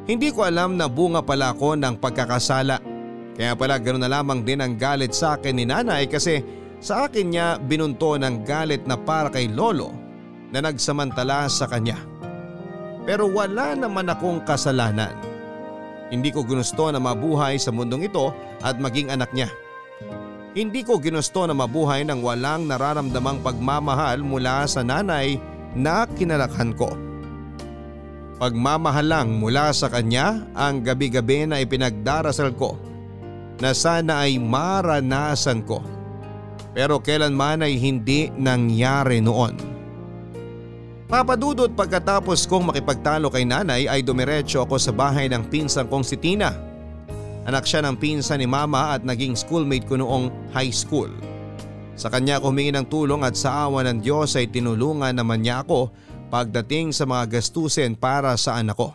Hindi 0.04 0.28
ko 0.28 0.44
alam 0.44 0.76
na 0.76 0.84
bunga 0.84 1.24
pala 1.24 1.56
ako 1.56 1.80
ng 1.80 1.96
pagkakasala. 1.96 2.76
Kaya 3.32 3.56
pala 3.56 3.80
ganoon 3.80 4.04
na 4.04 4.12
lamang 4.12 4.44
din 4.44 4.60
ang 4.60 4.76
galit 4.76 5.16
sa 5.16 5.40
akin 5.40 5.56
ni 5.56 5.64
nanay 5.64 6.04
kasi 6.04 6.44
sa 6.76 7.08
akin 7.08 7.32
niya 7.32 7.56
binunto 7.56 8.20
ng 8.20 8.44
galit 8.44 8.84
na 8.84 9.00
para 9.00 9.32
kay 9.32 9.48
lolo 9.48 9.96
na 10.52 10.60
nagsamantala 10.60 11.48
sa 11.48 11.64
kanya. 11.64 11.96
Pero 13.08 13.24
wala 13.24 13.72
naman 13.72 14.12
akong 14.12 14.44
kasalanan. 14.44 15.16
Hindi 16.12 16.36
ko 16.36 16.44
ginusto 16.44 16.92
na 16.92 17.00
mabuhay 17.00 17.56
sa 17.56 17.72
mundong 17.72 18.12
ito 18.12 18.28
at 18.60 18.76
maging 18.76 19.08
anak 19.08 19.32
niya. 19.32 19.48
Hindi 20.52 20.84
ko 20.84 21.00
ginusto 21.00 21.48
na 21.48 21.56
mabuhay 21.56 22.04
ng 22.04 22.20
walang 22.20 22.68
nararamdamang 22.68 23.40
pagmamahal 23.40 24.20
mula 24.20 24.68
sa 24.68 24.84
nanay 24.84 25.56
na 25.76 26.08
kinalakhan 26.08 26.72
ko. 26.72 26.92
Pagmamahal 28.38 29.06
lang 29.10 29.28
mula 29.42 29.74
sa 29.74 29.90
kanya 29.90 30.46
ang 30.54 30.86
gabi-gabi 30.86 31.42
na 31.44 31.58
ipinagdarasal 31.58 32.54
ko 32.54 32.78
na 33.58 33.74
sana 33.74 34.22
ay 34.22 34.38
maranasan 34.38 35.66
ko. 35.66 35.82
Pero 36.70 37.02
kailanman 37.02 37.66
ay 37.66 37.74
hindi 37.74 38.30
nangyari 38.38 39.18
noon. 39.18 39.58
Papadudot 41.08 41.72
pagkatapos 41.72 42.46
kong 42.46 42.70
makipagtalo 42.70 43.32
kay 43.32 43.42
nanay 43.42 43.88
ay 43.88 44.04
dumiretso 44.04 44.62
ako 44.62 44.76
sa 44.78 44.92
bahay 44.94 45.26
ng 45.26 45.50
pinsan 45.50 45.90
kong 45.90 46.04
si 46.06 46.14
Tina. 46.20 46.54
Anak 47.48 47.64
siya 47.64 47.80
ng 47.82 47.96
pinsan 47.96 48.44
ni 48.44 48.46
mama 48.46 48.92
at 48.94 49.02
naging 49.02 49.32
schoolmate 49.32 49.88
ko 49.88 49.96
noong 49.96 50.28
high 50.52 50.70
school. 50.70 51.08
Sa 51.98 52.06
kanya 52.06 52.38
ako 52.38 52.54
humingi 52.54 52.70
ng 52.70 52.86
tulong 52.86 53.26
at 53.26 53.34
sa 53.34 53.66
awa 53.66 53.82
ng 53.82 53.98
Diyos 53.98 54.38
ay 54.38 54.46
tinulungan 54.46 55.10
naman 55.10 55.42
niya 55.42 55.66
ako 55.66 55.90
pagdating 56.30 56.94
sa 56.94 57.10
mga 57.10 57.26
gastusin 57.26 57.98
para 57.98 58.38
sa 58.38 58.54
anak 58.62 58.78
ko. 58.78 58.94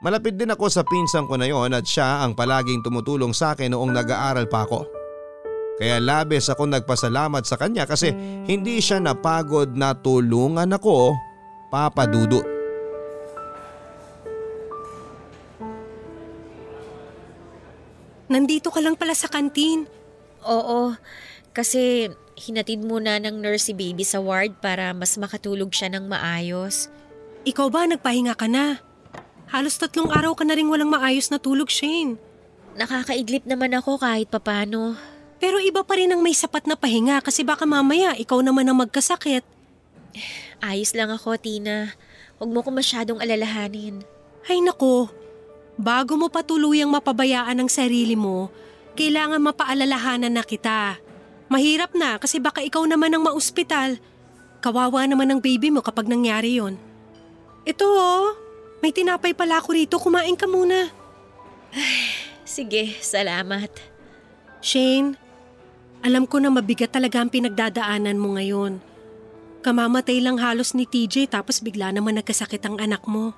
Malapit 0.00 0.40
din 0.40 0.48
ako 0.48 0.72
sa 0.72 0.82
pinsan 0.82 1.28
ko 1.28 1.36
na 1.36 1.46
yon 1.46 1.76
at 1.76 1.84
siya 1.84 2.24
ang 2.24 2.32
palaging 2.32 2.80
tumutulong 2.80 3.36
sa 3.36 3.52
akin 3.52 3.76
noong 3.76 3.92
nag-aaral 3.92 4.48
pa 4.48 4.64
ako. 4.64 4.88
Kaya 5.76 6.00
labis 6.00 6.48
ako 6.48 6.64
nagpasalamat 6.64 7.44
sa 7.44 7.60
kanya 7.60 7.84
kasi 7.84 8.08
hindi 8.48 8.80
siya 8.80 8.96
napagod 8.96 9.76
na 9.76 9.92
tulungan 9.92 10.72
ako 10.72 11.12
papadudot. 11.68 12.52
nandito 18.32 18.72
ka 18.72 18.80
lang 18.80 18.96
pala 18.96 19.12
sa 19.12 19.28
kantin. 19.28 19.84
Oo, 20.42 20.98
kasi 21.54 22.10
hinatid 22.34 22.82
muna 22.82 23.22
ng 23.22 23.38
nurse 23.38 23.70
si 23.70 23.72
baby 23.76 24.02
sa 24.02 24.18
ward 24.18 24.58
para 24.58 24.90
mas 24.90 25.14
makatulog 25.14 25.70
siya 25.70 25.92
ng 25.94 26.10
maayos. 26.10 26.90
Ikaw 27.46 27.66
ba 27.70 27.86
nagpahinga 27.86 28.34
ka 28.34 28.46
na? 28.50 28.82
Halos 29.52 29.76
tatlong 29.76 30.08
araw 30.08 30.32
ka 30.32 30.48
na 30.48 30.56
rin 30.56 30.66
walang 30.70 30.88
maayos 30.88 31.28
na 31.28 31.36
tulog, 31.36 31.68
Shane. 31.68 32.16
Nakakaidlip 32.72 33.44
naman 33.44 33.76
ako 33.76 34.00
kahit 34.00 34.32
papano. 34.32 34.96
Pero 35.42 35.60
iba 35.60 35.84
pa 35.84 35.98
rin 35.98 36.08
ang 36.14 36.22
may 36.24 36.32
sapat 36.32 36.64
na 36.64 36.78
pahinga 36.78 37.20
kasi 37.20 37.44
baka 37.44 37.66
mamaya 37.66 38.16
ikaw 38.16 38.40
naman 38.40 38.64
ang 38.70 38.80
magkasakit. 38.80 39.44
Ayos 40.64 40.94
lang 40.94 41.10
ako, 41.12 41.36
Tina. 41.36 41.92
Huwag 42.40 42.50
mo 42.50 42.60
ko 42.64 42.70
masyadong 42.72 43.18
alalahanin. 43.20 44.06
Ay 44.48 44.62
nako, 44.64 45.10
bago 45.76 46.16
mo 46.16 46.32
patuluyang 46.32 46.90
mapabayaan 46.90 47.58
ang 47.58 47.70
sarili 47.70 48.16
mo, 48.16 48.48
kailangan 48.96 49.40
mapaalalahanan 49.40 50.32
na 50.32 50.44
kita. 50.44 51.00
Mahirap 51.52 51.92
na 51.92 52.16
kasi 52.16 52.40
baka 52.40 52.64
ikaw 52.64 52.84
naman 52.88 53.12
ang 53.12 53.28
maospital. 53.28 54.00
Kawawa 54.64 55.04
naman 55.04 55.28
ang 55.28 55.40
baby 55.42 55.68
mo 55.68 55.84
kapag 55.84 56.08
nangyari 56.08 56.56
yon. 56.56 56.80
Ito 57.68 57.84
oh, 57.84 58.26
may 58.82 58.90
tinapay 58.90 59.36
pala 59.36 59.62
ako 59.62 59.76
rito, 59.76 59.96
kumain 60.00 60.34
ka 60.34 60.50
muna. 60.50 60.90
Sige, 62.48 62.98
salamat. 62.98 63.70
Shane, 64.58 65.14
alam 66.02 66.26
ko 66.26 66.42
na 66.42 66.50
mabigat 66.50 66.90
talaga 66.90 67.22
ang 67.22 67.30
pinagdadaanan 67.30 68.18
mo 68.18 68.34
ngayon. 68.34 68.82
Kamamatay 69.62 70.18
lang 70.18 70.42
halos 70.42 70.74
ni 70.74 70.82
TJ 70.82 71.30
tapos 71.30 71.62
bigla 71.62 71.94
naman 71.94 72.18
nagkasakit 72.18 72.58
ang 72.66 72.82
anak 72.82 73.06
mo. 73.06 73.30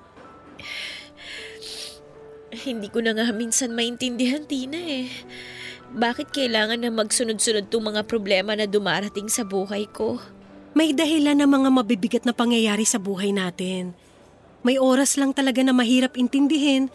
Hindi 2.63 2.87
ko 2.87 3.03
na 3.03 3.11
nga 3.11 3.27
minsan 3.35 3.75
maintindihan, 3.75 4.47
Tina 4.47 4.79
eh. 4.79 5.11
Bakit 5.91 6.31
kailangan 6.31 6.79
na 6.81 6.91
magsunod-sunod 6.91 7.67
tong 7.67 7.91
mga 7.91 8.07
problema 8.07 8.55
na 8.55 8.63
dumarating 8.67 9.27
sa 9.27 9.43
buhay 9.43 9.87
ko? 9.91 10.23
May 10.75 10.91
dahilan 10.91 11.39
ng 11.39 11.51
mga 11.51 11.69
mabibigat 11.71 12.23
na 12.27 12.35
pangyayari 12.35 12.83
sa 12.83 12.99
buhay 12.99 13.31
natin. 13.31 13.95
May 14.65 14.75
oras 14.75 15.15
lang 15.15 15.31
talaga 15.31 15.63
na 15.63 15.71
mahirap 15.71 16.19
intindihin, 16.19 16.91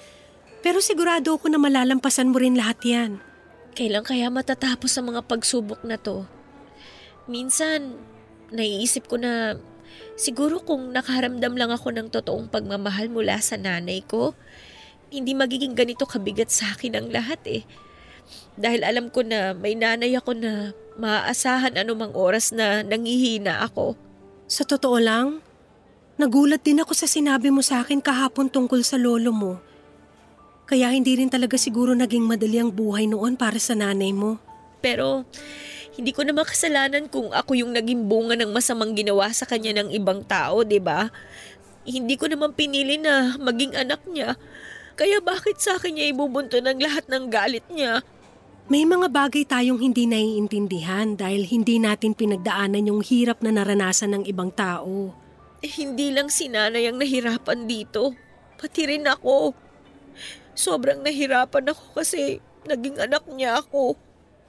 pero 0.61 0.85
sigurado 0.85 1.37
ako 1.37 1.49
na 1.49 1.57
malalampasan 1.57 2.29
mo 2.29 2.41
rin 2.41 2.59
lahat 2.59 2.81
yan. 2.85 3.11
Kailan 3.73 4.05
kaya 4.05 4.29
matatapos 4.29 4.93
ang 4.99 5.15
mga 5.15 5.25
pagsubok 5.25 5.81
na 5.87 5.97
to? 5.97 6.29
Minsan, 7.31 7.97
naiisip 8.51 9.07
ko 9.07 9.17
na 9.17 9.57
siguro 10.19 10.61
kung 10.61 10.91
nakaramdam 10.91 11.55
lang 11.57 11.71
ako 11.71 11.95
ng 11.95 12.13
totoong 12.13 12.51
pagmamahal 12.51 13.09
mula 13.09 13.39
sa 13.41 13.57
nanay 13.57 14.03
ko, 14.05 14.35
hindi 15.11 15.35
magiging 15.35 15.75
ganito 15.75 16.07
kabigat 16.07 16.49
sa 16.49 16.71
akin 16.75 16.95
ang 16.95 17.07
lahat 17.11 17.43
eh. 17.47 17.63
Dahil 18.55 18.87
alam 18.87 19.11
ko 19.11 19.27
na 19.27 19.53
may 19.59 19.75
nanay 19.75 20.15
ako 20.15 20.39
na 20.39 20.71
maaasahan 20.99 21.75
anumang 21.75 22.15
oras 22.15 22.55
na 22.55 22.87
nangihina 22.87 23.67
ako. 23.67 23.99
Sa 24.47 24.63
totoo 24.63 24.99
lang, 25.03 25.43
nagulat 26.15 26.63
din 26.63 26.79
ako 26.79 26.95
sa 26.95 27.11
sinabi 27.11 27.51
mo 27.51 27.63
sa 27.63 27.83
akin 27.83 27.99
kahapon 27.99 28.47
tungkol 28.47 28.87
sa 28.87 28.99
lolo 28.99 29.35
mo. 29.35 29.53
Kaya 30.71 30.95
hindi 30.95 31.19
rin 31.19 31.27
talaga 31.27 31.59
siguro 31.59 31.99
naging 31.99 32.23
madali 32.23 32.63
ang 32.63 32.71
buhay 32.71 33.11
noon 33.11 33.35
para 33.35 33.59
sa 33.59 33.75
nanay 33.75 34.15
mo. 34.15 34.39
Pero 34.79 35.27
hindi 35.99 36.15
ko 36.15 36.23
naman 36.23 36.47
kasalanan 36.47 37.11
kung 37.11 37.35
ako 37.35 37.59
yung 37.59 37.75
naging 37.75 38.07
bunga 38.07 38.39
ng 38.39 38.55
masamang 38.55 38.95
ginawa 38.95 39.35
sa 39.35 39.51
kanya 39.51 39.83
ng 39.83 39.91
ibang 39.91 40.23
tao, 40.23 40.63
'di 40.63 40.79
ba? 40.79 41.11
Hindi 41.83 42.15
ko 42.15 42.31
naman 42.31 42.55
pinili 42.55 43.03
na 43.03 43.35
maging 43.35 43.75
anak 43.75 44.07
niya. 44.07 44.39
Kaya 44.99 45.23
bakit 45.23 45.63
sa 45.63 45.79
akin 45.79 45.97
niya 45.97 46.11
ibubunto 46.13 46.59
ng 46.59 46.79
lahat 46.79 47.07
ng 47.11 47.25
galit 47.31 47.67
niya? 47.71 48.03
May 48.71 48.87
mga 48.87 49.11
bagay 49.11 49.43
tayong 49.51 49.83
hindi 49.83 50.07
naiintindihan 50.07 51.19
dahil 51.19 51.43
hindi 51.43 51.83
natin 51.83 52.15
pinagdaanan 52.15 52.87
yung 52.87 53.03
hirap 53.03 53.43
na 53.43 53.51
naranasan 53.51 54.15
ng 54.15 54.25
ibang 54.31 54.55
tao. 54.55 55.11
Eh, 55.61 55.73
hindi 55.83 56.15
lang 56.15 56.31
si 56.31 56.47
nanay 56.47 56.87
ang 56.87 57.03
nahirapan 57.03 57.67
dito. 57.67 58.15
Pati 58.55 58.87
rin 58.87 59.11
ako. 59.11 59.53
Sobrang 60.55 61.03
nahirapan 61.03 61.75
ako 61.75 61.99
kasi 61.99 62.39
naging 62.63 63.03
anak 63.03 63.27
niya 63.27 63.59
ako. 63.59 63.99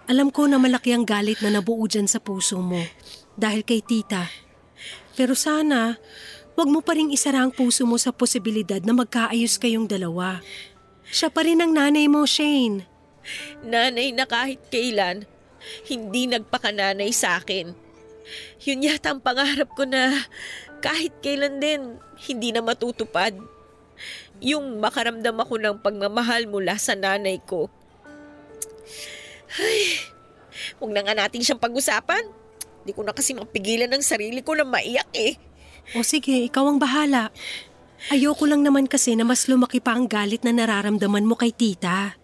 Alam 0.06 0.30
ko 0.30 0.46
na 0.46 0.62
malaki 0.62 0.94
ang 0.94 1.02
galit 1.02 1.42
na 1.42 1.58
nabuo 1.58 1.90
dyan 1.90 2.06
sa 2.06 2.22
puso 2.22 2.62
mo 2.62 2.82
dahil 3.34 3.66
kay 3.66 3.82
tita. 3.82 4.30
Pero 5.18 5.34
sana, 5.34 5.98
wag 6.56 6.68
mo 6.70 6.80
pa 6.84 6.98
rin 6.98 7.14
isara 7.14 7.44
ang 7.44 7.52
puso 7.54 7.88
mo 7.88 7.96
sa 7.96 8.12
posibilidad 8.12 8.80
na 8.84 8.94
magkaayos 8.96 9.58
kayong 9.58 9.88
dalawa. 9.88 10.44
Siya 11.12 11.28
pa 11.28 11.44
rin 11.44 11.60
ang 11.60 11.76
nanay 11.76 12.08
mo, 12.08 12.24
Shane. 12.24 12.88
Nanay 13.62 14.16
na 14.16 14.26
kahit 14.26 14.64
kailan, 14.72 15.28
hindi 15.86 16.26
nagpakananay 16.32 17.12
sa 17.14 17.38
akin. 17.38 17.76
Yun 18.64 18.86
yata 18.86 19.14
ang 19.14 19.22
pangarap 19.22 19.74
ko 19.76 19.84
na 19.86 20.14
kahit 20.82 21.14
kailan 21.22 21.62
din, 21.62 22.00
hindi 22.30 22.50
na 22.50 22.64
matutupad. 22.64 23.36
Yung 24.42 24.82
makaramdam 24.82 25.38
ako 25.38 25.62
ng 25.62 25.76
pagmamahal 25.84 26.50
mula 26.50 26.80
sa 26.82 26.98
nanay 26.98 27.38
ko. 27.44 27.70
Ay, 29.60 30.00
huwag 30.80 30.92
na 30.96 31.04
nga 31.06 31.14
natin 31.14 31.44
siyang 31.44 31.62
pag-usapan. 31.62 32.24
Hindi 32.82 32.92
ko 32.98 33.06
na 33.06 33.14
kasi 33.14 33.38
mapigilan 33.38 33.92
ng 33.92 34.02
sarili 34.02 34.42
ko 34.42 34.58
na 34.58 34.66
maiyak 34.66 35.12
eh. 35.14 35.38
O 35.94 36.06
sige, 36.06 36.48
ikaw 36.48 36.68
ang 36.68 36.80
bahala. 36.80 37.30
Ayoko 38.10 38.50
lang 38.50 38.66
naman 38.66 38.90
kasi 38.90 39.14
na 39.14 39.22
mas 39.22 39.46
lumaki 39.46 39.78
pa 39.78 39.94
ang 39.94 40.10
galit 40.10 40.42
na 40.42 40.56
nararamdaman 40.56 41.28
mo 41.28 41.38
kay 41.38 41.54
tita. 41.54 42.18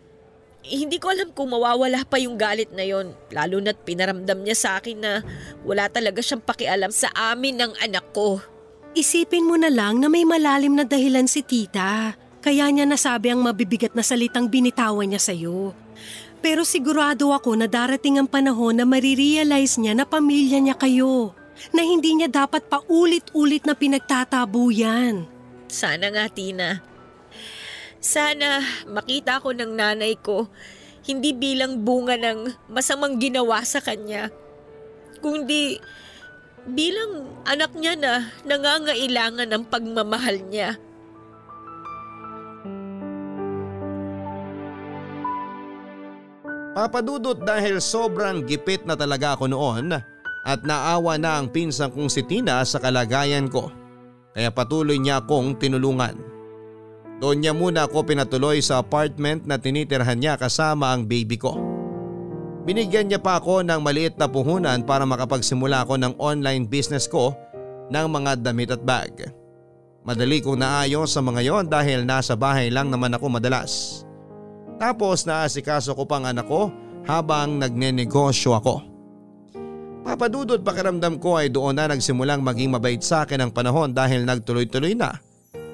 Eh, 0.68 0.84
hindi 0.84 0.97
ko 0.99 1.14
alam 1.14 1.32
kung 1.32 1.53
mawawala 1.53 2.03
pa 2.03 2.20
yung 2.20 2.36
galit 2.36 2.74
na 2.74 2.84
yon. 2.84 3.14
Lalo 3.32 3.62
na't 3.62 3.86
pinaramdam 3.86 4.41
niya 4.41 4.58
sa 4.58 4.70
akin 4.82 4.97
na 4.99 5.24
wala 5.64 5.88
talaga 5.88 6.20
siyang 6.20 6.43
pakialam 6.43 6.91
sa 6.91 7.08
amin 7.14 7.62
ng 7.62 7.74
anak 7.86 8.10
ko. 8.12 8.41
Isipin 8.97 9.45
mo 9.45 9.55
na 9.55 9.70
lang 9.70 10.01
na 10.01 10.10
may 10.10 10.26
malalim 10.26 10.74
na 10.74 10.84
dahilan 10.84 11.30
si 11.30 11.45
tita. 11.45 12.18
Kaya 12.41 12.68
niya 12.74 12.89
nasabi 12.89 13.30
ang 13.30 13.45
mabibigat 13.45 13.93
na 13.93 14.01
salitang 14.01 14.49
binitawan 14.49 15.05
niya 15.05 15.22
sa'yo. 15.22 15.78
Pero 16.41 16.66
sigurado 16.66 17.30
ako 17.30 17.53
na 17.53 17.70
darating 17.70 18.18
ang 18.18 18.26
panahon 18.26 18.82
na 18.82 18.86
marirealize 18.89 19.78
niya 19.78 19.93
na 19.93 20.10
pamilya 20.10 20.58
niya 20.58 20.74
kayo. 20.74 21.36
Na 21.74 21.82
hindi 21.84 22.14
niya 22.16 22.30
dapat 22.30 22.70
paulit-ulit 22.70 23.66
na 23.66 23.74
pinagtatabo 23.74 24.70
yan. 24.72 25.26
Sana 25.68 26.14
nga, 26.14 26.26
Tina. 26.32 26.80
Sana 27.97 28.62
makita 28.88 29.41
ko 29.41 29.51
ng 29.51 29.74
nanay 29.74 30.16
ko 30.22 30.47
hindi 31.08 31.32
bilang 31.32 31.88
bunga 31.88 32.20
ng 32.20 32.68
masamang 32.68 33.16
ginawa 33.16 33.64
sa 33.64 33.80
kanya, 33.80 34.28
kundi 35.24 35.80
bilang 36.68 37.32
anak 37.47 37.72
niya 37.80 37.95
na 37.95 38.14
nangangailangan 38.43 39.47
ng 39.47 39.64
pagmamahal 39.72 40.38
niya. 40.51 40.76
Papadudot 46.78 47.41
dahil 47.41 47.82
sobrang 47.82 48.45
gipit 48.45 48.86
na 48.86 48.93
talaga 48.93 49.34
ako 49.34 49.49
noon 49.49 49.97
at 50.47 50.63
naawa 50.63 51.19
na 51.19 51.43
ang 51.43 51.51
pinsang 51.51 51.91
kong 51.91 52.07
si 52.07 52.23
Tina 52.23 52.63
sa 52.63 52.79
kalagayan 52.79 53.51
ko. 53.51 53.67
Kaya 54.31 54.47
patuloy 54.47 54.95
niya 54.95 55.19
akong 55.19 55.59
tinulungan. 55.59 56.15
Doon 57.19 57.43
niya 57.43 57.51
muna 57.51 57.89
ako 57.89 58.07
pinatuloy 58.07 58.63
sa 58.63 58.79
apartment 58.79 59.43
na 59.43 59.59
tinitirhan 59.59 60.15
niya 60.15 60.39
kasama 60.39 60.95
ang 60.95 61.03
baby 61.03 61.35
ko. 61.35 61.59
Binigyan 62.63 63.11
niya 63.11 63.19
pa 63.19 63.43
ako 63.43 63.65
ng 63.67 63.81
maliit 63.83 64.15
na 64.15 64.31
puhunan 64.31 64.87
para 64.87 65.03
makapagsimula 65.03 65.83
ako 65.83 65.99
ng 65.99 66.13
online 66.21 66.63
business 66.63 67.11
ko 67.11 67.35
ng 67.91 68.07
mga 68.07 68.39
damit 68.39 68.71
at 68.71 68.83
bag. 68.83 69.13
Madali 70.07 70.39
kong 70.39 70.63
naayos 70.63 71.11
sa 71.11 71.19
mga 71.19 71.41
yon 71.43 71.65
dahil 71.67 72.07
nasa 72.07 72.39
bahay 72.39 72.71
lang 72.71 72.87
naman 72.87 73.11
ako 73.11 73.27
madalas. 73.27 74.03
Tapos 74.79 75.27
naasikaso 75.27 75.91
ko 75.97 76.07
pang 76.07 76.23
anak 76.23 76.47
ko 76.47 76.71
habang 77.03 77.59
nagnenegosyo 77.59 78.55
ako. 78.55 78.96
Papadudod 80.08 80.64
pakiramdam 80.64 81.20
ko 81.20 81.36
ay 81.36 81.51
doon 81.51 81.76
na 81.76 81.91
nagsimulang 81.91 82.39
maging 82.39 82.72
mabait 82.72 83.03
sa 83.03 83.28
akin 83.28 83.43
ang 83.43 83.51
panahon 83.51 83.91
dahil 83.91 84.24
nagtuloy-tuloy 84.24 84.95
na 84.95 85.20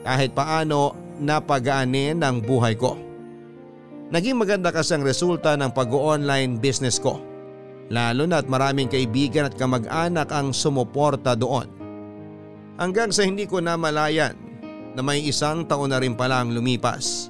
kahit 0.02 0.34
paano 0.34 0.98
napagaanin 1.22 2.18
ang 2.26 2.42
buhay 2.42 2.74
ko. 2.74 2.98
Naging 4.10 4.34
maganda 4.34 4.74
kasi 4.74 4.98
ang 4.98 5.06
resulta 5.06 5.54
ng 5.54 5.70
pag-online 5.70 6.58
business 6.58 6.98
ko. 6.98 7.22
Lalo 7.94 8.26
na 8.26 8.42
at 8.42 8.50
maraming 8.50 8.90
kaibigan 8.90 9.46
at 9.46 9.54
kamag-anak 9.54 10.26
ang 10.34 10.50
sumuporta 10.50 11.38
doon. 11.38 11.70
Hanggang 12.82 13.14
sa 13.14 13.22
hindi 13.22 13.46
ko 13.46 13.62
namalayan 13.62 14.34
na 14.98 15.06
may 15.06 15.22
isang 15.22 15.62
taon 15.70 15.94
na 15.94 16.02
rin 16.02 16.18
pala 16.18 16.42
ang 16.42 16.50
lumipas. 16.50 17.30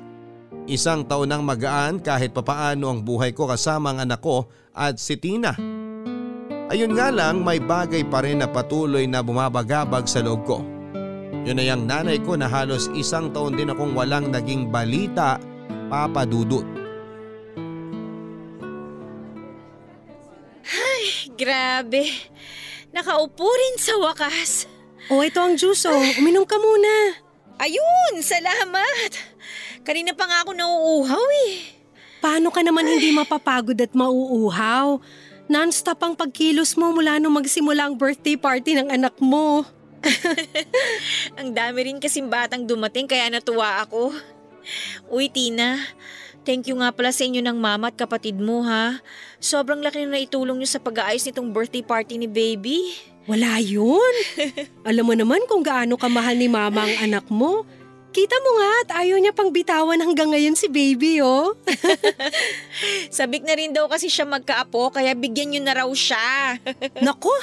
Isang 0.72 1.04
taon 1.04 1.28
nang 1.28 1.44
magaan 1.44 2.00
kahit 2.00 2.32
papaano 2.32 2.88
ang 2.88 3.04
buhay 3.04 3.36
ko 3.36 3.52
kasama 3.52 3.92
ang 3.92 4.08
anak 4.08 4.24
ko 4.24 4.48
at 4.72 4.96
si 4.96 5.20
Tina. 5.20 5.83
Ayun 6.74 6.98
nga 6.98 7.14
lang 7.14 7.46
may 7.46 7.62
bagay 7.62 8.02
pa 8.02 8.26
rin 8.26 8.42
na 8.42 8.50
patuloy 8.50 9.06
na 9.06 9.22
bumabagabag 9.22 10.10
sa 10.10 10.26
loob 10.26 10.42
ko. 10.42 10.58
Yun 11.46 11.62
ay 11.62 11.70
ang 11.70 11.86
nanay 11.86 12.18
ko 12.18 12.34
na 12.34 12.50
halos 12.50 12.90
isang 12.98 13.30
taon 13.30 13.54
din 13.54 13.70
akong 13.70 13.94
walang 13.94 14.34
naging 14.34 14.74
balita, 14.74 15.38
Papa 15.86 16.26
Dudut. 16.26 16.66
Ay, 20.66 21.30
grabe. 21.38 22.10
Nakaupo 22.90 23.46
rin 23.46 23.78
sa 23.78 23.94
wakas. 24.02 24.66
Oh, 25.14 25.22
ito 25.22 25.38
ang 25.46 25.54
juice 25.54 25.86
oh. 25.86 26.02
Uminom 26.18 26.50
ka 26.50 26.58
muna. 26.58 27.22
Ayun, 27.62 28.26
salamat. 28.26 29.14
Kanina 29.86 30.18
pa 30.18 30.26
nga 30.26 30.42
ako 30.42 30.58
nauuhaw 30.58 31.28
eh. 31.46 31.70
Paano 32.18 32.50
ka 32.50 32.66
naman 32.66 32.90
hindi 32.90 33.14
mapapagod 33.14 33.78
at 33.78 33.94
mauuhaw? 33.94 34.98
Non-stop 35.52 36.00
ang 36.00 36.16
pagkilos 36.16 36.80
mo 36.80 36.96
mula 36.96 37.20
nung 37.20 37.36
magsimula 37.36 37.92
ang 37.92 37.96
birthday 38.00 38.40
party 38.40 38.80
ng 38.80 38.88
anak 38.88 39.16
mo. 39.20 39.68
Ang 41.40 41.56
dami 41.56 41.88
rin 41.88 42.00
kasing 42.00 42.28
batang 42.28 42.68
dumating 42.68 43.08
kaya 43.08 43.32
natuwa 43.32 43.80
ako. 43.88 44.12
Uy 45.08 45.32
Tina, 45.32 45.80
thank 46.44 46.68
you 46.68 46.76
nga 46.76 46.92
pala 46.92 47.16
sa 47.16 47.24
inyo 47.24 47.40
ng 47.40 47.56
mama 47.56 47.88
at 47.88 47.96
kapatid 47.96 48.36
mo 48.36 48.64
ha. 48.68 49.00
Sobrang 49.40 49.80
laki 49.80 50.04
na 50.04 50.20
naitulong 50.20 50.60
nyo 50.60 50.68
sa 50.68 50.84
pag-aayos 50.84 51.24
nitong 51.28 51.56
birthday 51.56 51.84
party 51.84 52.20
ni 52.20 52.28
baby. 52.28 52.92
Wala 53.28 53.64
yun. 53.64 54.16
Alam 54.90 55.08
mo 55.08 55.16
naman 55.16 55.40
kung 55.48 55.64
gaano 55.64 55.96
kamahal 55.96 56.36
ni 56.36 56.52
mama 56.52 56.84
ang 56.84 56.96
anak 57.00 57.28
mo. 57.32 57.64
Kita 58.14 58.38
mo 58.46 58.52
nga 58.62 58.72
at 58.86 58.90
ayaw 59.02 59.18
niya 59.18 59.34
pang 59.34 59.50
bitawan 59.50 59.98
hanggang 59.98 60.30
ngayon 60.30 60.54
si 60.54 60.70
baby 60.70 61.18
oh. 61.26 61.58
Sabik 63.18 63.42
na 63.42 63.58
rin 63.58 63.74
daw 63.74 63.90
kasi 63.90 64.06
siya 64.06 64.30
magkaapo 64.30 64.94
kaya 64.94 65.18
bigyan 65.18 65.50
nyo 65.50 65.62
na 65.66 65.74
raw 65.82 65.90
siya. 65.90 66.62
Nako, 67.06 67.34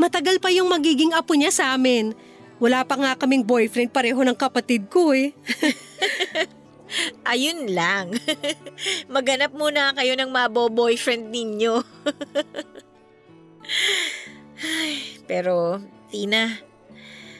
matagal 0.00 0.40
pa 0.40 0.48
yung 0.48 0.72
magiging 0.72 1.12
apo 1.12 1.36
niya 1.36 1.52
sa 1.52 1.76
amin. 1.76 2.16
Wala 2.56 2.88
pa 2.88 2.96
nga 2.96 3.12
kaming 3.20 3.44
boyfriend 3.44 3.92
pareho 3.92 4.16
ng 4.24 4.32
kapatid 4.32 4.88
ko 4.88 5.12
eh. 5.12 5.36
Ayun 7.28 7.68
lang. 7.76 8.16
Maganap 9.12 9.52
muna 9.52 9.92
kayo 9.92 10.16
ng 10.16 10.32
mabo-boyfriend 10.32 11.28
ninyo. 11.28 11.84
Ay, 14.64 15.20
Pero, 15.28 15.84
Tina, 16.08 16.64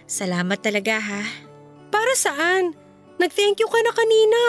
salamat 0.05 0.61
talaga 0.61 1.01
ha. 1.01 1.45
Para 1.91 2.12
saan? 2.18 2.74
Nag-thank 3.16 3.61
you 3.62 3.68
ka 3.68 3.80
na 3.80 3.93
kanina. 3.95 4.41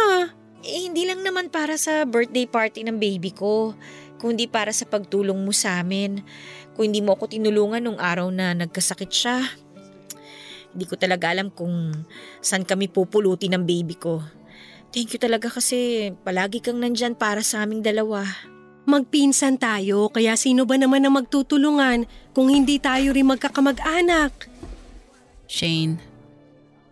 Eh, 0.67 0.89
hindi 0.91 1.07
lang 1.07 1.23
naman 1.23 1.47
para 1.47 1.79
sa 1.79 2.03
birthday 2.03 2.49
party 2.49 2.83
ng 2.83 2.99
baby 2.99 3.31
ko, 3.31 3.77
kundi 4.19 4.49
para 4.49 4.73
sa 4.75 4.83
pagtulong 4.83 5.37
mo 5.37 5.55
sa 5.55 5.79
amin. 5.79 6.19
Kung 6.75 6.91
hindi 6.91 6.99
mo 6.99 7.15
ako 7.15 7.31
tinulungan 7.31 7.85
nung 7.85 7.99
araw 8.01 8.27
na 8.33 8.51
nagkasakit 8.57 9.11
siya, 9.13 9.37
hindi 10.73 10.85
ko 10.85 10.99
talaga 10.99 11.31
alam 11.31 11.49
kung 11.49 11.89
saan 12.43 12.67
kami 12.67 12.91
pupulutin 12.91 13.55
ng 13.55 13.63
baby 13.63 13.95
ko. 13.95 14.21
Thank 14.91 15.15
you 15.15 15.19
talaga 15.19 15.51
kasi 15.51 16.11
palagi 16.23 16.63
kang 16.63 16.79
nandyan 16.79 17.15
para 17.15 17.43
sa 17.43 17.63
aming 17.63 17.83
dalawa. 17.83 18.23
Magpinsan 18.87 19.59
tayo 19.59 20.07
kaya 20.07 20.39
sino 20.39 20.63
ba 20.63 20.79
naman 20.79 21.03
ang 21.03 21.19
magtutulungan 21.19 22.07
kung 22.31 22.47
hindi 22.47 22.79
tayo 22.79 23.11
rin 23.11 23.27
magkakamag-anak? 23.27 24.47
Shane, 25.47 25.99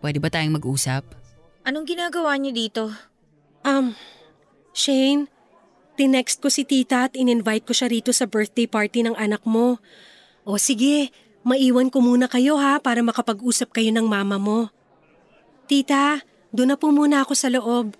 pwede 0.06 0.22
ba 0.22 0.30
tayong 0.30 0.54
mag-usap? 0.54 1.02
Anong 1.66 1.82
ginagawa 1.82 2.38
niyo 2.38 2.54
dito? 2.54 2.94
Um, 3.66 3.98
Shane, 4.70 5.26
tinext 5.98 6.38
ko 6.38 6.46
si 6.46 6.62
tita 6.62 7.10
at 7.10 7.18
in-invite 7.18 7.66
ko 7.66 7.74
siya 7.74 7.90
rito 7.90 8.14
sa 8.14 8.30
birthday 8.30 8.70
party 8.70 9.02
ng 9.02 9.18
anak 9.18 9.42
mo. 9.42 9.82
O 10.46 10.62
sige, 10.62 11.10
maiwan 11.42 11.90
ko 11.90 11.98
muna 11.98 12.30
kayo 12.30 12.54
ha 12.54 12.78
para 12.78 13.02
makapag-usap 13.02 13.74
kayo 13.74 13.90
ng 13.90 14.06
mama 14.06 14.38
mo. 14.38 14.70
Tita, 15.66 16.22
doon 16.54 16.70
na 16.70 16.78
po 16.78 16.94
muna 16.94 17.26
ako 17.26 17.34
sa 17.34 17.50
loob. 17.50 17.98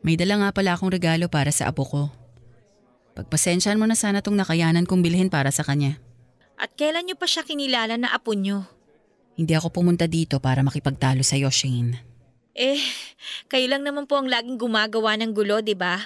May 0.00 0.14
dala 0.14 0.38
nga 0.40 0.50
pala 0.54 0.78
akong 0.78 0.94
regalo 0.94 1.26
para 1.26 1.50
sa 1.50 1.68
apo 1.68 1.82
ko. 1.84 2.02
Pagpasensyahan 3.18 3.76
mo 3.76 3.84
na 3.84 3.98
sana 3.98 4.22
tong 4.22 4.38
nakayanan 4.38 4.86
kong 4.86 5.02
bilhin 5.02 5.28
para 5.28 5.50
sa 5.50 5.66
kanya. 5.66 6.00
At 6.60 6.76
kailan 6.76 7.08
niyo 7.08 7.16
pa 7.16 7.24
siya 7.24 7.40
kinilala 7.40 7.96
na 7.96 8.12
apo 8.12 8.36
niyo? 8.36 8.68
Hindi 9.40 9.56
ako 9.56 9.72
pumunta 9.72 10.04
dito 10.04 10.36
para 10.44 10.60
makipagtalo 10.60 11.24
sa'yo, 11.24 11.48
Shane. 11.48 11.96
Eh, 12.52 12.76
kayo 13.50 13.64
lang 13.72 13.80
naman 13.80 14.04
po 14.04 14.20
ang 14.20 14.28
laging 14.28 14.60
gumagawa 14.60 15.16
ng 15.16 15.32
gulo, 15.32 15.64
di 15.64 15.72
ba? 15.72 15.96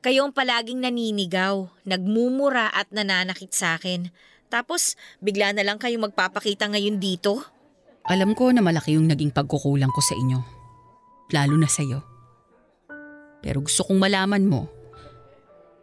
Kayo 0.00 0.24
ang 0.24 0.32
palaging 0.32 0.80
naninigaw, 0.80 1.68
nagmumura 1.84 2.72
at 2.72 2.88
nananakit 2.88 3.52
sa 3.52 3.76
akin. 3.76 4.08
Tapos, 4.48 4.96
bigla 5.20 5.52
na 5.52 5.60
lang 5.60 5.76
kayo 5.76 6.00
magpapakita 6.00 6.72
ngayon 6.72 6.96
dito? 6.96 7.44
Alam 8.08 8.32
ko 8.32 8.48
na 8.50 8.64
malaki 8.64 8.96
yung 8.96 9.12
naging 9.12 9.30
pagkukulang 9.30 9.92
ko 9.92 10.00
sa 10.00 10.16
inyo. 10.16 10.40
Lalo 11.36 11.54
na 11.60 11.68
sa'yo. 11.68 12.00
Pero 13.44 13.60
gusto 13.60 13.84
kong 13.84 14.00
malaman 14.00 14.48
mo 14.48 14.72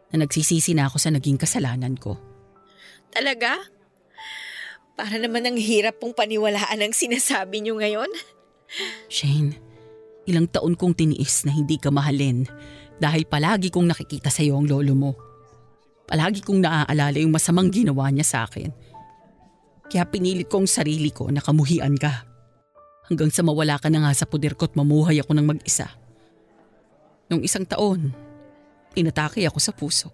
na 0.09 0.25
nagsisisi 0.25 0.73
na 0.73 0.89
ako 0.89 0.97
sa 0.97 1.13
naging 1.13 1.37
kasalanan 1.37 1.93
ko. 1.93 2.17
Talaga? 3.13 3.78
Para 4.99 5.15
naman 5.15 5.47
ang 5.47 5.55
hirap 5.55 6.03
pong 6.03 6.11
paniwalaan 6.11 6.75
ang 6.75 6.91
sinasabi 6.91 7.63
niyo 7.63 7.79
ngayon. 7.79 8.11
Shane, 9.07 9.55
ilang 10.27 10.51
taon 10.51 10.75
kong 10.75 10.91
tiniis 10.91 11.47
na 11.47 11.55
hindi 11.55 11.79
ka 11.79 11.87
mahalin 11.87 12.43
dahil 12.99 13.23
palagi 13.23 13.71
kong 13.71 13.87
nakikita 13.87 14.27
sa 14.27 14.43
iyo 14.43 14.59
ang 14.59 14.67
lolo 14.67 14.91
mo. 14.91 15.11
Palagi 16.03 16.43
kong 16.43 16.59
naaalala 16.67 17.15
yung 17.15 17.31
masamang 17.31 17.71
ginawa 17.71 18.11
niya 18.11 18.27
sa 18.27 18.39
akin. 18.43 18.75
Kaya 19.87 20.03
pinilit 20.03 20.51
ko 20.51 20.59
ang 20.59 20.67
sarili 20.67 21.15
ko 21.15 21.31
na 21.31 21.39
kamuhian 21.39 21.95
ka. 21.95 22.27
Hanggang 23.07 23.31
sa 23.31 23.39
mawala 23.39 23.79
ka 23.79 23.87
na 23.87 24.03
nga 24.03 24.11
sa 24.11 24.27
puder 24.27 24.51
ko 24.59 24.67
at 24.67 24.75
mamuhay 24.75 25.15
ako 25.23 25.31
ng 25.31 25.47
mag-isa. 25.47 25.87
Nung 27.31 27.39
isang 27.39 27.63
taon, 27.63 28.11
inatake 28.99 29.47
ako 29.47 29.63
sa 29.63 29.71
puso. 29.71 30.11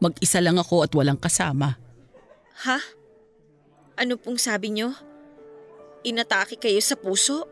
Mag-isa 0.00 0.40
lang 0.40 0.56
ako 0.56 0.88
at 0.88 0.92
walang 0.96 1.20
kasama. 1.20 1.76
Ha? 2.64 2.97
Ano 3.98 4.14
pong 4.14 4.38
sabi 4.38 4.70
niyo? 4.70 4.94
Inatake 6.06 6.54
kayo 6.54 6.78
sa 6.78 6.94
puso? 6.94 7.50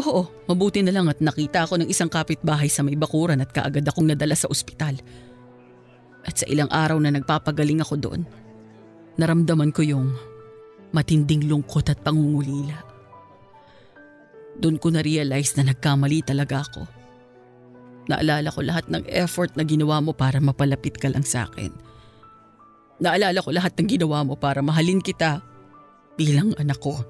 Oo, 0.00 0.24
mabuti 0.48 0.80
na 0.80 0.88
lang 0.90 1.06
at 1.12 1.20
nakita 1.20 1.68
ako 1.68 1.84
ng 1.84 1.88
isang 1.92 2.08
kapitbahay 2.08 2.72
sa 2.72 2.80
may 2.80 2.96
bakuran 2.96 3.44
at 3.44 3.52
kaagad 3.52 3.84
akong 3.84 4.08
nadala 4.08 4.32
sa 4.32 4.48
ospital. 4.48 4.96
At 6.24 6.40
sa 6.40 6.48
ilang 6.48 6.72
araw 6.72 6.96
na 6.96 7.12
nagpapagaling 7.12 7.84
ako 7.84 7.94
doon, 8.00 8.24
naramdaman 9.20 9.68
ko 9.70 9.84
yung 9.84 10.16
matinding 10.96 11.44
lungkot 11.44 11.92
at 11.92 12.00
pangungulila. 12.00 12.80
Doon 14.56 14.80
ko 14.80 14.88
na-realize 14.96 15.60
na 15.60 15.68
nagkamali 15.76 16.24
talaga 16.24 16.64
ako. 16.64 16.88
Naalala 18.08 18.48
ko 18.48 18.60
lahat 18.64 18.88
ng 18.88 19.04
effort 19.12 19.52
na 19.60 19.64
ginawa 19.68 20.00
mo 20.00 20.16
para 20.16 20.40
mapalapit 20.40 20.96
ka 20.96 21.12
lang 21.12 21.26
sa 21.26 21.44
akin. 21.44 21.93
Naalala 23.04 23.44
ko 23.44 23.52
lahat 23.52 23.76
ng 23.76 23.88
ginawa 24.00 24.24
mo 24.24 24.32
para 24.32 24.64
mahalin 24.64 25.04
kita 25.04 25.44
bilang 26.16 26.56
anak 26.56 26.80
ko. 26.80 27.04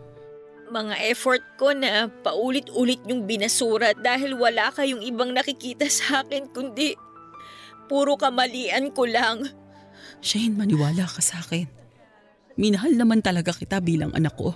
Mga 0.75 0.95
effort 1.07 1.45
ko 1.55 1.71
na 1.71 2.11
paulit-ulit 2.11 2.99
yung 3.07 3.31
binasura 3.31 3.95
dahil 3.95 4.35
wala 4.35 4.75
kayong 4.75 5.07
ibang 5.07 5.31
nakikita 5.31 5.87
sa 5.87 6.27
akin 6.27 6.51
kundi 6.51 6.99
puro 7.87 8.19
kamalian 8.19 8.91
ko 8.91 9.07
lang. 9.07 9.47
Shane, 10.19 10.59
maniwala 10.59 11.07
ka 11.07 11.23
sa 11.23 11.39
akin. 11.39 11.71
Minahal 12.59 12.99
naman 12.99 13.23
talaga 13.23 13.55
kita 13.55 13.79
bilang 13.79 14.11
anak 14.19 14.35
ko. 14.35 14.51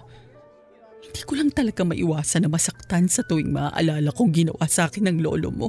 Hindi 0.98 1.22
ko 1.22 1.38
lang 1.38 1.54
talaga 1.54 1.86
maiwasan 1.86 2.46
na 2.46 2.50
masaktan 2.50 3.06
sa 3.06 3.22
tuwing 3.22 3.54
maaalala 3.54 4.10
kong 4.10 4.34
ginawa 4.34 4.66
sa 4.66 4.90
akin 4.90 5.06
ng 5.06 5.18
lolo 5.22 5.54
mo. 5.54 5.68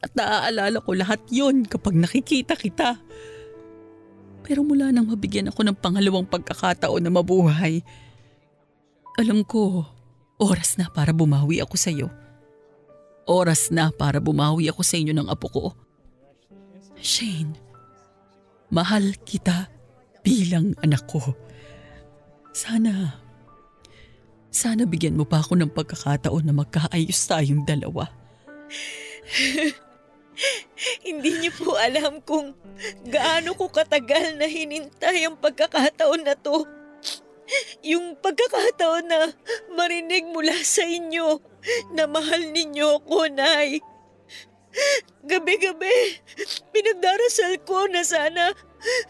At 0.00 0.16
naaalala 0.16 0.80
ko 0.80 0.96
lahat 0.96 1.20
yon 1.28 1.68
kapag 1.68 1.92
nakikita 1.92 2.56
kita. 2.56 2.96
Pero 4.48 4.64
mula 4.64 4.88
nang 4.88 5.04
mabigyan 5.04 5.52
ako 5.52 5.60
ng 5.60 5.76
pangalawang 5.76 6.24
pagkakataon 6.24 7.04
na 7.04 7.12
mabuhay, 7.12 7.84
alam 9.20 9.44
ko, 9.44 9.84
oras 10.40 10.80
na 10.80 10.88
para 10.88 11.12
bumawi 11.12 11.60
ako 11.60 11.76
sa 11.76 11.92
iyo. 11.92 12.08
Oras 13.28 13.68
na 13.68 13.92
para 13.92 14.24
bumawi 14.24 14.72
ako 14.72 14.80
sa 14.80 14.96
inyo 14.96 15.12
ng 15.12 15.28
apo 15.28 15.52
ko. 15.52 15.64
Shane, 16.96 17.52
mahal 18.72 19.20
kita 19.28 19.68
bilang 20.24 20.72
anak 20.80 21.04
ko. 21.04 21.20
Sana, 22.56 23.20
sana 24.48 24.88
bigyan 24.88 25.20
mo 25.20 25.28
pa 25.28 25.44
ako 25.44 25.60
ng 25.60 25.76
pagkakataon 25.76 26.48
na 26.48 26.56
magkaayos 26.56 27.20
tayong 27.28 27.68
dalawa. 27.68 28.08
Hindi 31.06 31.30
niyo 31.38 31.52
po 31.54 31.74
alam 31.74 32.22
kung 32.22 32.54
gaano 33.06 33.54
ko 33.58 33.70
katagal 33.70 34.38
na 34.38 34.46
hinintay 34.46 35.26
ang 35.26 35.36
pagkakataon 35.38 36.22
na 36.22 36.38
to. 36.38 36.62
Yung 37.82 38.14
pagkakataon 38.20 39.06
na 39.08 39.32
marinig 39.74 40.28
mula 40.30 40.54
sa 40.62 40.84
inyo 40.84 41.40
na 41.96 42.06
mahal 42.06 42.52
ninyo 42.54 43.02
ako, 43.02 43.32
Nay. 43.32 43.80
Gabi-gabi, 45.24 46.22
pinagdarasal 46.70 47.58
ko 47.64 47.88
na 47.88 48.04
sana, 48.04 48.52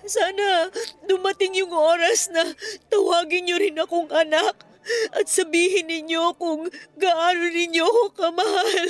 sana 0.07 0.73
dumating 1.05 1.61
yung 1.61 1.75
oras 1.75 2.31
na 2.33 2.47
tawagin 2.89 3.45
niyo 3.45 3.57
rin 3.61 3.77
akong 3.77 4.09
anak. 4.15 4.69
at 5.13 5.27
sabihin 5.29 5.89
ninyo 5.89 6.33
kung 6.37 6.69
gaano 6.97 7.45
ninyo 7.49 7.85
ako 7.85 8.05
kamahal. 8.17 8.89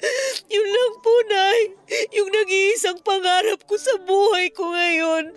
Yun 0.54 0.68
lang 0.68 0.94
po, 1.04 1.12
Nay. 1.28 1.60
Yung 2.16 2.30
nag-iisang 2.32 3.00
pangarap 3.04 3.64
ko 3.68 3.76
sa 3.76 3.94
buhay 4.02 4.50
ko 4.52 4.72
ngayon. 4.72 5.36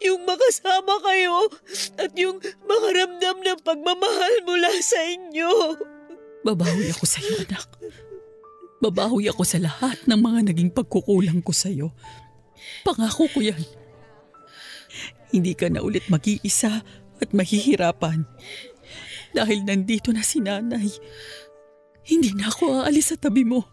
Yung 0.00 0.24
makasama 0.24 0.96
kayo 1.04 1.52
at 2.00 2.12
yung 2.16 2.40
makaramdam 2.64 3.36
ng 3.44 3.60
pagmamahal 3.60 4.34
mula 4.48 4.72
sa 4.80 5.00
inyo. 5.04 5.76
Babawi 6.40 6.88
ako 6.96 7.04
sa 7.04 7.20
iyo, 7.20 7.36
anak. 7.44 7.68
Babawi 8.80 9.28
ako 9.28 9.42
sa 9.44 9.58
lahat 9.60 10.00
ng 10.08 10.20
mga 10.20 10.40
naging 10.54 10.72
pagkukulang 10.72 11.44
ko 11.44 11.52
sa 11.52 11.68
iyo. 11.68 11.92
Pangako 12.86 13.28
ko 13.28 13.44
yan. 13.44 13.60
Hindi 15.28 15.52
ka 15.52 15.68
na 15.68 15.84
ulit 15.84 16.08
mag-iisa 16.08 16.80
at 17.20 17.28
mahihirapan. 17.36 18.24
Dahil 19.36 19.68
nandito 19.68 20.08
na 20.14 20.24
si 20.24 20.40
nanay. 20.40 20.88
Hindi 22.08 22.32
na 22.32 22.48
ako 22.48 22.88
aalis 22.88 23.12
sa 23.12 23.20
tabi 23.20 23.44
mo. 23.44 23.68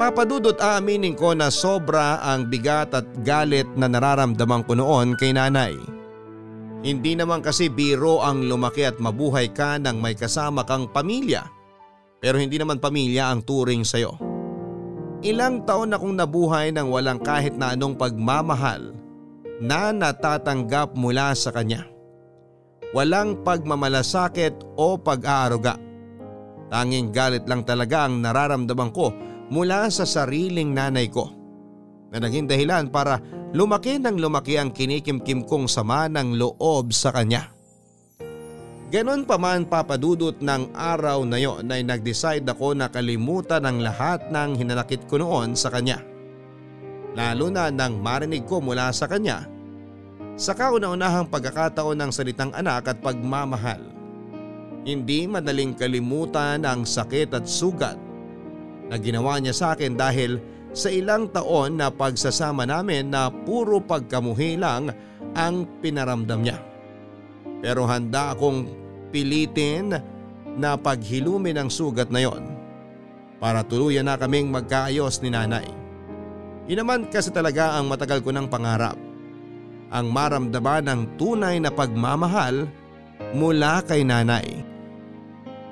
Papadudot 0.00 0.56
aaminin 0.56 1.12
ko 1.12 1.36
na 1.36 1.52
sobra 1.52 2.24
ang 2.24 2.48
bigat 2.48 2.96
at 2.96 3.04
galit 3.20 3.68
na 3.76 3.84
nararamdaman 3.84 4.64
ko 4.64 4.72
noon 4.78 5.18
kay 5.18 5.36
nanay. 5.36 5.76
Hindi 6.80 7.12
naman 7.12 7.44
kasi 7.44 7.68
biro 7.68 8.24
ang 8.24 8.48
lumaki 8.48 8.88
at 8.88 8.96
mabuhay 8.96 9.52
ka 9.52 9.76
ng 9.76 10.00
may 10.00 10.16
kasama 10.16 10.64
kang 10.64 10.88
pamilya. 10.88 11.44
Pero 12.16 12.40
hindi 12.40 12.56
naman 12.56 12.80
pamilya 12.80 13.28
ang 13.28 13.44
turing 13.44 13.84
sa'yo. 13.84 14.16
Ilang 15.20 15.68
taon 15.68 15.92
akong 15.92 16.16
nabuhay 16.16 16.72
ng 16.72 16.88
walang 16.88 17.20
kahit 17.20 17.52
na 17.60 17.76
anong 17.76 18.00
pagmamahal 18.00 18.99
na 19.60 19.92
natatanggap 19.92 20.96
mula 20.96 21.36
sa 21.36 21.52
kanya. 21.52 21.84
Walang 22.90 23.46
pagmamalasakit 23.46 24.74
o 24.74 24.98
pag-aaruga. 24.98 25.78
Tanging 26.72 27.14
galit 27.14 27.46
lang 27.46 27.62
talaga 27.62 28.08
ang 28.08 28.18
nararamdaman 28.18 28.90
ko 28.90 29.14
mula 29.52 29.86
sa 29.92 30.02
sariling 30.02 30.74
nanay 30.74 31.06
ko 31.06 31.30
na 32.10 32.18
naging 32.18 32.50
dahilan 32.50 32.90
para 32.90 33.22
lumaki 33.54 34.02
ng 34.02 34.18
lumaki 34.18 34.58
ang 34.58 34.74
kinikimkim 34.74 35.46
kong 35.46 35.70
sama 35.70 36.10
ng 36.10 36.34
loob 36.34 36.90
sa 36.90 37.14
kanya. 37.14 37.54
Ganon 38.90 39.22
pa 39.22 39.38
man 39.38 39.70
papadudot 39.70 40.42
ng 40.42 40.74
araw 40.74 41.22
na 41.22 41.38
yon 41.38 41.70
ay 41.70 41.86
nag-decide 41.86 42.42
ako 42.42 42.74
na 42.74 42.90
kalimutan 42.90 43.62
ang 43.62 43.78
lahat 43.78 44.34
ng 44.34 44.58
hinanakit 44.58 45.06
ko 45.06 45.22
noon 45.22 45.54
sa 45.54 45.70
kanya. 45.70 46.09
Lalo 47.14 47.50
na 47.50 47.68
nang 47.74 47.98
marinig 47.98 48.46
ko 48.46 48.62
mula 48.62 48.94
sa 48.94 49.10
kanya 49.10 49.46
sa 50.40 50.56
kauna-unahang 50.56 51.28
pagkakataon 51.28 52.00
ng 52.00 52.10
salitang 52.14 52.48
anak 52.56 52.88
at 52.88 52.98
pagmamahal. 53.04 53.82
Hindi 54.80 55.28
madaling 55.28 55.76
kalimutan 55.76 56.64
ang 56.64 56.88
sakit 56.88 57.36
at 57.36 57.44
sugat 57.44 58.00
na 58.88 58.96
ginawa 58.96 59.36
niya 59.36 59.52
sa 59.52 59.66
akin 59.76 59.92
dahil 59.92 60.40
sa 60.72 60.88
ilang 60.88 61.28
taon 61.28 61.76
na 61.76 61.92
pagsasama 61.92 62.64
namin 62.64 63.12
na 63.12 63.28
puro 63.28 63.82
pagkamuhi 63.84 64.56
lang 64.56 64.88
ang 65.36 65.68
pinaramdam 65.84 66.40
niya. 66.40 66.58
Pero 67.60 67.84
handa 67.84 68.32
akong 68.32 68.70
pilitin 69.12 69.92
na 70.56 70.80
paghilumin 70.80 71.60
ang 71.60 71.68
sugat 71.68 72.08
na 72.08 72.24
yon 72.24 72.42
para 73.36 73.60
tuluyan 73.60 74.08
na 74.08 74.16
kaming 74.16 74.48
magkaayos 74.48 75.20
ni 75.20 75.28
nanay. 75.28 75.79
Yun 76.68 76.84
naman 76.84 77.00
kasi 77.08 77.32
talaga 77.32 77.78
ang 77.78 77.88
matagal 77.88 78.20
ko 78.20 78.34
ng 78.34 78.50
pangarap. 78.50 78.98
Ang 79.90 80.06
maramdaman 80.12 80.86
ng 80.86 81.00
tunay 81.18 81.58
na 81.58 81.72
pagmamahal 81.72 82.68
mula 83.34 83.82
kay 83.84 84.04
nanay. 84.06 84.64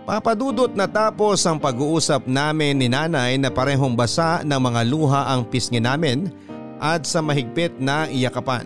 Papadudot 0.09 0.73
na 0.73 0.89
tapos 0.89 1.45
ang 1.45 1.61
pag-uusap 1.61 2.25
namin 2.25 2.81
ni 2.81 2.89
nanay 2.89 3.37
na 3.37 3.53
parehong 3.53 3.93
basa 3.93 4.41
ng 4.41 4.57
mga 4.57 4.81
luha 4.89 5.29
ang 5.29 5.45
pisngi 5.45 5.85
namin 5.85 6.33
at 6.81 7.05
sa 7.05 7.21
mahigpit 7.21 7.77
na 7.77 8.09
iyakapan. 8.09 8.65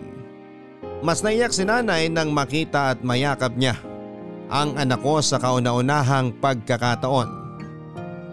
Mas 1.03 1.19
naiyak 1.19 1.51
si 1.51 1.67
nanay 1.67 2.07
nang 2.07 2.31
makita 2.31 2.95
at 2.95 3.03
mayakap 3.03 3.59
niya 3.59 3.75
ang 4.47 4.79
anak 4.79 5.03
ko 5.03 5.19
sa 5.19 5.35
kauna-unahang 5.35 6.31
pagkakataon. 6.39 7.29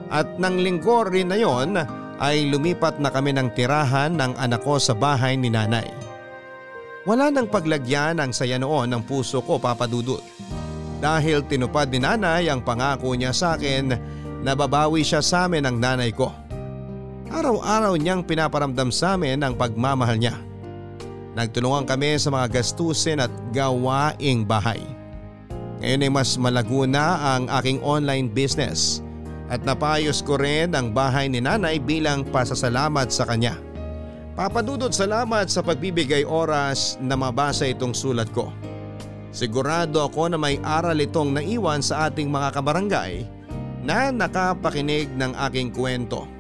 At 0.07 0.39
nang 0.39 0.63
linggo 0.63 1.03
rin 1.07 1.35
na 1.35 1.39
yon 1.39 1.75
ay 2.21 2.53
lumipat 2.53 3.01
na 3.01 3.09
kami 3.09 3.33
ng 3.33 3.49
tirahan 3.57 4.13
ng 4.13 4.37
anak 4.37 4.61
ko 4.61 4.77
sa 4.77 4.93
bahay 4.93 5.41
ni 5.41 5.49
nanay. 5.49 5.89
Wala 7.09 7.33
nang 7.33 7.49
paglagyan 7.49 8.21
ang 8.21 8.37
saya 8.37 8.61
noon 8.61 8.93
ng 8.93 9.03
puso 9.09 9.41
ko 9.41 9.57
papadudot 9.57 10.21
dahil 11.01 11.41
tinupad 11.49 11.89
ni 11.89 12.05
nanay 12.05 12.53
ang 12.53 12.61
pangako 12.61 13.17
niya 13.17 13.33
sa 13.33 13.57
akin 13.57 13.97
na 14.45 14.53
babawi 14.53 15.01
siya 15.01 15.25
sa 15.25 15.49
amin 15.49 15.65
ng 15.65 15.77
nanay 15.81 16.13
ko. 16.13 16.29
Araw-araw 17.33 17.97
niyang 17.97 18.21
pinaparamdam 18.21 18.93
sa 18.93 19.17
amin 19.17 19.41
ang 19.41 19.57
pagmamahal 19.57 20.21
niya. 20.21 20.37
Nagtulungan 21.33 21.89
kami 21.89 22.21
sa 22.21 22.29
mga 22.29 22.61
gastusin 22.61 23.23
at 23.23 23.33
gawaing 23.57 24.45
bahay. 24.45 24.83
Ngayon 25.81 26.05
ay 26.05 26.13
mas 26.13 26.37
malago 26.37 26.85
na 26.85 27.17
ang 27.39 27.49
aking 27.49 27.81
online 27.81 28.29
business 28.29 29.01
at 29.51 29.67
napayos 29.67 30.23
ko 30.23 30.39
rin 30.39 30.71
ang 30.79 30.95
bahay 30.95 31.27
ni 31.27 31.43
nanay 31.43 31.83
bilang 31.83 32.23
pasasalamat 32.23 33.11
sa 33.11 33.27
kanya. 33.27 33.59
Papadudod 34.39 34.95
salamat 34.95 35.51
sa 35.51 35.61
pagbibigay 35.61 36.23
oras 36.23 36.95
na 37.03 37.19
mabasa 37.19 37.67
itong 37.67 37.93
sulat 37.93 38.31
ko. 38.31 38.55
Sigurado 39.35 40.07
ako 40.07 40.31
na 40.31 40.39
may 40.39 40.63
aral 40.63 40.97
itong 41.03 41.35
naiwan 41.35 41.83
sa 41.83 42.07
ating 42.07 42.31
mga 42.31 42.55
kabarangay 42.55 43.27
na 43.83 44.15
nakapakinig 44.15 45.11
ng 45.19 45.35
aking 45.51 45.75
kwento. 45.75 46.31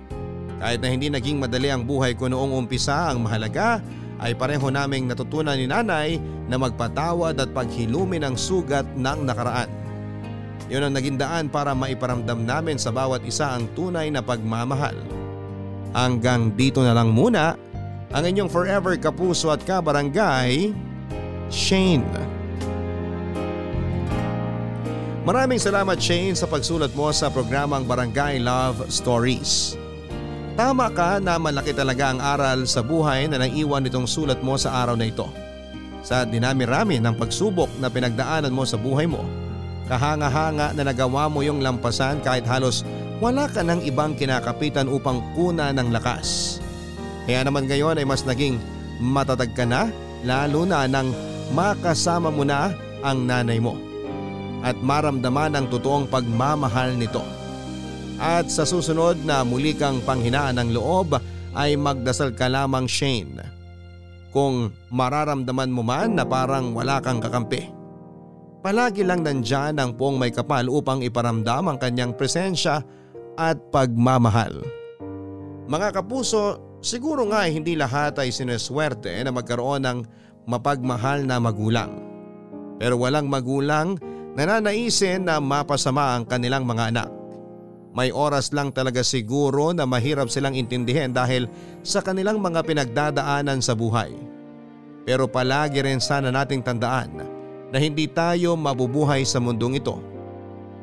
Kahit 0.62 0.78
na 0.78 0.88
hindi 0.92 1.11
naging 1.11 1.42
madali 1.42 1.68
ang 1.72 1.82
buhay 1.82 2.14
ko 2.14 2.30
noong 2.30 2.52
umpisa 2.54 3.11
ang 3.11 3.26
mahalaga 3.26 3.82
ay 4.20 4.36
pareho 4.36 4.68
naming 4.68 5.08
natutunan 5.08 5.56
ni 5.56 5.64
nanay 5.64 6.20
na 6.46 6.61
magpatawad 6.61 7.40
at 7.40 7.50
paghilumin 7.56 8.22
ang 8.22 8.36
sugat 8.36 8.84
ng 8.94 9.24
nakaraan. 9.24 9.80
Yun 10.71 10.87
ang 10.87 10.95
naging 10.95 11.18
daan 11.18 11.51
para 11.51 11.75
maiparamdam 11.75 12.47
namin 12.47 12.79
sa 12.79 12.95
bawat 12.95 13.27
isa 13.27 13.51
ang 13.51 13.66
tunay 13.75 14.07
na 14.09 14.23
pagmamahal. 14.23 14.95
Hanggang 15.91 16.55
dito 16.55 16.87
na 16.87 16.95
lang 16.95 17.11
muna 17.11 17.59
ang 18.14 18.23
inyong 18.23 18.47
forever 18.47 18.95
kapuso 18.95 19.51
at 19.51 19.66
kabarangay, 19.66 20.71
Shane. 21.51 22.07
Maraming 25.27 25.59
salamat 25.59 25.99
Shane 25.99 26.39
sa 26.39 26.47
pagsulat 26.47 26.95
mo 26.95 27.11
sa 27.11 27.27
programang 27.35 27.87
Barangay 27.91 28.39
Love 28.39 28.87
Stories. 28.87 29.75
Tama 30.55 30.91
ka 30.95 31.18
na 31.18 31.39
malaki 31.39 31.75
talaga 31.75 32.14
ang 32.14 32.23
aral 32.23 32.66
sa 32.71 32.83
buhay 32.83 33.27
na 33.27 33.43
naiwan 33.43 33.83
nitong 33.83 34.07
sulat 34.07 34.39
mo 34.43 34.55
sa 34.55 34.87
araw 34.87 34.95
na 34.95 35.11
ito. 35.11 35.27
Sa 36.07 36.23
dinami-rami 36.23 37.03
ng 37.03 37.14
pagsubok 37.18 37.71
na 37.83 37.91
pinagdaanan 37.91 38.55
mo 38.55 38.62
sa 38.62 38.79
buhay 38.79 39.07
mo, 39.07 39.23
kahanga-hanga 39.91 40.70
na 40.78 40.82
nagawa 40.86 41.26
mo 41.26 41.43
yung 41.43 41.59
lampasan 41.59 42.22
kahit 42.22 42.47
halos 42.47 42.86
wala 43.18 43.51
ka 43.51 43.66
ng 43.66 43.82
ibang 43.84 44.14
kinakapitan 44.14 44.86
upang 44.88 45.20
kuna 45.36 45.74
ng 45.74 45.91
lakas. 45.93 46.57
Kaya 47.26 47.45
naman 47.45 47.66
ngayon 47.68 47.99
ay 47.99 48.07
mas 48.07 48.24
naging 48.24 48.57
matatag 49.03 49.53
ka 49.53 49.66
na 49.66 49.91
lalo 50.22 50.64
na 50.64 50.86
nang 50.86 51.11
makasama 51.53 52.30
mo 52.30 52.47
na 52.47 52.72
ang 53.03 53.26
nanay 53.26 53.59
mo 53.59 53.76
at 54.62 54.76
maramdaman 54.78 55.57
ang 55.57 55.66
totoong 55.68 56.09
pagmamahal 56.09 56.95
nito. 56.97 57.24
At 58.20 58.53
sa 58.53 58.68
susunod 58.68 59.24
na 59.24 59.41
muli 59.43 59.72
kang 59.72 60.05
panghinaan 60.05 60.61
ng 60.61 60.70
loob 60.76 61.16
ay 61.57 61.74
magdasal 61.80 62.36
ka 62.36 62.53
lamang 62.53 62.84
Shane. 62.84 63.41
Kung 64.30 64.70
mararamdaman 64.93 65.72
mo 65.72 65.82
man 65.82 66.14
na 66.14 66.28
parang 66.28 66.76
wala 66.76 67.01
kang 67.01 67.18
kakampi. 67.18 67.80
Palagi 68.61 69.00
lang 69.08 69.24
nandyan 69.24 69.80
ang 69.80 69.96
pong 69.96 70.20
may 70.20 70.28
kapal 70.28 70.68
upang 70.68 71.00
iparamdam 71.00 71.64
ang 71.72 71.80
kanyang 71.80 72.12
presensya 72.12 72.84
at 73.40 73.56
pagmamahal. 73.72 74.61
Mga 75.64 75.96
kapuso, 75.96 76.76
siguro 76.84 77.24
nga 77.32 77.48
hindi 77.48 77.72
lahat 77.72 78.20
ay 78.20 78.28
sineswerte 78.28 79.16
na 79.24 79.32
magkaroon 79.32 79.80
ng 79.88 79.98
mapagmahal 80.44 81.24
na 81.24 81.40
magulang. 81.40 82.04
Pero 82.76 83.00
walang 83.00 83.32
magulang 83.32 83.96
nananaisin 84.36 85.24
na 85.24 85.40
mapasama 85.40 86.20
ang 86.20 86.28
kanilang 86.28 86.68
mga 86.68 86.92
anak. 86.92 87.11
May 87.96 88.12
oras 88.12 88.52
lang 88.52 88.76
talaga 88.76 89.00
siguro 89.00 89.72
na 89.72 89.88
mahirap 89.88 90.28
silang 90.28 90.52
intindihin 90.52 91.16
dahil 91.16 91.48
sa 91.80 92.04
kanilang 92.04 92.44
mga 92.44 92.61
pinagdadaanan 92.68 93.64
sa 93.64 93.72
buhay. 93.72 94.12
Pero 95.08 95.32
palagi 95.32 95.80
rin 95.80 95.98
sana 95.98 96.28
nating 96.28 96.61
tandaan 96.61 97.39
na 97.71 97.79
hindi 97.79 98.11
tayo 98.11 98.59
mabubuhay 98.59 99.23
sa 99.23 99.39
mundong 99.39 99.79
ito 99.79 99.97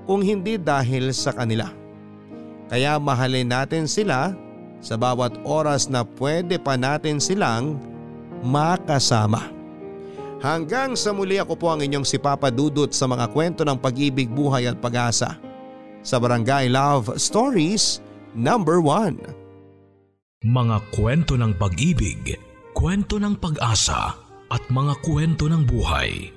kung 0.07 0.23
hindi 0.23 0.55
dahil 0.55 1.11
sa 1.11 1.35
kanila. 1.35 1.67
Kaya 2.71 2.95
mahalin 2.99 3.47
natin 3.47 3.87
sila 3.87 4.31
sa 4.79 4.95
bawat 4.95 5.35
oras 5.43 5.91
na 5.91 6.07
pwede 6.15 6.55
pa 6.59 6.79
natin 6.79 7.19
silang 7.19 7.75
makasama. 8.43 9.51
Hanggang 10.37 10.93
sa 10.93 11.11
muli 11.11 11.41
ako 11.41 11.57
po 11.57 11.67
ang 11.73 11.81
inyong 11.81 12.05
si 12.05 12.21
Papa 12.21 12.53
Dudut 12.53 12.93
sa 12.93 13.09
mga 13.09 13.25
kwento 13.33 13.65
ng 13.65 13.75
pag-ibig, 13.81 14.29
buhay 14.29 14.69
at 14.69 14.77
pag-asa 14.77 15.35
sa 16.05 16.15
Barangay 16.21 16.69
Love 16.69 17.17
Stories 17.17 17.99
number 18.37 18.77
1. 18.79 20.45
Mga 20.45 20.77
kwento 20.93 21.33
ng 21.33 21.57
pag-ibig, 21.57 22.37
kwento 22.77 23.17
ng 23.17 23.33
pag-asa 23.41 24.13
at 24.53 24.63
mga 24.69 24.93
kwento 25.01 25.49
ng 25.49 25.65
buhay 25.65 26.36